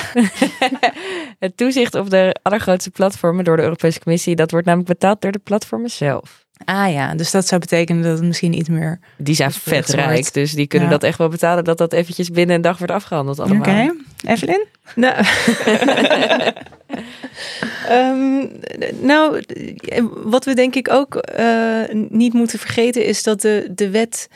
het 1.39 1.57
toezicht 1.57 1.95
op 1.95 2.09
de 2.09 2.35
allergrootste 2.41 2.91
platformen 2.91 3.43
door 3.43 3.57
de 3.57 3.63
Europese 3.63 3.99
Commissie, 3.99 4.35
dat 4.35 4.51
wordt 4.51 4.65
namelijk 4.65 4.89
betaald 4.89 5.21
door 5.21 5.31
de 5.31 5.39
platformen 5.39 5.89
zelf. 5.89 6.45
Ah 6.65 6.91
ja, 6.91 7.15
dus 7.15 7.31
dat 7.31 7.47
zou 7.47 7.61
betekenen 7.61 8.03
dat 8.03 8.17
het 8.17 8.27
misschien 8.27 8.53
iets 8.53 8.69
meer. 8.69 8.99
Die 9.17 9.35
zijn 9.35 9.51
vet 9.51 9.87
het 9.87 9.95
wordt- 9.95 10.09
rijk, 10.09 10.33
dus 10.33 10.51
die 10.53 10.67
kunnen 10.67 10.87
Ja. 10.89 10.93
dat 10.93 11.03
echt 11.03 11.17
wel 11.17 11.29
betalen 11.29 11.63
dat 11.63 11.77
dat 11.77 11.93
eventjes 11.93 12.29
binnen 12.29 12.55
een 12.55 12.61
dag 12.61 12.77
wordt 12.77 12.93
afgehandeld 12.93 13.39
allemaal. 13.39 13.59
Oké, 13.59 13.93
Evelyn? 14.25 14.65
Nou, 14.95 15.15
Ehm, 17.87 18.45
nou, 19.01 19.43
wat 20.23 20.45
we 20.45 20.53
denk 20.53 20.75
ik 20.75 20.89
ook 20.91 21.15
eh, 21.15 21.81
niet 22.09 22.33
moeten 22.33 22.59
vergeten 22.59 23.05
is 23.05 23.23
dat 23.23 23.41
de, 23.41 23.71
de 23.75 23.89
wet 23.89 24.27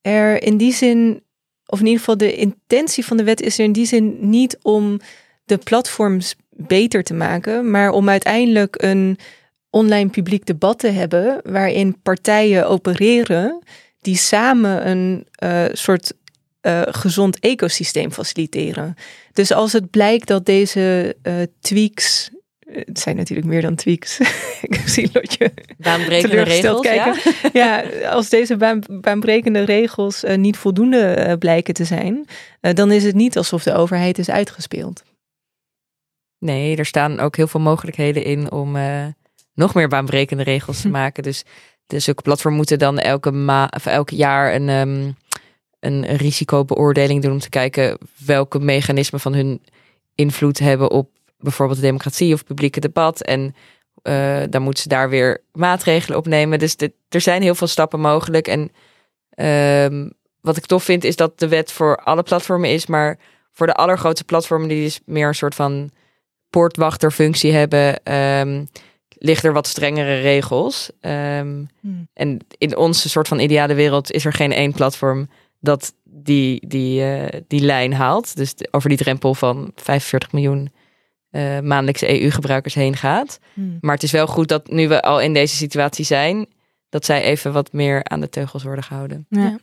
er 0.00 0.42
in 0.42 0.56
die 0.56 0.72
zin, 0.72 1.22
of 1.66 1.78
in 1.78 1.84
ieder 1.84 1.98
geval 1.98 2.16
de 2.16 2.34
intentie 2.34 3.04
van 3.04 3.16
de 3.16 3.24
wet 3.24 3.40
is 3.42 3.58
er 3.58 3.64
in 3.64 3.72
die 3.72 3.86
zin 3.86 4.16
niet 4.20 4.58
om 4.62 5.00
de 5.44 5.56
platforms 5.58 6.34
beter 6.50 7.02
te 7.02 7.14
maken, 7.14 7.70
maar 7.70 7.90
om 7.90 8.08
uiteindelijk 8.08 8.82
een 8.82 9.18
online 9.70 10.10
publiek 10.10 10.46
debat 10.46 10.78
te 10.78 10.88
hebben 10.88 11.40
waarin 11.44 12.00
partijen 12.02 12.68
opereren 12.68 13.62
die 14.00 14.16
samen 14.16 14.88
een 14.88 15.26
eh, 15.32 15.64
soort 15.72 16.12
eh, 16.60 16.82
gezond 16.86 17.38
ecosysteem 17.38 18.12
faciliteren. 18.12 18.94
Dus 19.32 19.52
als 19.52 19.72
het 19.72 19.90
blijkt 19.90 20.26
dat 20.26 20.46
deze 20.46 21.16
eh, 21.22 21.34
tweaks, 21.60 22.30
het 22.66 22.98
zijn 22.98 23.16
natuurlijk 23.16 23.46
meer 23.46 23.62
dan 23.62 23.74
tweaks, 23.74 24.20
ik 24.62 24.82
zie 24.86 25.10
Lotje 25.12 25.52
Baanbrekende 25.78 26.42
regels, 26.42 26.80
kijken. 26.80 27.32
ja. 27.52 27.84
Ja, 27.92 28.08
als 28.10 28.28
deze 28.28 28.56
baan, 28.56 28.82
baanbrekende 29.00 29.62
regels 29.62 30.24
niet 30.36 30.56
voldoende 30.56 31.36
blijken 31.38 31.74
te 31.74 31.84
zijn, 31.84 32.26
dan 32.60 32.92
is 32.92 33.04
het 33.04 33.14
niet 33.14 33.36
alsof 33.36 33.62
de 33.62 33.74
overheid 33.74 34.18
is 34.18 34.30
uitgespeeld. 34.30 35.02
Nee, 36.38 36.76
er 36.76 36.86
staan 36.86 37.20
ook 37.20 37.36
heel 37.36 37.46
veel 37.46 37.60
mogelijkheden 37.60 38.24
in 38.24 38.52
om 38.52 38.76
nog 39.58 39.74
meer 39.74 39.88
baanbrekende 39.88 40.42
regels 40.42 40.80
te 40.80 40.88
maken. 40.88 41.22
Dus, 41.22 41.44
dus 41.86 42.04
zulke 42.04 42.22
platformen 42.22 42.58
moeten 42.58 42.78
dan 42.78 42.98
elke, 42.98 43.30
ma 43.30 43.70
of 43.76 43.86
elk 43.86 44.10
jaar 44.10 44.54
een, 44.54 44.68
ehm, 44.68 45.12
een 45.80 46.16
risicobeoordeling 46.16 47.22
doen 47.22 47.32
om 47.32 47.38
te 47.38 47.48
kijken 47.48 47.98
welke 48.26 48.58
mechanismen 48.58 49.20
van 49.20 49.34
hun 49.34 49.62
invloed 50.14 50.58
hebben 50.58 50.90
op 50.90 51.10
bijvoorbeeld 51.38 51.78
de 51.80 51.86
democratie 51.86 52.34
of 52.34 52.44
publieke 52.44 52.80
debat. 52.80 53.22
En 53.22 53.54
eh, 54.02 54.42
dan 54.50 54.62
moeten 54.62 54.82
ze 54.82 54.88
daar 54.88 55.08
weer 55.08 55.42
maatregelen 55.52 56.18
op 56.18 56.26
nemen. 56.26 56.58
Dus 56.58 56.76
dit- 56.76 56.94
er 57.08 57.20
zijn 57.20 57.42
heel 57.42 57.54
veel 57.54 57.66
stappen 57.66 58.00
mogelijk. 58.00 58.48
En 58.48 58.72
ehm, 59.30 60.08
wat 60.40 60.56
ik 60.56 60.66
tof 60.66 60.84
vind 60.84 61.04
is 61.04 61.16
dat 61.16 61.38
de 61.38 61.48
wet 61.48 61.72
voor 61.72 61.96
alle 61.96 62.22
platformen 62.22 62.70
is, 62.70 62.86
maar 62.86 63.18
voor 63.52 63.66
de 63.66 63.74
allergrootste 63.74 64.24
platformen 64.24 64.68
die 64.68 64.82
dus 64.82 65.00
meer 65.04 65.28
een 65.28 65.34
soort 65.34 65.54
van 65.54 65.90
poortwachterfunctie 66.50 67.52
hebben, 67.52 68.02
ehm 68.02 68.64
ligt 69.18 69.44
er 69.44 69.52
wat 69.52 69.66
strengere 69.66 70.20
regels. 70.20 70.90
Ehm, 71.00 71.64
Hmm. 71.80 72.08
En 72.14 72.38
in 72.58 72.76
onze 72.76 73.08
soort 73.08 73.28
van 73.28 73.38
ideale 73.38 73.74
wereld 73.74 74.10
is 74.10 74.24
er 74.24 74.32
geen 74.32 74.52
één 74.52 74.72
platform 74.72 75.28
dat 75.60 75.94
die, 76.04 76.66
die, 76.66 77.02
eh, 77.02 77.40
die 77.46 77.60
lijn 77.60 77.92
haalt. 77.92 78.36
Dus 78.36 78.54
over 78.70 78.88
die 78.88 78.98
drempel 78.98 79.34
van 79.34 79.72
45 79.74 80.32
miljoen 80.32 80.72
eh, 81.30 81.60
maandelijkse 81.60 82.22
EU-gebruikers 82.22 82.74
heen 82.74 82.96
gaat. 82.96 83.38
Hmm. 83.54 83.78
Maar 83.80 83.94
het 83.94 84.02
is 84.02 84.10
wel 84.10 84.26
goed 84.26 84.48
dat 84.48 84.70
nu 84.70 84.88
we 84.88 85.02
al 85.02 85.20
in 85.20 85.34
deze 85.34 85.56
situatie 85.56 86.04
zijn, 86.04 86.46
dat 86.88 87.04
zij 87.04 87.22
even 87.22 87.52
wat 87.52 87.72
meer 87.72 88.04
aan 88.04 88.20
de 88.20 88.28
teugels 88.28 88.62
worden 88.62 88.84
gehouden. 88.84 89.26
Ja. 89.28 89.58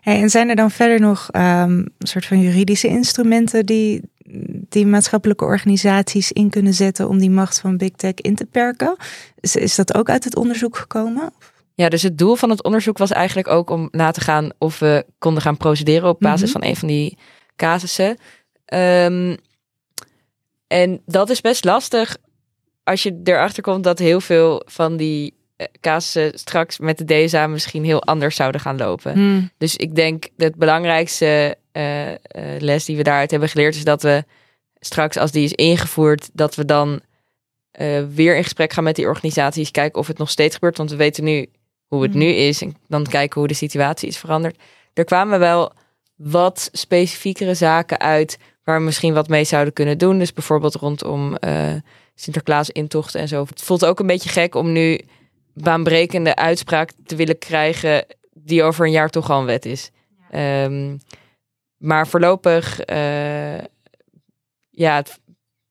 Hey, 0.00 0.20
en 0.20 0.30
zijn 0.30 0.48
er 0.48 0.56
dan 0.56 0.70
verder 0.70 1.00
nog 1.00 1.28
ehm, 1.30 1.70
een 1.70 1.92
soort 1.98 2.26
van 2.26 2.40
juridische 2.40 2.88
instrumenten 2.88 3.66
die, 3.66 4.02
die 4.72 4.86
maatschappelijke 4.86 5.44
organisaties 5.44 6.32
in 6.32 6.50
kunnen 6.50 6.74
zetten 6.74 7.08
om 7.08 7.18
die 7.18 7.30
macht 7.30 7.60
van 7.60 7.76
big 7.76 7.90
tech 7.96 8.14
in 8.14 8.34
te 8.34 8.44
perken? 8.44 8.96
Is, 9.40 9.56
is 9.56 9.74
dat 9.74 9.94
ook 9.94 10.08
uit 10.10 10.24
het 10.24 10.36
onderzoek 10.36 10.76
gekomen? 10.76 11.32
Ja, 11.74 11.88
dus 11.88 12.02
het 12.02 12.18
doel 12.18 12.36
van 12.36 12.50
het 12.50 12.62
onderzoek 12.62 12.98
was 12.98 13.10
eigenlijk 13.10 13.48
ook 13.48 13.70
om 13.70 13.88
na 13.90 14.10
te 14.10 14.20
gaan 14.20 14.50
of 14.58 14.78
we 14.78 15.06
konden 15.18 15.42
gaan 15.42 15.56
procederen 15.56 16.08
op 16.08 16.20
basis 16.20 16.52
Mhm. 16.52 16.58
van 16.58 16.68
een 16.68 16.76
van 16.76 16.88
die 16.88 17.18
casussen. 17.56 18.16
Ehm, 18.64 19.36
en 20.66 21.02
dat 21.06 21.30
is 21.30 21.40
best 21.40 21.64
lastig 21.64 22.16
als 22.84 23.02
je 23.02 23.20
erachter 23.24 23.62
komt 23.62 23.84
dat 23.84 23.98
heel 23.98 24.20
veel 24.20 24.62
van 24.66 24.96
die 24.96 25.38
eh, 25.56 25.66
casussen 25.80 26.38
straks 26.38 26.78
met 26.78 26.98
de 26.98 27.04
DSA 27.04 27.46
misschien 27.46 27.84
heel 27.84 28.02
anders 28.02 28.36
zouden 28.36 28.60
gaan 28.60 28.76
lopen. 28.76 29.12
Hmm. 29.12 29.50
Dus 29.58 29.76
ik 29.76 29.94
denk 29.94 30.22
dat 30.22 30.48
het 30.48 30.56
belangrijkste 30.56 31.56
eh, 31.72 32.10
eh, 32.10 32.16
les 32.58 32.84
die 32.84 32.96
we 32.96 33.02
daaruit 33.02 33.30
hebben 33.30 33.48
geleerd 33.48 33.74
is 33.74 33.84
dat 33.84 34.02
we 34.02 34.24
straks 34.80 35.16
als 35.16 35.30
die 35.30 35.44
is 35.44 35.52
ingevoerd, 35.52 36.30
dat 36.32 36.54
we 36.54 36.64
dan 36.64 37.00
eh, 37.70 38.02
weer 38.14 38.36
in 38.36 38.42
gesprek 38.42 38.72
gaan 38.72 38.84
met 38.84 38.96
die 38.96 39.06
organisaties, 39.06 39.70
kijken 39.70 40.00
of 40.00 40.06
het 40.06 40.18
nog 40.18 40.30
steeds 40.30 40.54
gebeurt, 40.54 40.76
want 40.76 40.90
we 40.90 40.96
weten 40.96 41.24
nu 41.24 41.46
hoe 41.86 42.02
het 42.02 42.10
Mhm. 42.10 42.20
nu 42.20 42.26
is 42.26 42.62
en 42.62 42.76
dan 42.88 43.06
kijken 43.06 43.38
hoe 43.38 43.48
de 43.48 43.54
situatie 43.54 44.08
is 44.08 44.18
veranderd. 44.18 44.56
Er 44.94 45.04
kwamen 45.04 45.38
wel 45.38 45.72
wat 46.16 46.68
specifiekere 46.72 47.54
zaken 47.54 47.98
uit 48.00 48.38
waar 48.64 48.78
we 48.78 48.84
misschien 48.84 49.14
wat 49.14 49.28
mee 49.28 49.44
zouden 49.44 49.72
kunnen 49.72 49.98
doen. 49.98 50.18
Dus 50.18 50.32
bijvoorbeeld 50.32 50.74
rondom 50.74 51.36
eh 51.36 51.74
Sinterklaas 52.14 52.70
intochten 52.70 53.20
en 53.20 53.28
zo. 53.28 53.46
Het 53.46 53.62
voelt 53.62 53.84
ook 53.84 54.00
een 54.00 54.06
beetje 54.06 54.28
gek 54.28 54.54
om 54.54 54.72
nu 54.72 55.00
baanbrekende 55.54 56.36
uitspraak 56.36 56.90
te 57.06 57.16
willen 57.16 57.38
krijgen 57.38 58.06
die 58.32 58.62
over 58.62 58.84
een 58.86 58.92
jaar 58.92 59.10
toch 59.10 59.30
al 59.30 59.40
een 59.40 59.46
wet 59.46 59.64
is. 59.66 59.90
Ehm, 60.30 60.96
maar 61.76 62.06
voorlopig, 62.08 62.80
eh, 62.80 63.58
ja, 64.80 64.94
het 64.96 65.18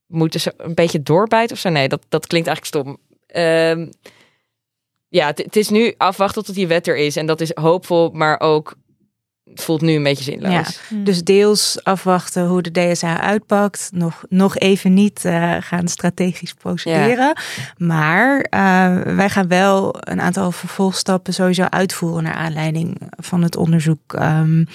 moet 0.07 0.31
dus 0.31 0.47
een 0.57 0.73
beetje 0.73 1.03
doorbijten 1.03 1.55
of 1.55 1.61
zo. 1.61 1.69
Nee, 1.69 1.87
dat, 1.89 2.05
dat 2.09 2.27
klinkt 2.27 2.47
eigenlijk 2.47 2.77
stom. 2.85 2.97
Ehm, 3.27 3.87
ja, 5.07 5.27
het- 5.35 5.55
is 5.55 5.69
nu 5.69 5.93
afwachten 5.97 6.43
tot 6.45 6.55
die 6.55 6.67
wet 6.67 6.87
er 6.87 6.97
is. 6.97 7.15
En 7.15 7.25
dat 7.25 7.41
is 7.41 7.51
hoopvol, 7.53 8.09
maar 8.13 8.39
ook 8.39 8.75
het 9.43 9.63
voelt 9.63 9.81
nu 9.81 9.93
een 9.93 10.03
beetje 10.03 10.23
zinloos. 10.23 10.79
Ja. 10.89 10.97
Dus 11.03 11.23
deels 11.23 11.83
afwachten 11.83 12.47
hoe 12.47 12.61
de 12.61 12.71
DSA 12.91 13.21
uitpakt. 13.21 13.89
Nog, 13.93 14.23
nog 14.29 14.57
even 14.57 14.93
niet 14.93 15.25
eh, 15.25 15.55
gaan 15.59 15.87
strategisch 15.87 16.53
procederen. 16.53 17.33
Maar 17.77 18.39
eh, 18.41 18.59
wij 19.15 19.29
gaan 19.29 19.47
wel 19.47 19.95
een 19.99 20.21
aantal 20.21 20.51
vervolgstappen 20.51 21.33
sowieso 21.33 21.63
uitvoeren 21.63 22.23
naar 22.23 22.33
aanleiding 22.33 22.97
van 23.17 23.43
het 23.43 23.55
onderzoek. 23.55 24.13
ehm, 24.13 24.65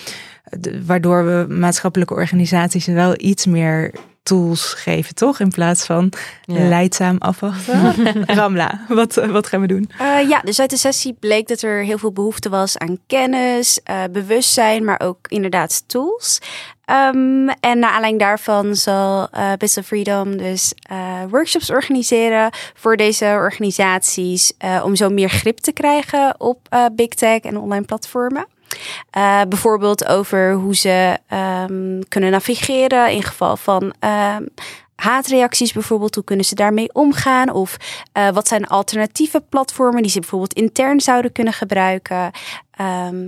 de- 0.59 0.85
waardoor 0.85 1.25
we 1.27 1.55
maatschappelijke 1.55 2.15
organisaties 2.15 2.87
wel 2.87 3.15
iets 3.17 3.47
meer 3.47 3.95
tools 4.25 4.75
geven, 4.75 5.15
toch? 5.15 5.41
In 5.41 5.49
plaats 5.51 5.85
van 5.87 6.13
Ja. 6.45 6.69
leidzaam 6.69 7.17
afwachten. 7.19 8.05
Ramla, 8.39 8.85
wat, 8.89 9.17
eh, 9.17 9.31
wat 9.31 9.47
gaan 9.47 9.61
we 9.61 9.67
doen? 9.67 9.91
Eh, 9.99 10.29
ja, 10.29 10.41
dus 10.41 10.61
uit 10.61 10.71
de 10.71 10.77
sessie 10.77 11.17
bleek 11.21 11.49
dat 11.49 11.63
er 11.63 11.85
heel 11.85 11.99
veel 11.99 12.13
behoefte 12.13 12.49
was 12.49 12.79
aan 12.79 12.99
kennis, 13.07 13.81
eh, 13.83 14.03
bewustzijn, 14.11 14.85
maar 14.85 15.01
ook 15.01 15.19
inderdaad 15.29 15.85
tools. 15.89 16.39
Ehm, 16.85 17.49
en 17.61 17.79
naar 17.79 17.91
aanleiding 17.91 18.21
daarvan 18.21 18.75
zal 18.75 19.29
Bits 19.59 19.79
of 19.79 19.87
Freedom 19.87 20.37
dus 20.37 20.73
workshops 21.31 21.71
organiseren 21.71 22.51
voor 22.75 22.97
deze 22.97 23.25
organisaties 23.25 24.53
om 24.83 24.97
zo 24.97 25.09
meer 25.09 25.29
grip 25.29 25.59
te 25.59 25.73
krijgen 25.73 26.35
op 26.41 26.59
big 26.93 27.09
tech 27.09 27.41
en 27.41 27.57
online 27.57 27.85
platformen. 27.85 28.47
Eh, 29.11 29.41
bijvoorbeeld 29.49 30.07
over 30.07 30.53
hoe 30.53 30.77
ze 30.77 31.19
ehm, 31.29 32.01
kunnen 32.09 32.31
navigeren 32.31 33.11
in 33.11 33.23
geval 33.23 33.57
van 33.57 33.95
ehm, 33.99 34.43
haatreacties 34.97 35.73
bijvoorbeeld. 35.73 36.15
Hoe 36.15 36.25
kunnen 36.25 36.45
ze 36.45 36.55
daarmee 36.55 36.95
omgaan? 36.95 37.51
Of 37.51 37.77
eh, 38.13 38.29
wat 38.31 38.49
zijn 38.49 38.67
alternatieve 38.67 39.41
platformen 39.49 40.03
die 40.03 40.11
ze 40.11 40.21
bijvoorbeeld 40.21 40.53
intern 40.53 41.01
zouden 41.01 41.33
kunnen 41.33 41.53
gebruiken? 41.53 42.31
Ehm, 42.71 43.25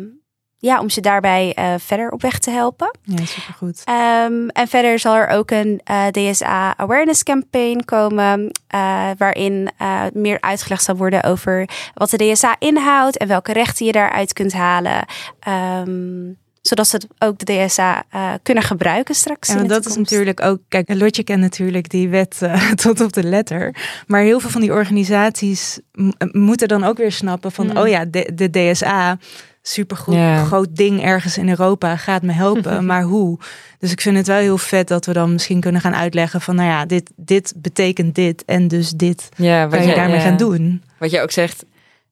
ja, 0.59 0.80
om 0.80 0.90
ze 0.90 1.00
daarbij 1.00 1.52
eh, 1.54 1.74
verder 1.78 2.11
op 2.11 2.22
weg 2.22 2.38
te 2.38 2.50
helpen. 2.50 2.98
Ja, 3.02 3.24
supergoed. 3.24 3.82
Ehm, 3.84 4.48
en 4.48 4.68
verder 4.68 4.98
zal 4.98 5.14
er 5.14 5.28
ook 5.28 5.50
een 5.50 5.80
eh, 5.84 6.07
DSA 6.07 6.76
Awareness 6.76 7.22
Campaign 7.22 7.84
komen, 7.84 8.50
eh, 8.66 9.11
waarin 9.18 9.70
meer 10.12 10.40
uitgelegd 10.40 10.84
zal 10.84 10.96
worden 10.96 11.22
over 11.22 11.68
wat 11.94 12.11
de 12.11 12.16
DSA 12.16 12.57
inhoudt 12.59 13.16
en 13.16 13.28
welke 13.28 13.52
rechten 13.52 13.86
je 13.86 13.92
daaruit 13.92 14.32
kunt 14.32 14.52
halen. 14.52 15.04
Ehm, 15.40 16.32
zodat 16.67 16.89
ze 16.89 16.97
het 16.97 17.07
ook 17.19 17.39
de 17.39 17.64
DSA 17.67 18.05
eh, 18.11 18.33
kunnen 18.43 18.64
gebruiken 18.64 19.14
straks. 19.14 19.49
Ja, 19.49 19.57
de 19.57 19.67
dat 19.69 19.87
is 19.87 19.97
natuurlijk 19.97 20.43
ook. 20.43 20.59
Kijk, 20.69 20.95
Lotje 20.95 21.23
kent 21.25 21.41
natuurlijk 21.41 21.89
die 21.91 22.09
wet 22.09 22.37
eh, 22.43 22.71
tot 22.85 23.01
op 23.01 23.12
de 23.12 23.23
letter. 23.25 23.75
Maar 24.07 24.21
heel 24.23 24.41
veel 24.41 24.51
van 24.51 24.61
die 24.61 24.73
organisaties 24.73 25.79
m- 25.93 26.11
moeten 26.33 26.69
dan 26.69 26.85
ook 26.85 26.97
weer 26.97 27.12
snappen 27.12 27.53
van: 27.53 27.67
Mm. 27.67 27.77
oh 27.77 27.89
ja, 27.89 28.05
de, 28.05 28.31
de 28.35 28.51
DSA, 28.73 29.19
supergoed, 29.62 30.14
Ja. 30.14 30.45
groot 30.45 30.77
ding 30.77 31.03
ergens 31.03 31.39
in 31.39 31.49
Europa, 31.49 31.97
gaat 31.97 32.23
me 32.23 32.33
helpen. 32.33 32.85
maar 32.91 33.03
hoe? 33.03 33.39
Dus 33.79 33.93
ik 33.93 34.01
vind 34.01 34.17
het 34.17 34.27
wel 34.27 34.37
heel 34.39 34.59
vet 34.59 34.89
dat 34.89 35.07
we 35.07 35.12
dan 35.12 35.33
misschien 35.33 35.61
kunnen 35.61 35.81
gaan 35.81 35.95
uitleggen 35.95 36.41
van: 36.41 36.55
nou 36.55 36.69
ja, 36.69 36.87
dit, 36.87 37.11
dit 37.17 37.53
betekent 37.57 38.14
dit 38.14 38.45
en 38.45 38.69
dus 38.69 38.91
dit 38.91 39.29
Ja, 39.37 39.61
kan 39.61 39.71
wat 39.71 39.81
je 39.81 39.87
jij- 39.87 39.95
daarmee 39.95 40.17
ja. 40.17 40.23
gaan 40.23 40.37
doen. 40.37 40.83
Wat 40.99 41.11
jij 41.11 41.23
ook 41.23 41.31
zegt, 41.31 41.64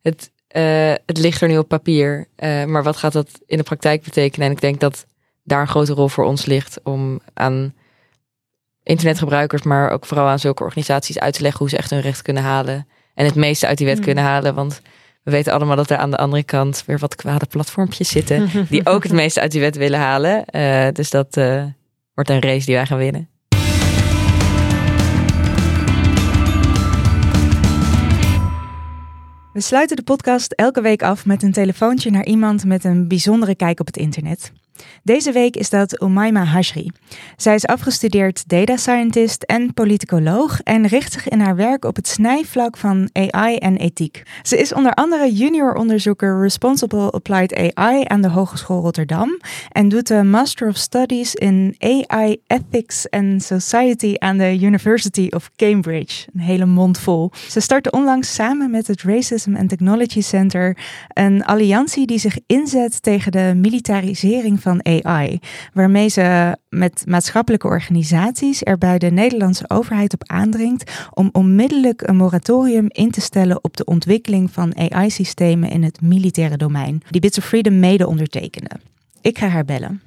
het, 0.03 0.31
eh, 0.55 0.95
het 1.07 1.19
ligt 1.19 1.41
er 1.41 1.49
nu 1.49 1.59
op 1.59 1.69
papier. 1.69 2.29
eh, 2.37 2.65
maar 2.65 2.83
wat 2.83 2.97
gaat 2.97 3.13
dat 3.13 3.29
in 3.47 3.57
de 3.57 3.63
praktijk 3.63 4.03
betekenen? 4.03 4.47
En 4.47 4.53
ik 4.53 4.61
denk 4.61 4.81
dat 4.81 5.07
daar 5.43 5.61
een 5.61 5.69
grote 5.69 5.93
rol 5.93 6.09
voor 6.09 6.25
ons 6.25 6.45
ligt 6.45 6.81
om 6.83 7.21
aan 7.35 7.75
internetgebruikers, 8.83 9.63
maar 9.63 9.91
ook 9.91 10.07
vooral 10.07 10.27
aan 10.27 10.39
zulke 10.39 10.63
organisaties 10.63 11.19
uit 11.19 11.35
te 11.35 11.41
leggen 11.43 11.61
hoe 11.61 11.69
ze 11.69 11.77
echt 11.77 11.91
hun 11.91 12.01
recht 12.01 12.23
kunnen 12.23 12.43
halen. 12.43 12.89
En 13.15 13.25
het 13.25 13.35
meeste 13.35 13.67
uit 13.67 13.79
die 13.79 13.87
wet 13.87 13.97
Hmm. 13.97 14.05
kunnen 14.05 14.25
halen. 14.25 14.55
Want 14.55 14.81
we 15.23 15.31
weten 15.31 15.53
allemaal 15.53 15.77
dat 15.77 15.91
er 15.91 15.97
aan 15.97 16.11
de 16.11 16.17
andere 16.17 16.43
kant 16.43 16.83
weer 16.87 16.99
wat 16.99 17.15
kwade 17.15 17.47
platformpjes 17.47 18.09
zitten. 18.09 18.51
die 18.71 18.87
ook 18.87 19.03
het 19.03 19.13
meeste 19.13 19.41
uit 19.41 19.51
die 19.53 19.61
wet 19.61 19.77
willen 19.77 19.99
halen. 20.01 20.45
Eh, 20.45 20.89
dus 20.93 21.11
dat 21.11 21.35
wordt 22.15 22.31
een 22.31 22.41
race 22.43 22.67
die 22.67 22.75
wij 22.75 22.87
gaan 22.87 22.99
winnen. 22.99 23.29
We 29.55 29.61
sluiten 29.61 29.97
de 29.97 30.03
podcast 30.03 30.53
elke 30.53 30.81
week 30.81 31.03
af 31.03 31.27
met 31.27 31.43
een 31.43 31.53
telefoontje 31.53 32.11
naar 32.11 32.25
iemand 32.25 32.65
met 32.65 32.85
een 32.85 33.09
bijzondere 33.09 33.55
kijk 33.55 33.81
op 33.81 33.87
het 33.87 33.97
internet. 33.97 34.53
Deze 35.03 35.33
week 35.33 35.57
is 35.57 35.71
dat 35.71 36.03
Umayma 36.03 36.45
Hashri. 36.45 36.91
Zij 37.37 37.55
is 37.55 37.67
afgestudeerd 37.67 38.49
data 38.49 38.77
scientist 38.77 39.43
en 39.43 39.75
politicoloog 39.75 40.61
en 40.61 40.87
richt 40.87 41.13
zich 41.13 41.29
in 41.29 41.41
haar 41.41 41.57
werk 41.57 41.85
op 41.85 41.97
het 41.97 42.09
snijvlak 42.09 42.77
van 42.77 43.11
AI 43.13 43.57
en 43.57 43.77
ethiek. 43.77 44.23
Ze 44.43 44.59
is 44.59 44.73
onder 44.73 44.93
andere 44.93 45.33
junior 45.33 45.75
onderzoeker 45.75 46.41
Responsible 46.41 47.11
Applied 47.11 47.75
AI 47.75 48.05
aan 48.07 48.21
de 48.21 48.29
Hogeschool 48.29 48.81
Rotterdam 48.81 49.41
en 49.69 49.89
doet 49.89 50.07
de 50.07 50.23
Master 50.23 50.69
of 50.69 50.77
Studies 50.77 51.35
in 51.35 51.75
AI 51.79 52.37
Ethics 52.47 53.11
and 53.11 53.43
Society 53.43 54.15
aan 54.19 54.39
de 54.39 54.59
University 54.61 55.27
of 55.31 55.51
Cambridge. 55.57 56.29
Een 56.35 56.41
hele 56.41 56.67
mond 56.67 56.99
vol. 56.99 57.31
Ze 57.49 57.61
startte 57.61 57.91
onlangs 57.91 58.35
samen 58.35 58.71
met 58.71 58.87
het 58.87 59.03
Racism 59.03 59.57
and 59.57 59.69
Technology 59.69 60.21
Center 60.21 60.77
een 61.09 61.45
alliantie 61.45 62.07
die 62.07 62.19
zich 62.19 62.39
inzet 62.47 63.03
tegen 63.03 63.33
de 63.33 63.53
militarisering 63.57 64.63
van 64.65 64.85
AI, 64.85 65.39
waarmee 65.73 66.09
ze 66.09 66.57
met 66.69 67.05
maatschappelijke 67.07 67.67
organisaties 67.67 68.63
er 68.63 68.79
bij 68.79 68.99
de 68.99 69.11
Nederlandse 69.11 69.65
overheid 69.69 70.13
op 70.13 70.23
aandringt 70.27 71.09
om 71.11 71.29
onmiddellijk 71.33 72.03
een 72.03 72.17
moratorium 72.17 72.87
in 72.89 73.11
te 73.11 73.21
stellen 73.21 73.65
op 73.65 73.77
de 73.77 73.85
ontwikkeling 73.85 74.51
van 74.51 74.77
AI-systemen 74.77 75.71
in 75.71 75.83
het 75.83 76.01
militaire 76.01 76.57
domein, 76.57 77.03
die 77.11 77.21
Bits 77.21 77.39
of 77.39 77.45
Freedom 77.45 77.79
mede 77.79 78.07
ondertekende. 78.07 78.71
Ik 79.21 79.39
ga 79.39 79.49
haar 79.49 79.65
bellen. 79.65 80.03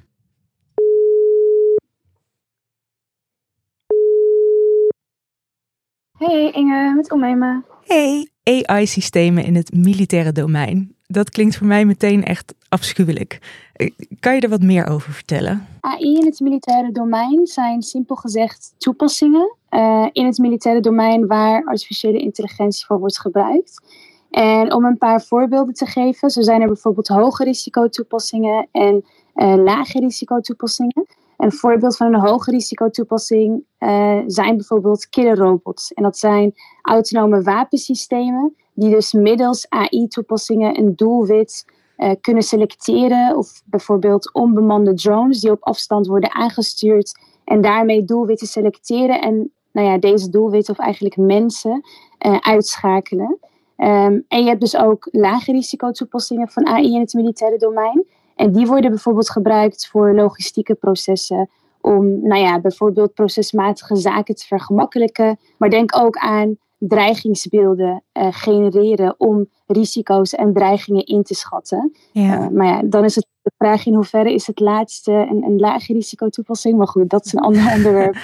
Hey 6.18 6.50
Inge, 6.50 6.94
met 6.96 7.12
Omema. 7.12 7.62
Hey, 7.84 8.28
AI-systemen 8.42 9.44
in 9.44 9.54
het 9.54 9.72
militaire 9.72 10.32
domein. 10.32 10.97
Dat 11.10 11.30
klinkt 11.30 11.56
voor 11.56 11.66
mij 11.66 11.84
meteen 11.84 12.24
echt 12.24 12.54
afschuwelijk. 12.68 13.38
Eh, 13.72 13.90
Kan 14.20 14.34
je 14.34 14.40
er 14.40 14.48
wat 14.48 14.62
meer 14.62 14.86
over 14.86 15.12
vertellen? 15.12 15.66
AI 15.80 16.16
in 16.16 16.24
het 16.26 16.40
militaire 16.40 16.92
domein 16.92 17.46
zijn 17.46 17.82
simpel 17.82 18.16
gezegd 18.16 18.74
toepassingen 18.78 19.56
eh, 19.68 20.06
in 20.12 20.26
het 20.26 20.38
militaire 20.38 20.80
domein 20.80 21.26
waar 21.26 21.64
artificiële 21.64 22.18
intelligentie 22.18 22.86
voor 22.86 22.98
wordt 22.98 23.20
gebruikt. 23.20 23.82
En 24.30 24.72
om 24.72 24.84
een 24.84 24.98
paar 24.98 25.22
voorbeelden 25.22 25.74
te 25.74 25.86
geven, 25.86 26.30
zo 26.30 26.42
zijn 26.42 26.60
er 26.60 26.66
bijvoorbeeld 26.66 27.08
hoge 27.08 27.44
risico 27.44 27.88
toepassingen 27.88 28.68
en 28.72 29.04
eh, 29.34 29.54
lage 29.54 29.98
risico 29.98 30.40
toepassingen. 30.40 31.06
Een 31.38 31.52
voorbeeld 31.52 31.96
van 31.96 32.14
een 32.14 32.20
hoge 32.20 32.50
risico 32.50 32.90
toepassing 32.90 33.64
eh, 33.78 34.18
zijn 34.26 34.56
bijvoorbeeld 34.56 35.08
killer 35.08 35.36
robots. 35.36 35.92
En 35.92 36.02
dat 36.02 36.18
zijn 36.18 36.54
autonome 36.82 37.42
wapensystemen 37.42 38.54
die 38.74 38.90
dus 38.90 39.12
middels 39.12 39.68
AI-toepassingen 39.68 40.78
een 40.78 40.96
doelwit 40.96 41.64
eh, 41.96 42.10
kunnen 42.20 42.42
selecteren. 42.42 43.36
Of 43.36 43.62
bijvoorbeeld 43.64 44.32
onbemande 44.32 44.94
drones 44.94 45.40
die 45.40 45.50
op 45.50 45.62
afstand 45.62 46.06
worden 46.06 46.34
aangestuurd 46.34 47.20
en 47.44 47.60
daarmee 47.60 48.04
doelwitten 48.04 48.46
selecteren 48.46 49.20
en 49.20 49.52
nou 49.72 49.86
ja, 49.86 49.98
deze 49.98 50.30
doelwitten 50.30 50.78
of 50.78 50.84
eigenlijk 50.84 51.16
mensen 51.16 51.82
eh, 52.18 52.36
uitschakelen. 52.40 53.38
Ehm, 53.76 54.20
en 54.28 54.42
je 54.42 54.48
hebt 54.48 54.60
dus 54.60 54.76
ook 54.76 55.08
lage 55.10 55.52
risico 55.52 55.90
toepassingen 55.90 56.48
van 56.48 56.66
AI 56.66 56.94
in 56.94 57.00
het 57.00 57.12
militaire 57.12 57.58
domein. 57.58 58.06
En 58.38 58.52
die 58.52 58.66
worden 58.66 58.90
bijvoorbeeld 58.90 59.30
gebruikt 59.30 59.86
voor 59.86 60.14
logistieke 60.14 60.74
processen. 60.74 61.50
Om 61.80 62.26
nou 62.26 62.40
ja, 62.40 62.60
bijvoorbeeld 62.60 63.14
procesmatige 63.14 63.96
zaken 63.96 64.34
te 64.34 64.46
vergemakkelijken. 64.46 65.38
Maar 65.56 65.70
denk 65.70 65.96
ook 65.96 66.16
aan 66.16 66.56
dreigingsbeelden 66.78 68.02
eh, 68.12 68.28
genereren 68.30 69.14
om 69.18 69.48
risico's 69.66 70.34
en 70.34 70.52
dreigingen 70.52 71.04
in 71.04 71.22
te 71.22 71.34
schatten. 71.34 71.92
Ja. 72.12 72.40
Uh, 72.40 72.48
maar 72.48 72.66
ja, 72.66 72.82
dan 72.84 73.04
is 73.04 73.14
het 73.14 73.26
de 73.42 73.52
vraag 73.56 73.86
in 73.86 73.94
hoeverre 73.94 74.34
is 74.34 74.46
het 74.46 74.60
laatste 74.60 75.12
een, 75.12 75.42
een 75.42 75.58
lage 75.58 75.92
risico 75.92 76.28
toepassing. 76.28 76.76
Maar 76.76 76.88
goed, 76.88 77.10
dat 77.10 77.24
is 77.24 77.32
een 77.32 77.40
ander 77.40 77.72
onderwerp. 77.76 78.16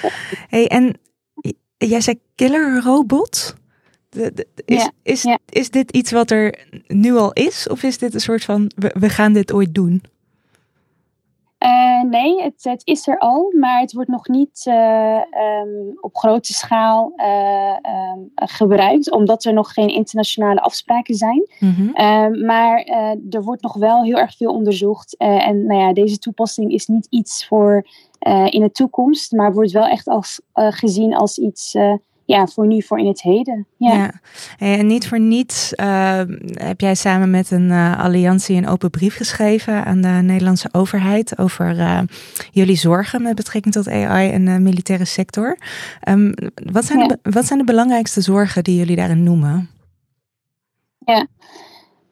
Hey, 0.47 0.67
en 0.67 0.99
jij 1.77 2.01
zei 2.01 2.19
killer 2.35 2.81
robot? 2.83 3.55
De- 4.15 4.31
de- 4.33 4.47
is, 4.65 4.83
Ja, 4.83 4.91
is, 5.03 5.21
ja. 5.21 5.37
is 5.49 5.69
dit 5.69 5.91
iets 5.91 6.11
wat 6.11 6.31
er 6.31 6.67
nu 6.87 7.15
al 7.15 7.33
is? 7.33 7.67
Of 7.69 7.83
is 7.83 7.97
dit 7.97 8.13
een 8.13 8.19
soort 8.19 8.43
van, 8.43 8.71
we, 8.75 8.95
we 8.99 9.09
gaan 9.09 9.33
dit 9.33 9.53
ooit 9.53 9.73
doen? 9.73 10.03
Uh, 11.59 12.01
nee, 12.01 12.41
het, 12.41 12.63
het 12.63 12.81
is 12.83 13.07
er 13.07 13.17
al, 13.17 13.53
maar 13.59 13.79
het 13.79 13.93
wordt 13.93 14.09
nog 14.09 14.27
niet 14.27 14.65
uh, 14.67 15.21
um, 15.61 15.97
op 16.01 16.15
grote 16.17 16.53
schaal 16.53 17.13
uh, 17.17 17.75
um, 18.13 18.31
gebruikt, 18.35 19.11
omdat 19.11 19.43
er 19.45 19.53
nog 19.53 19.73
geen 19.73 19.87
internationale 19.87 20.59
afspraken 20.61 21.15
zijn. 21.15 21.47
Mhm. 21.59 22.45
maar 22.45 22.77
eh, 22.77 23.11
er 23.29 23.43
wordt 23.43 23.61
nog 23.61 23.73
wel 23.73 24.03
heel 24.03 24.17
erg 24.17 24.35
veel 24.35 24.53
onderzocht. 24.53 25.17
eh, 25.17 25.47
en 25.47 25.65
nou 25.65 25.79
ja, 25.79 25.93
deze 25.93 26.17
toepassing 26.17 26.71
is 26.71 26.87
niet 26.87 27.07
iets 27.09 27.47
voor 27.47 27.87
eh, 28.19 28.45
in 28.49 28.61
de 28.61 28.71
toekomst, 28.71 29.31
maar 29.31 29.53
wordt 29.53 29.71
wel 29.71 29.87
echt 29.87 30.07
als, 30.07 30.41
gezien 30.53 31.15
als 31.15 31.37
iets 31.37 31.75
ja, 32.25 32.47
voor 32.47 32.67
nu, 32.67 32.81
voor 32.81 32.99
in 32.99 33.07
het 33.07 33.21
heden. 33.21 33.67
Ja. 33.77 34.11
En 34.57 34.87
niet 34.87 35.07
voor 35.07 35.19
niets 35.19 35.73
uh, 35.75 36.21
heb 36.53 36.81
jij 36.81 36.95
samen 36.95 37.29
met 37.29 37.51
een 37.51 37.69
uh, 37.69 37.99
alliantie 37.99 38.57
een 38.57 38.67
open 38.67 38.89
brief 38.89 39.15
geschreven 39.15 39.85
aan 39.85 40.01
de 40.01 40.07
Nederlandse 40.07 40.69
overheid 40.71 41.37
over 41.37 41.77
uh, 41.77 41.99
jullie 42.51 42.75
zorgen 42.75 43.21
met 43.21 43.35
betrekking 43.35 43.73
tot 43.73 43.89
AI 43.89 44.31
en 44.31 44.45
de 44.45 44.59
militaire 44.59 45.05
sector. 45.05 45.57
Um, 46.09 46.33
wat, 46.71 46.85
zijn 46.85 47.07
de, 47.07 47.19
wat 47.21 47.45
zijn 47.45 47.59
de 47.59 47.65
belangrijkste 47.65 48.21
zorgen 48.21 48.63
die 48.63 48.77
jullie 48.77 48.95
daarin 48.95 49.23
noemen? 49.23 49.69
Ja, 50.99 51.27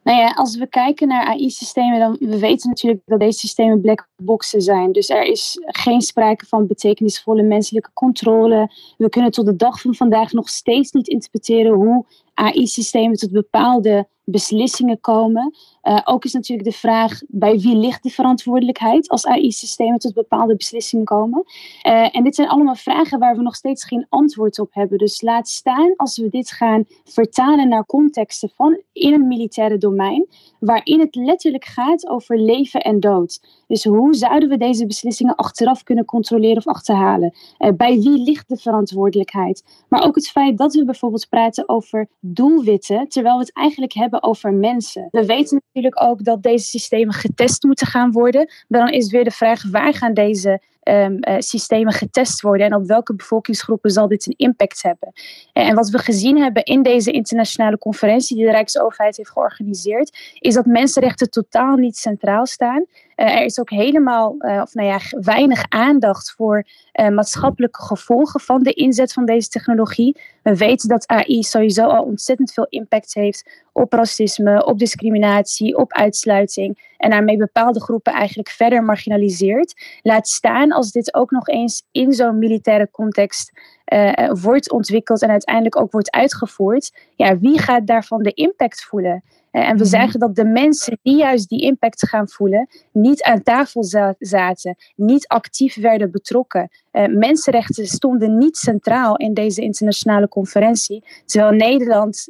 nou 0.03 0.17
ja, 0.17 0.31
als 0.31 0.57
we 0.57 0.67
kijken 0.67 1.07
naar 1.07 1.25
AI-systemen, 1.25 1.99
dan 1.99 2.15
we 2.19 2.39
weten 2.39 2.69
natuurlijk 2.69 3.01
dat 3.05 3.19
deze 3.19 3.39
systemen 3.39 3.81
black 3.81 4.07
boxen 4.15 4.61
zijn. 4.61 4.91
Dus 4.91 5.09
er 5.09 5.23
is 5.23 5.57
geen 5.65 6.01
sprake 6.01 6.45
van 6.45 6.67
betekenisvolle 6.67 7.43
menselijke 7.43 7.89
controle. 7.93 8.71
We 8.97 9.09
kunnen 9.09 9.31
tot 9.31 9.45
de 9.45 9.55
dag 9.55 9.81
van 9.81 9.95
vandaag 9.95 10.31
nog 10.31 10.49
steeds 10.49 10.91
niet 10.91 11.07
interpreteren 11.07 11.73
hoe 11.73 12.05
AI-systemen 12.33 13.17
tot 13.17 13.31
bepaalde 13.31 14.07
beslissingen 14.23 14.99
komen. 14.99 15.55
Uh, 15.83 15.99
ook 16.03 16.25
is 16.25 16.33
natuurlijk 16.33 16.69
de 16.69 16.75
vraag 16.75 17.21
bij 17.27 17.59
wie 17.59 17.75
ligt 17.75 18.03
de 18.03 18.09
verantwoordelijkheid 18.09 19.09
als 19.09 19.25
AI-systemen 19.25 19.99
tot 19.99 20.13
bepaalde 20.13 20.55
beslissingen 20.55 21.05
komen. 21.05 21.43
Uh, 21.87 22.15
en 22.15 22.23
dit 22.23 22.35
zijn 22.35 22.47
allemaal 22.47 22.75
vragen 22.75 23.19
waar 23.19 23.35
we 23.35 23.41
nog 23.41 23.55
steeds 23.55 23.85
geen 23.85 24.05
antwoord 24.09 24.59
op 24.59 24.73
hebben. 24.73 24.97
Dus 24.97 25.21
laat 25.21 25.47
staan 25.47 25.93
als 25.95 26.17
we 26.17 26.29
dit 26.29 26.51
gaan 26.51 26.85
vertalen 27.03 27.69
naar 27.69 27.85
contexten 27.85 28.49
van 28.55 28.81
in 28.93 29.13
een 29.13 29.27
militaire 29.27 29.77
domein, 29.77 30.27
waarin 30.59 30.99
het 30.99 31.15
letterlijk 31.15 31.65
gaat 31.65 32.07
over 32.07 32.39
leven 32.39 32.81
en 32.81 32.99
dood. 32.99 33.41
Dus 33.67 33.83
hoe 33.83 34.13
zouden 34.13 34.49
we 34.49 34.57
deze 34.57 34.85
beslissingen 34.85 35.35
achteraf 35.35 35.83
kunnen 35.83 36.05
controleren 36.05 36.57
of 36.57 36.67
achterhalen? 36.67 37.33
Uh, 37.59 37.69
bij 37.77 37.99
wie 37.99 38.23
ligt 38.23 38.49
de 38.49 38.57
verantwoordelijkheid? 38.57 39.85
Maar 39.89 40.05
ook 40.05 40.15
het 40.15 40.29
feit 40.29 40.57
dat 40.57 40.73
we 40.73 40.85
bijvoorbeeld 40.85 41.29
praten 41.29 41.69
over 41.69 42.07
doelwitten, 42.19 43.07
terwijl 43.07 43.35
we 43.35 43.41
het 43.41 43.53
eigenlijk 43.53 43.93
hebben 43.93 44.12
over 44.21 44.53
mensen. 44.53 45.07
We 45.11 45.25
weten 45.25 45.61
natuurlijk 45.65 46.03
ook 46.03 46.23
dat 46.23 46.43
deze 46.43 46.65
systemen 46.65 47.13
getest 47.13 47.63
moeten 47.63 47.87
gaan 47.87 48.11
worden. 48.11 48.51
Maar 48.67 48.79
dan 48.79 48.89
is 48.89 49.11
weer 49.11 49.23
de 49.23 49.31
vraag, 49.31 49.63
waar 49.71 49.93
gaan 49.93 50.13
deze 50.13 50.61
um, 50.83 51.17
uh, 51.19 51.35
systemen 51.37 51.93
getest 51.93 52.41
worden 52.41 52.65
en 52.65 52.75
op 52.75 52.85
welke 52.85 53.15
bevolkingsgroepen 53.15 53.91
zal 53.91 54.07
dit 54.07 54.25
een 54.27 54.33
impact 54.37 54.83
hebben. 54.83 55.13
En 55.53 55.75
wat 55.75 55.89
we 55.89 55.97
gezien 55.97 56.37
hebben 56.37 56.63
in 56.63 56.83
deze 56.83 57.11
internationale 57.11 57.77
conferentie 57.77 58.35
die 58.35 58.45
de 58.45 58.51
Rijksoverheid 58.51 59.17
heeft 59.17 59.29
georganiseerd, 59.29 60.17
is 60.39 60.53
dat 60.53 60.65
mensenrechten 60.65 61.29
totaal 61.29 61.75
niet 61.75 61.97
centraal 61.97 62.45
staan. 62.45 62.85
Uh, 63.15 63.35
er 63.35 63.45
is 63.45 63.59
ook 63.59 63.69
helemaal, 63.69 64.35
uh, 64.39 64.61
of 64.61 64.73
nou 64.73 64.87
ja, 64.87 64.99
weinig 65.09 65.65
aandacht 65.69 66.33
voor 66.37 66.65
maatschappelijke 67.11 67.81
gevolgen 67.81 68.39
van 68.39 68.63
de 68.63 68.73
inzet 68.73 69.13
van 69.13 69.25
deze 69.25 69.49
technologie. 69.49 70.17
We 70.43 70.55
weten 70.55 70.89
dat 70.89 71.07
AI 71.07 71.43
sowieso 71.43 71.85
al 71.85 72.03
ontzettend 72.03 72.53
veel 72.53 72.65
impact 72.69 73.13
heeft 73.13 73.63
op 73.71 73.93
racisme, 73.93 74.65
op 74.65 74.79
discriminatie, 74.79 75.77
op 75.77 75.93
uitsluiting. 75.93 76.91
En 76.97 77.09
daarmee 77.09 77.37
bepaalde 77.37 77.81
groepen 77.81 78.13
eigenlijk 78.13 78.49
verder 78.49 78.83
marginaliseert. 78.83 79.99
Laat 80.01 80.27
staan 80.27 80.72
als 80.73 80.91
dit 80.91 81.13
ook 81.13 81.31
nog 81.31 81.47
eens 81.47 81.83
in 81.91 82.13
zo'n 82.13 82.37
militaire 82.37 82.89
context 82.91 83.51
uh, 83.93 84.31
wordt 84.31 84.71
ontwikkeld 84.71 85.21
en 85.21 85.29
uiteindelijk 85.29 85.79
ook 85.79 85.91
wordt 85.91 86.11
uitgevoerd. 86.11 86.91
Ja, 87.15 87.37
wie 87.37 87.59
gaat 87.59 87.87
daarvan 87.87 88.23
de 88.23 88.33
impact 88.33 88.83
voelen? 88.83 89.23
Uh, 89.51 89.69
en 89.69 89.77
we 89.77 89.83
mm 89.83 89.89
zagen 89.89 90.19
dat 90.19 90.35
de 90.35 90.45
mensen 90.45 90.99
die 91.01 91.17
juist 91.17 91.49
die 91.49 91.61
impact 91.61 92.07
gaan 92.07 92.29
voelen, 92.29 92.67
niet 92.91 93.23
aan 93.23 93.43
tafel 93.43 93.83
za 93.83 94.15
zaten, 94.19 94.75
niet 94.95 95.27
actief 95.27 95.75
werden 95.75 96.11
betrokken. 96.11 96.69
Uh, 96.91 97.05
mensenrechten 97.05 97.87
stonden 97.87 98.37
niet 98.37 98.57
centraal 98.57 99.17
in 99.17 99.33
deze 99.33 99.61
internationale 99.61 100.27
conferentie, 100.27 101.05
terwijl 101.25 101.51
Nederland 101.51 102.29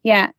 ja, 0.00 0.32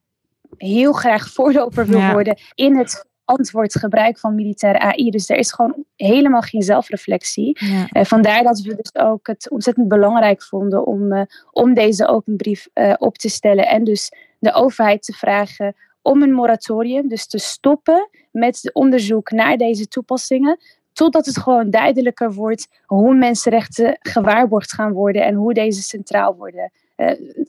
heel 0.58 0.94
graag 0.94 1.30
voorloper 1.34 1.86
wil 1.86 2.00
ja. 2.00 2.12
worden 2.12 2.38
in 2.56 2.76
het 2.76 3.06
antwoord 3.26 3.76
gebruik 3.76 4.20
van 4.20 4.36
militaire 4.36 4.80
AI. 4.80 5.10
Dus 5.10 5.30
er 5.30 5.38
is 5.38 5.52
gewoon 5.52 5.76
helemaal 5.96 6.42
geen 6.42 6.62
zelfreflectie. 6.62 7.58
Ja. 7.60 7.88
Uh, 7.92 8.04
vandaar 8.04 8.44
dat 8.44 8.60
we 8.60 8.76
dus 8.76 8.96
ook 8.96 9.28
het 9.28 9.50
ontzettend 9.50 9.88
belangrijk 9.88 10.44
vonden 10.44 10.86
om, 10.86 11.12
uh, 11.12 11.22
om 11.52 11.74
deze 11.74 12.08
open 12.08 12.36
brief 12.36 12.68
uh, 12.74 12.94
op 12.98 13.18
te 13.18 13.30
stellen. 13.30 13.68
En 13.68 13.84
dus 13.84 14.12
de 14.40 14.54
overheid 14.54 15.04
te 15.04 15.14
vragen 15.14 15.76
om 16.02 16.22
een 16.22 16.34
moratorium, 16.34 17.08
dus 17.08 17.28
te 17.28 17.38
stoppen 17.38 18.10
met 18.32 18.70
onderzoek 18.74 19.32
naar 19.32 19.58
deze 19.58 19.88
toepassingen. 19.88 20.58
Totdat 20.94 21.26
het 21.26 21.38
gewoon 21.38 21.70
duidelijker 21.70 22.34
wordt 22.34 22.68
hoe 22.86 23.16
mensenrechten 23.16 23.98
gewaarborgd 24.00 24.74
gaan 24.74 24.92
worden 24.92 25.24
en 25.24 25.36
hoe 25.36 25.54
deze 25.54 25.82
centraal 25.82 26.36
worden 26.36 26.72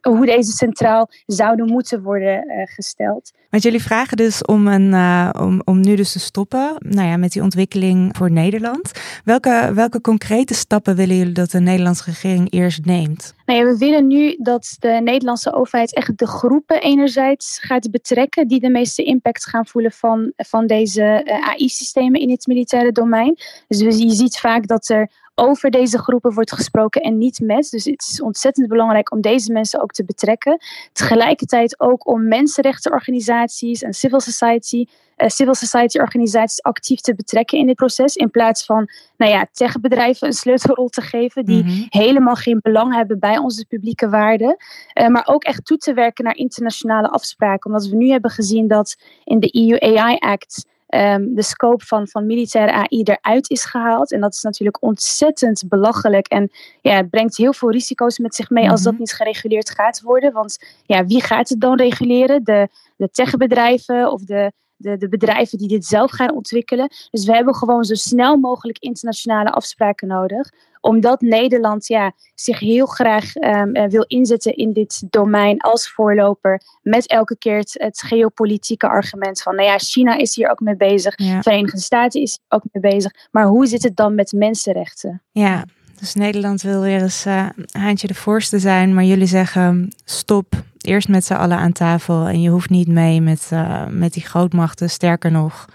hoe 0.01 0.27
deze 0.27 0.53
centraal 0.53 1.11
zouden 1.27 1.67
moeten 1.67 2.03
worden 2.03 2.45
uh, 2.47 2.63
gesteld. 2.65 3.33
Want 3.51 3.63
jullie 3.63 3.83
vragen 3.83 4.17
dus 4.17 4.43
om, 4.43 4.67
een, 4.67 4.93
uh, 4.93 5.31
om, 5.41 5.63
om 5.65 5.81
nu 5.81 5.97
dus 5.97 6.13
te 6.13 6.21
stoppen 6.21 6.77
nou 6.79 7.09
ja, 7.09 7.17
met 7.17 7.33
die 7.33 7.43
ontwikkeling 7.43 8.17
voor 8.17 8.31
Nederland. 8.31 8.91
Welke, 9.25 9.71
welke 9.75 10.01
concrete 10.01 10.55
stappen 10.55 10.97
willen 10.97 11.17
jullie 11.17 11.33
dat 11.33 11.51
de 11.51 11.61
Nederlandse 11.61 12.05
regering 12.05 12.53
eerst 12.53 12.85
neemt? 12.85 13.35
Nou 13.47 13.59
ja, 13.59 13.73
we 13.73 13.79
willen 13.79 14.07
nu 14.07 14.37
dat 14.39 14.77
de 14.79 15.01
Nederlandse 15.03 15.53
overheid 15.53 15.95
echt 15.95 16.19
de 16.19 16.27
groepen 16.27 16.81
enerzijds 16.81 17.59
gaat 17.61 17.91
betrekken 17.91 18.49
die 18.49 18.61
de 18.61 18.71
meeste 18.71 19.03
impact 19.03 19.47
gaan 19.47 19.67
voelen 19.67 19.93
van, 19.93 20.33
van 20.37 20.67
deze 20.67 21.39
AI-systemen 21.43 22.21
in 22.21 22.31
het 22.31 22.47
militaire 22.47 22.93
domein. 22.93 23.39
Dus 23.69 23.99
je 23.99 24.11
ziet 24.11 24.39
vaak 24.39 24.67
dat 24.67 24.89
er 24.89 25.11
over 25.35 25.71
deze 25.71 25.99
groepen 25.99 26.33
wordt 26.35 26.53
gesproken 26.53 27.03
en 27.03 27.19
niet 27.19 27.41
met. 27.41 27.69
Dus 27.71 27.85
het 27.85 28.09
is 28.11 28.23
ontzettend 28.23 28.69
belangrijk 28.69 29.13
om 29.13 29.21
deze 29.21 29.53
mensen 29.53 29.83
ook 29.83 29.93
te 29.93 30.05
betrekken. 30.05 30.59
Tegelijkertijd 30.93 31.81
ook 31.81 32.07
om 32.07 32.29
mensenrechtenorganisaties 32.29 33.83
en 33.83 33.93
civil 33.93 34.21
society, 34.21 34.87
uh, 35.17 35.29
civil 35.29 35.55
society 35.55 35.99
organisaties 35.99 36.63
actief 36.63 37.01
te 37.01 37.15
betrekken 37.15 37.59
in 37.59 37.67
dit 37.67 37.77
proces. 37.77 38.15
In 38.15 38.31
plaats 38.31 38.65
van 38.65 38.91
nou 39.17 39.33
ja, 39.33 39.47
techbedrijven 39.53 40.27
een 40.27 40.33
sleutelrol 40.33 40.89
te 40.89 41.01
geven 41.01 41.45
die 41.45 41.63
mm 41.63 41.69
-hmm. 41.69 41.87
helemaal 41.89 42.35
geen 42.35 42.59
belang 42.63 42.95
hebben 42.95 43.19
bij 43.19 43.39
onze 43.39 43.67
publieke 43.67 44.09
waarden. 44.09 44.57
Uh, 45.01 45.07
maar 45.07 45.27
ook 45.27 45.45
echt 45.45 45.65
toe 45.65 45.77
te 45.77 45.93
werken 45.93 46.25
naar 46.25 46.37
internationale 46.37 47.09
afspraken. 47.09 47.71
Omdat 47.71 47.89
we 47.89 47.97
nu 47.97 48.09
hebben 48.09 48.31
gezien 48.31 48.69
dat 48.69 48.97
in 49.25 49.41
de 49.41 49.69
EU 49.69 49.97
AI 49.97 50.17
Act 50.19 50.73
um, 50.87 51.35
de 51.35 51.43
scope 51.43 51.85
van, 51.85 52.09
van 52.09 52.27
militaire 52.27 52.73
AI 52.73 53.03
eruit 53.03 53.51
is 53.51 53.65
gehaald. 53.65 54.13
En 54.13 54.21
dat 54.21 54.35
is 54.35 54.43
natuurlijk 54.43 54.83
ontzettend 54.83 55.69
belachelijk. 55.69 56.27
En 56.27 56.51
ja, 56.81 56.97
het 56.97 57.11
brengt 57.11 57.37
heel 57.37 57.53
veel 57.53 57.71
risico's 57.71 58.19
met 58.19 58.35
zich 58.35 58.51
mee 58.51 58.71
als 58.71 58.83
dat 58.83 58.99
niet 58.99 59.13
gereguleerd 59.13 59.71
gaat 59.71 60.01
worden. 60.01 60.33
Want 60.33 60.59
ja, 60.83 61.07
wie 61.07 61.23
gaat 61.23 61.49
het 61.49 61.61
dan 61.61 61.77
reguleren? 61.77 62.45
De, 62.45 62.69
de 62.97 63.11
techbedrijven 63.11 64.13
of 64.13 64.23
de, 64.23 64.53
de, 64.77 64.97
de 64.97 65.09
bedrijven 65.09 65.59
die 65.59 65.69
dit 65.69 65.85
zelf 65.85 66.11
gaan 66.11 66.35
ontwikkelen. 66.35 66.89
Dus 67.11 67.25
we 67.25 67.35
hebben 67.35 67.55
gewoon 67.55 67.85
zo 67.85 67.95
snel 67.95 68.37
mogelijk 68.37 68.79
internationale 68.79 69.51
afspraken 69.51 70.09
nodig 70.09 70.51
omdat 70.85 71.21
Nederland 71.21 71.87
ja, 71.87 72.13
zich 72.35 72.59
heel 72.59 72.87
graag 72.87 73.37
um, 73.37 73.89
wil 73.91 74.05
inzetten 74.07 74.55
in 74.55 74.73
dit 74.73 75.03
domein 75.11 75.61
als 75.61 75.91
voorloper. 75.91 76.61
Met 76.83 77.07
elke 77.07 77.39
keer 77.39 77.57
het, 77.57 77.75
het, 77.79 78.03
geopolitieke 78.03 78.89
argument 78.89 79.43
van, 79.43 79.55
nou 79.55 79.69
ja, 79.69 79.79
China 79.79 80.17
is 80.17 80.35
hier 80.35 80.51
ook 80.51 80.61
mee 80.61 80.77
bezig. 80.77 81.13
Ja. 81.17 81.43
Verenigde 81.43 81.81
Staten 81.81 82.21
is 82.21 82.39
hier 82.41 82.59
ook 82.59 82.65
mee 82.73 82.93
bezig. 82.93 83.13
Maar 83.31 83.47
hoe 83.47 83.67
zit 83.67 83.83
het 83.83 83.97
dan 83.97 84.15
met 84.15 84.33
mensenrechten? 84.33 85.23
Ja, 85.33 85.65
dus 85.99 86.15
Nederland 86.15 86.63
wil 86.63 86.81
weer 86.81 87.03
eens 87.03 87.27
uh, 87.27 87.47
haantje 87.71 88.07
de 88.07 88.15
voorste 88.15 88.59
zijn. 88.59 88.95
Maar 88.95 89.05
jullie 89.05 89.27
zeggen, 89.27 89.89
stop, 90.05 90.55
eerst 90.81 91.09
met 91.09 91.25
z'n 91.25 91.35
allen 91.35 91.57
aan 91.57 91.73
tafel. 91.73 92.27
En 92.27 92.41
je 92.41 92.51
hoeft 92.51 92.71
niet 92.71 92.89
mee 92.89 93.21
met, 93.21 93.51
uh, 93.53 93.87
met 93.87 94.13
die 94.13 94.25
grootmachten. 94.25 94.91
Sterker 94.91 95.31
nog, 95.31 95.69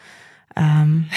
Um, 0.82 1.08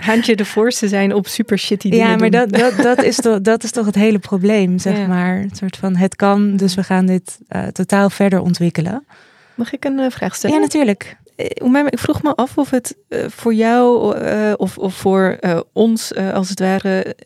Handje 0.00 0.36
de 0.36 0.44
voorste 0.44 0.88
zijn 0.88 1.14
op 1.14 1.26
super 1.26 1.58
shitty 1.58 1.90
dingen 1.90 2.08
Ja, 2.08 2.16
maar 2.16 2.30
dat, 2.30 2.50
dat, 2.50 2.76
dat, 2.76 3.02
is 3.02 3.16
toch, 3.16 3.40
dat 3.40 3.64
is 3.64 3.70
toch 3.70 3.86
het 3.86 3.94
hele 3.94 4.18
probleem, 4.18 4.78
zeg 4.78 4.96
ja. 4.96 5.06
maar. 5.06 5.36
Een 5.36 5.50
soort 5.52 5.76
van, 5.76 5.96
het 5.96 6.16
kan, 6.16 6.56
dus 6.56 6.74
we 6.74 6.82
gaan 6.82 7.06
dit 7.06 7.38
uh, 7.48 7.66
totaal 7.66 8.10
verder 8.10 8.40
ontwikkelen. 8.40 9.06
Mag 9.54 9.72
ik 9.72 9.84
een 9.84 9.98
uh, 9.98 10.10
vraag 10.10 10.34
stellen? 10.34 10.56
Ja, 10.56 10.62
natuurlijk. 10.62 11.16
Ik 11.36 11.98
vroeg 11.98 12.22
me 12.22 12.34
af 12.34 12.58
of 12.58 12.70
het 12.70 12.96
uh, 13.08 13.24
voor 13.28 13.54
jou 13.54 14.16
of, 14.56 14.78
of 14.78 14.94
voor 14.94 15.38
ons 15.72 16.14
als 16.14 16.48
het 16.48 16.60
ware 16.60 17.16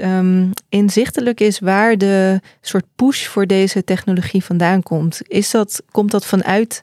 um, 0.00 0.50
inzichtelijk 0.68 1.40
is 1.40 1.58
waar 1.58 1.98
de 1.98 2.40
soort 2.60 2.84
push 2.96 3.26
voor 3.26 3.46
deze 3.46 3.84
technologie 3.84 4.44
vandaan 4.44 4.82
komt. 4.82 5.20
Is 5.22 5.50
dat, 5.50 5.82
komt 5.90 6.10
dat 6.10 6.26
vanuit 6.26 6.82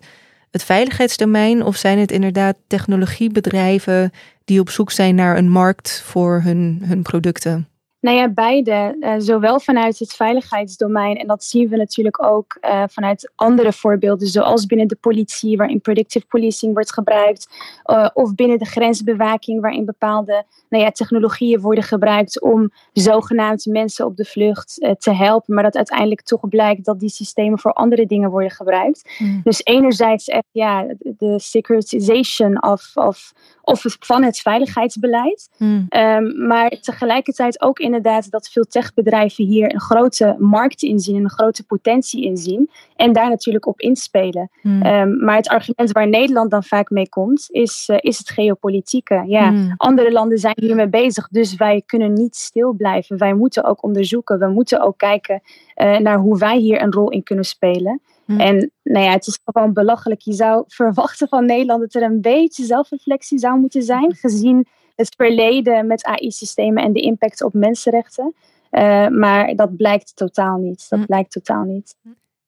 het 0.54 0.64
veiligheidsdomein 0.64 1.64
of 1.64 1.76
zijn 1.76 2.00
het 2.00 2.12
inderdaad 2.12 2.56
technologiebedrijven 2.68 4.12
die 4.46 4.60
op 4.60 4.70
zoek 4.70 4.92
zijn 4.92 5.16
naar 5.16 5.38
een 5.38 5.50
markt 5.50 6.02
voor 6.06 6.42
hun, 6.42 6.82
hun 6.84 7.02
producten? 7.02 7.68
Nou 8.04 8.18
ja, 8.18 8.30
beide. 8.30 8.96
Uh, 9.00 9.14
zowel 9.18 9.60
vanuit 9.60 10.00
het 10.00 10.14
veiligheidsdomein 10.14 11.18
en 11.18 11.28
dat 11.28 11.44
zien 11.44 11.70
we 11.70 11.78
natuurlijk 11.78 12.24
ook 12.24 12.58
uh, 12.62 12.84
vanuit 12.90 13.32
andere 13.36 13.74
voorbeelden, 13.74 14.28
zoals 14.28 14.66
binnen 14.66 14.88
de 14.88 14.96
politie, 14.96 15.58
waarin 15.58 15.82
predictive 15.82 16.26
policing 16.26 16.74
wordt 16.74 16.94
gebruikt, 16.94 17.48
uh, 17.86 18.10
of 18.14 18.36
binnen 18.36 18.58
de 18.58 18.66
grensbewaking, 18.66 19.62
waarin 19.62 19.86
bepaalde 19.86 20.44
nou 20.70 20.84
ja, 20.84 20.92
technologieën 20.92 21.60
worden 21.60 21.84
gebruikt 21.84 22.42
om 22.42 22.72
zogenaamd 22.94 23.66
mensen 23.66 24.06
op 24.06 24.18
de 24.18 24.26
vlucht 24.26 24.96
te 25.00 25.14
helpen, 25.14 25.54
maar 25.54 25.64
dat 25.64 25.76
uiteindelijk 25.76 26.22
toch 26.22 26.50
blijkt 26.50 26.86
dat 26.86 27.00
die 27.00 27.10
systemen 27.10 27.60
voor 27.60 27.74
andere 27.74 28.06
dingen 28.06 28.30
worden 28.30 28.52
gebruikt. 28.52 29.16
Mm. 29.20 29.42
Dus 29.44 29.62
enerzijds 29.64 30.28
echt 30.28 30.48
ja, 30.52 30.86
de 31.00 31.40
securitization 31.40 32.64
of, 32.64 32.92
of, 32.94 33.34
of 33.62 33.86
van 34.00 34.24
het 34.24 34.40
veiligheidsbeleid, 34.40 35.50
mm. 35.58 35.86
um, 35.90 36.48
maar 36.48 36.70
tegelijkertijd 36.70 37.62
ook 37.62 37.80
in 37.80 37.93
inderdaad 37.94 38.32
dat 38.32 38.50
veel 38.50 38.64
techbedrijven 38.64 39.46
hier 39.46 39.74
een 39.74 39.82
grote 39.82 40.36
markt 40.40 40.82
inzien 40.82 41.16
en 41.16 41.24
een 41.24 41.30
grote 41.30 41.64
potentie 41.66 42.24
inzien. 42.24 42.70
En 42.96 43.14
daar 43.14 43.30
natuurlijk 43.30 43.66
op 43.66 43.80
inspelen. 43.80 44.50
Hmm. 44.62 44.82
Ehm, 44.82 45.24
maar 45.24 45.36
het 45.36 45.48
argument 45.48 45.92
waar 45.92 46.08
Nederland 46.08 46.52
dan 46.52 46.64
vaak 46.64 46.90
mee 46.90 47.10
komt, 47.10 47.48
is, 47.52 47.88
uh, 47.92 47.98
is 48.00 48.18
het 48.18 48.30
geopolitieke. 48.30 49.24
Ja, 49.28 49.50
hmm. 49.50 49.74
andere 49.78 50.12
landen 50.12 50.38
zijn 50.38 50.56
hiermee 50.60 50.88
bezig, 50.88 51.28
dus 51.28 51.56
wij 51.56 51.84
kunnen 51.86 52.14
niet 52.14 52.36
stil 52.36 52.74
blijven. 52.74 53.18
Wij 53.18 53.34
moeten 53.34 53.64
ook 53.64 53.84
onderzoeken, 53.84 54.40
we 54.40 54.48
moeten 54.48 54.82
ook 54.82 54.98
kijken 54.98 55.42
uh, 55.76 55.98
naar 55.98 56.18
hoe 56.18 56.38
wij 56.38 56.58
hier 56.58 56.82
een 56.82 56.92
rol 56.92 57.10
in 57.10 57.24
kunnen 57.24 57.46
spelen. 57.46 58.02
Hmm. 58.26 58.40
En 58.40 58.72
nou 58.84 59.06
ja, 59.06 59.12
het 59.12 59.28
is 59.28 59.40
gewoon 59.46 59.74
belachelijk. 59.74 60.22
Je 60.22 60.34
zou 60.34 60.64
verwachten 60.68 61.28
van 61.28 61.46
Nederland 61.46 61.80
dat 61.80 61.94
er 61.94 62.10
een 62.10 62.22
beetje 62.22 62.66
zelfreflectie 62.66 63.38
zou 63.38 63.60
moeten 63.60 63.84
zijn, 63.84 64.16
gezien 64.16 64.68
het 64.96 65.14
verleden 65.18 65.88
met 65.88 66.04
AI-systemen 66.04 66.84
en 66.84 66.94
de 66.94 67.02
impact 67.02 67.44
op 67.44 67.54
mensenrechten. 67.54 68.34
Uh, 68.74 69.08
maar 69.08 69.56
dat 69.56 69.76
blijkt 69.78 70.16
totaal 70.16 70.58
niet. 70.58 70.86
Dat 70.90 71.00
hm. 71.00 71.06
blijkt 71.06 71.32
totaal 71.32 71.64
niet. 71.64 71.96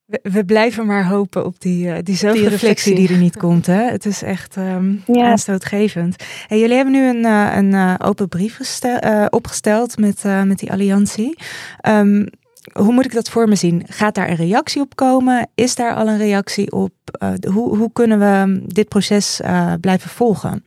We, 0.04 0.20
we, 0.22 0.44
blijven 0.44 0.86
maar 0.86 1.06
hopen 1.06 1.44
op 1.44 1.60
die, 1.60 1.86
uh, 1.86 1.96
die 2.02 2.16
zelfreflectie 2.16 2.94
die, 2.94 3.08
er 3.08 3.16
niet 3.16 3.36
komt. 3.36 3.66
Hè? 3.66 3.82
Het 3.82 4.06
is 4.06 4.22
echt 4.22 4.56
um, 4.56 5.02
ja. 5.06 5.30
aanstootgevend. 5.30 6.24
Hey, 6.46 6.58
jullie 6.58 6.76
hebben 6.76 6.92
nu 6.92 7.08
een, 7.08 7.24
uh, 7.24 7.56
een 7.56 8.00
open 8.00 8.28
brief 8.28 8.56
gestel, 8.56 9.26
opgesteld 9.26 9.98
met, 9.98 10.24
met 10.44 10.58
die 10.58 10.72
alliantie. 10.72 11.38
Um, 11.88 12.26
hoe 12.72 12.92
moet 12.92 13.04
ik 13.04 13.12
dat 13.12 13.28
voor 13.28 13.48
me 13.48 13.56
zien? 13.56 13.82
Gaat 13.86 14.14
daar 14.14 14.28
een 14.28 14.36
reactie 14.36 14.80
op 14.80 14.96
komen? 14.96 15.48
Is 15.54 15.74
daar 15.74 15.94
al 15.94 16.08
een 16.08 16.18
reactie 16.18 16.72
op? 16.72 16.92
hoe, 17.52 17.76
hoe 17.76 17.92
kunnen 17.92 18.18
we 18.18 18.62
dit 18.66 18.88
proces 18.88 19.40
blijven 19.80 20.10
volgen? 20.10 20.64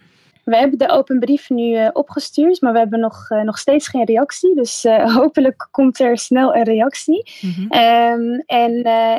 We 0.49 0.57
hebben 0.57 0.77
de 0.77 0.89
open 0.89 1.19
brief 1.19 1.49
nu 1.49 1.63
uh, 1.63 1.89
opgestuurd, 1.93 2.61
maar 2.61 2.73
we 2.73 2.79
hebben 2.79 2.99
nog, 2.99 3.29
uh, 3.29 3.41
nog 3.41 3.57
steeds 3.57 3.87
geen 3.87 4.05
reactie. 4.05 4.55
Dus 4.55 4.85
uh, 4.85 5.15
hopelijk 5.19 5.67
komt 5.71 5.99
er 5.99 6.17
snel 6.17 6.55
een 6.55 6.63
reactie. 6.63 7.31
Mm 7.41 7.51
-hmm. 7.51 7.79
um, 7.81 8.43
en 8.45 8.73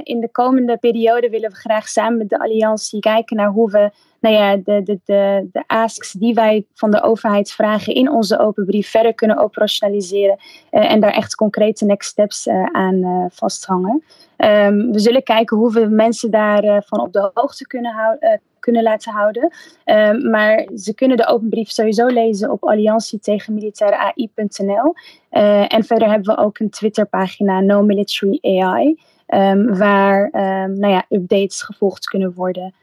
in 0.05 0.21
de 0.21 0.29
komende 0.33 0.77
periode 0.77 1.31
willen 1.31 1.51
we 1.51 1.57
graag 1.57 1.89
samen 1.89 2.19
met 2.19 2.29
de 2.29 2.39
Alliantie 2.39 3.01
kijken 3.01 3.37
naar 3.37 3.49
hoe 3.49 3.71
we 3.71 3.91
nou 4.21 4.35
ja, 4.35 4.57
de, 4.57 4.83
de, 4.83 5.01
de, 5.05 5.49
de 5.53 5.65
asks 5.67 6.13
die 6.13 6.35
wij 6.35 6.67
van 6.75 6.91
de 6.91 7.03
overheid 7.03 7.51
vragen 7.51 7.95
in 7.95 8.11
onze 8.11 8.39
open 8.39 8.65
brief 8.65 8.91
verder 8.91 9.15
kunnen 9.15 9.39
operationaliseren. 9.39 10.39
en 10.71 11.01
daar 11.01 11.13
echt 11.13 11.35
concrete 11.35 11.85
next 11.85 12.11
steps 12.11 12.49
aan 12.73 13.29
vasthangen. 13.33 14.05
Um, 14.37 14.93
we 14.93 14.99
zullen 14.99 15.23
kijken 15.23 15.57
hoe 15.57 15.73
we 15.73 15.87
mensen 15.87 16.31
daarvan 16.31 17.01
op 17.01 17.13
de 17.13 17.31
hoogte 17.35 17.67
kunnen 17.67 17.93
houden 17.93 18.41
kunnen 18.61 18.83
laten 18.83 19.13
houden. 19.13 19.53
Um, 19.85 20.31
maar 20.31 20.69
ze 20.75 20.95
kunnen 20.95 21.17
de 21.17 21.27
open 21.27 21.49
brief 21.49 21.71
sowieso 21.71 22.07
lezen 22.07 22.51
op 22.51 22.65
alliantie 22.65 23.19
tegen 23.19 23.55
militaire 23.55 23.97
AI.nl. 23.97 24.95
Uh, 25.31 25.75
en 25.75 25.85
verder 25.85 26.09
hebben 26.09 26.35
we 26.35 26.43
ook 26.43 26.59
een 26.59 26.71
Twitterpagina 26.71 27.61
No 27.61 27.83
Military 27.83 28.39
AI. 28.43 29.01
Um, 29.27 29.77
waar 29.77 30.29
nou 30.71 30.89
ja, 30.89 31.05
updates 31.09 31.63
gevolgd 31.63 32.07
kunnen 32.07 32.35
worden 32.35 32.75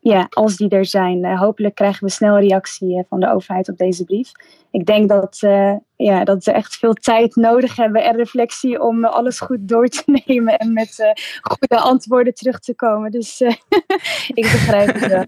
ja, 0.00 0.26
als 0.30 0.56
die 0.56 0.68
er 0.68 0.86
zijn. 0.86 1.24
Uh, 1.24 1.40
hopelijk 1.40 1.74
krijgen 1.74 2.04
we 2.04 2.12
snel 2.12 2.38
reactie 2.38 2.96
uh, 2.96 3.02
van 3.08 3.20
de 3.20 3.32
overheid 3.32 3.68
op 3.68 3.76
deze 3.76 4.04
brief. 4.04 4.32
Ik 4.70 4.86
denk 4.86 5.08
dat, 5.08 5.40
uh, 5.44 5.74
ja, 6.00 6.24
dat 6.24 6.44
ze 6.44 6.52
echt 6.52 6.76
veel 6.76 6.92
tijd 6.92 7.36
nodig 7.36 7.76
hebben 7.76 8.04
en 8.04 8.16
reflectie 8.16 8.82
om 8.82 9.04
alles 9.04 9.40
goed 9.40 9.58
door 9.60 9.88
te 9.88 10.02
nemen 10.26 10.58
en 10.58 10.72
met 10.72 11.14
goede 11.40 11.78
antwoorden 11.82 12.34
terug 12.34 12.58
te 12.58 12.74
komen. 12.74 13.10
Dus 13.10 13.40
ik 14.40 14.42
begrijp 14.42 14.94
het 14.94 15.06
wel. 15.06 15.24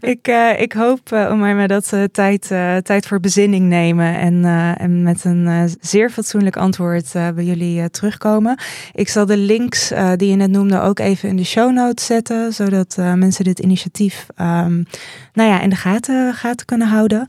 ik, 0.14 0.26
ik 0.60 0.72
hoop, 0.72 1.12
Omaima, 1.12 1.66
dat 1.66 1.86
ze 1.86 2.08
tijd, 2.12 2.46
tijd 2.82 3.06
voor 3.06 3.20
bezinning 3.20 3.68
nemen 3.68 4.18
en, 4.18 4.44
en 4.78 5.02
met 5.02 5.24
een 5.24 5.68
zeer 5.80 6.10
fatsoenlijk 6.10 6.56
antwoord 6.56 7.12
bij 7.12 7.44
jullie 7.44 7.90
terugkomen. 7.90 8.58
Ik 8.92 9.08
zal 9.08 9.26
de 9.26 9.36
links 9.36 9.92
die 10.16 10.30
je 10.30 10.36
net 10.36 10.50
noemde 10.50 10.80
ook 10.80 10.98
even 10.98 11.28
in 11.28 11.36
de 11.36 11.44
show 11.44 11.72
notes 11.72 12.06
zetten, 12.06 12.52
zodat 12.52 12.96
mensen 12.96 13.44
dit 13.44 13.58
initiatief 13.58 14.26
um, 14.40 14.86
nou 15.34 15.50
ja, 15.50 15.60
in 15.60 15.70
de 15.70 15.76
gaten, 15.76 16.34
gaten 16.34 16.66
kunnen 16.66 16.88
houden. 16.88 17.28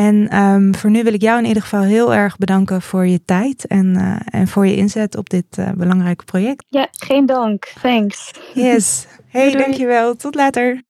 En 0.00 0.38
um, 0.38 0.74
voor 0.74 0.90
nu 0.90 1.02
wil 1.02 1.12
ik 1.12 1.20
jou 1.20 1.38
in 1.38 1.44
ieder 1.44 1.62
geval 1.62 1.82
heel 1.82 2.14
erg 2.14 2.38
bedanken 2.38 2.82
voor 2.82 3.06
je 3.06 3.24
tijd 3.24 3.66
en, 3.66 3.86
uh, 3.86 4.16
en 4.24 4.48
voor 4.48 4.66
je 4.66 4.76
inzet 4.76 5.16
op 5.16 5.30
dit 5.30 5.44
uh, 5.58 5.68
belangrijke 5.76 6.24
project. 6.24 6.64
Ja, 6.68 6.88
geen 6.90 7.26
dank. 7.26 7.72
Thanks. 7.82 8.30
Yes. 8.54 9.06
Hey, 9.30 9.42
doei, 9.42 9.52
doei. 9.52 9.64
dankjewel. 9.64 10.16
Tot 10.16 10.34
later. 10.34 10.82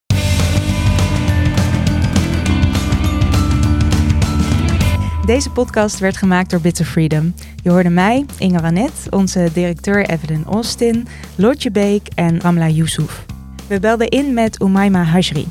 Deze 5.26 5.50
podcast 5.50 5.98
werd 5.98 6.16
gemaakt 6.16 6.50
door 6.50 6.61
Bits 6.61 6.80
of 6.80 6.86
Freedom. 6.86 7.34
Je 7.62 7.70
hoorde 7.70 7.90
mij, 7.90 8.24
Inge 8.38 8.61
Wanet, 8.61 9.06
onze 9.11 9.48
directeur 9.52 10.08
Evelyn 10.08 10.44
Austin, 10.44 11.06
Lotje 11.36 11.70
Beek 11.70 12.08
en 12.14 12.40
Ramla 12.40 12.68
Yusuf. 12.68 13.24
We 13.66 13.80
belden 13.80 14.08
in 14.08 14.34
met 14.34 14.61
Umaima 14.62 15.02
Hajri. 15.02 15.46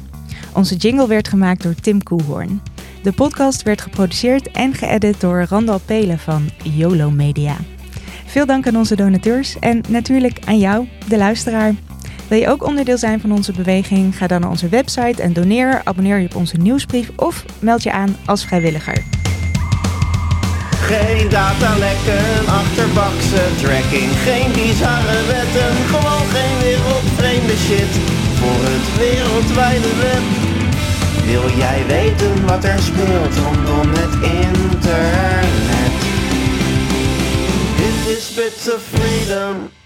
Onze 0.53 0.75
jingle 0.75 1.07
werd 1.07 1.27
gemaakt 1.27 1.63
door 1.63 1.75
Tim 1.75 2.03
Koehoorn. 2.03 2.61
De 3.01 3.11
podcast 3.11 3.63
werd 3.63 3.81
geproduceerd 3.81 4.51
en 4.51 4.73
geëdit 4.73 5.21
door 5.21 5.45
Randal 5.49 5.79
Pelen 5.85 6.19
van 6.19 6.49
YOLO 6.63 7.09
Media. 7.09 7.55
Veel 8.25 8.45
dank 8.45 8.67
aan 8.67 8.75
onze 8.75 8.95
donateurs 8.95 9.59
en 9.59 9.83
natuurlijk 9.87 10.39
aan 10.45 10.59
jou, 10.59 10.87
de 11.07 11.17
luisteraar. 11.17 11.73
Wil 12.27 12.39
je 12.39 12.47
ook 12.47 12.63
onderdeel 12.63 12.97
zijn 12.97 13.21
van 13.21 13.31
onze 13.31 13.51
beweging? 13.51 14.17
Ga 14.17 14.27
dan 14.27 14.41
naar 14.41 14.49
onze 14.49 14.69
website 14.69 15.21
en 15.21 15.33
doneer, 15.33 15.81
abonneer 15.83 16.17
je 16.17 16.25
op 16.25 16.35
onze 16.35 16.57
nieuwsbrief 16.57 17.11
of 17.15 17.45
meld 17.59 17.83
je 17.83 17.91
aan 17.91 18.15
als 18.25 18.45
vrijwilliger. 18.45 19.03
Geen 20.71 21.29
datalekken, 21.29 22.47
achterbakse 22.47 23.43
tracking, 23.61 24.11
geen 24.11 24.51
bizarre 24.51 25.25
wetten, 25.27 25.71
gewoon 25.91 26.27
geen 26.27 26.57
wereldvreemde 26.61 27.57
shit 27.57 27.91
voor 28.39 28.61
het 28.61 28.97
wereldwijde 28.97 29.95
web. 29.95 30.58
Wil 31.29 31.49
jij 31.49 31.85
weten 31.87 32.45
wat 32.45 32.63
er 32.63 32.79
speelt 32.79 33.35
rondom 33.35 33.89
het 33.93 34.13
internet? 34.13 35.91
Dit 37.77 38.17
is 38.17 38.33
Bits 38.33 38.73
of 38.73 38.81
Freedom. 38.81 39.78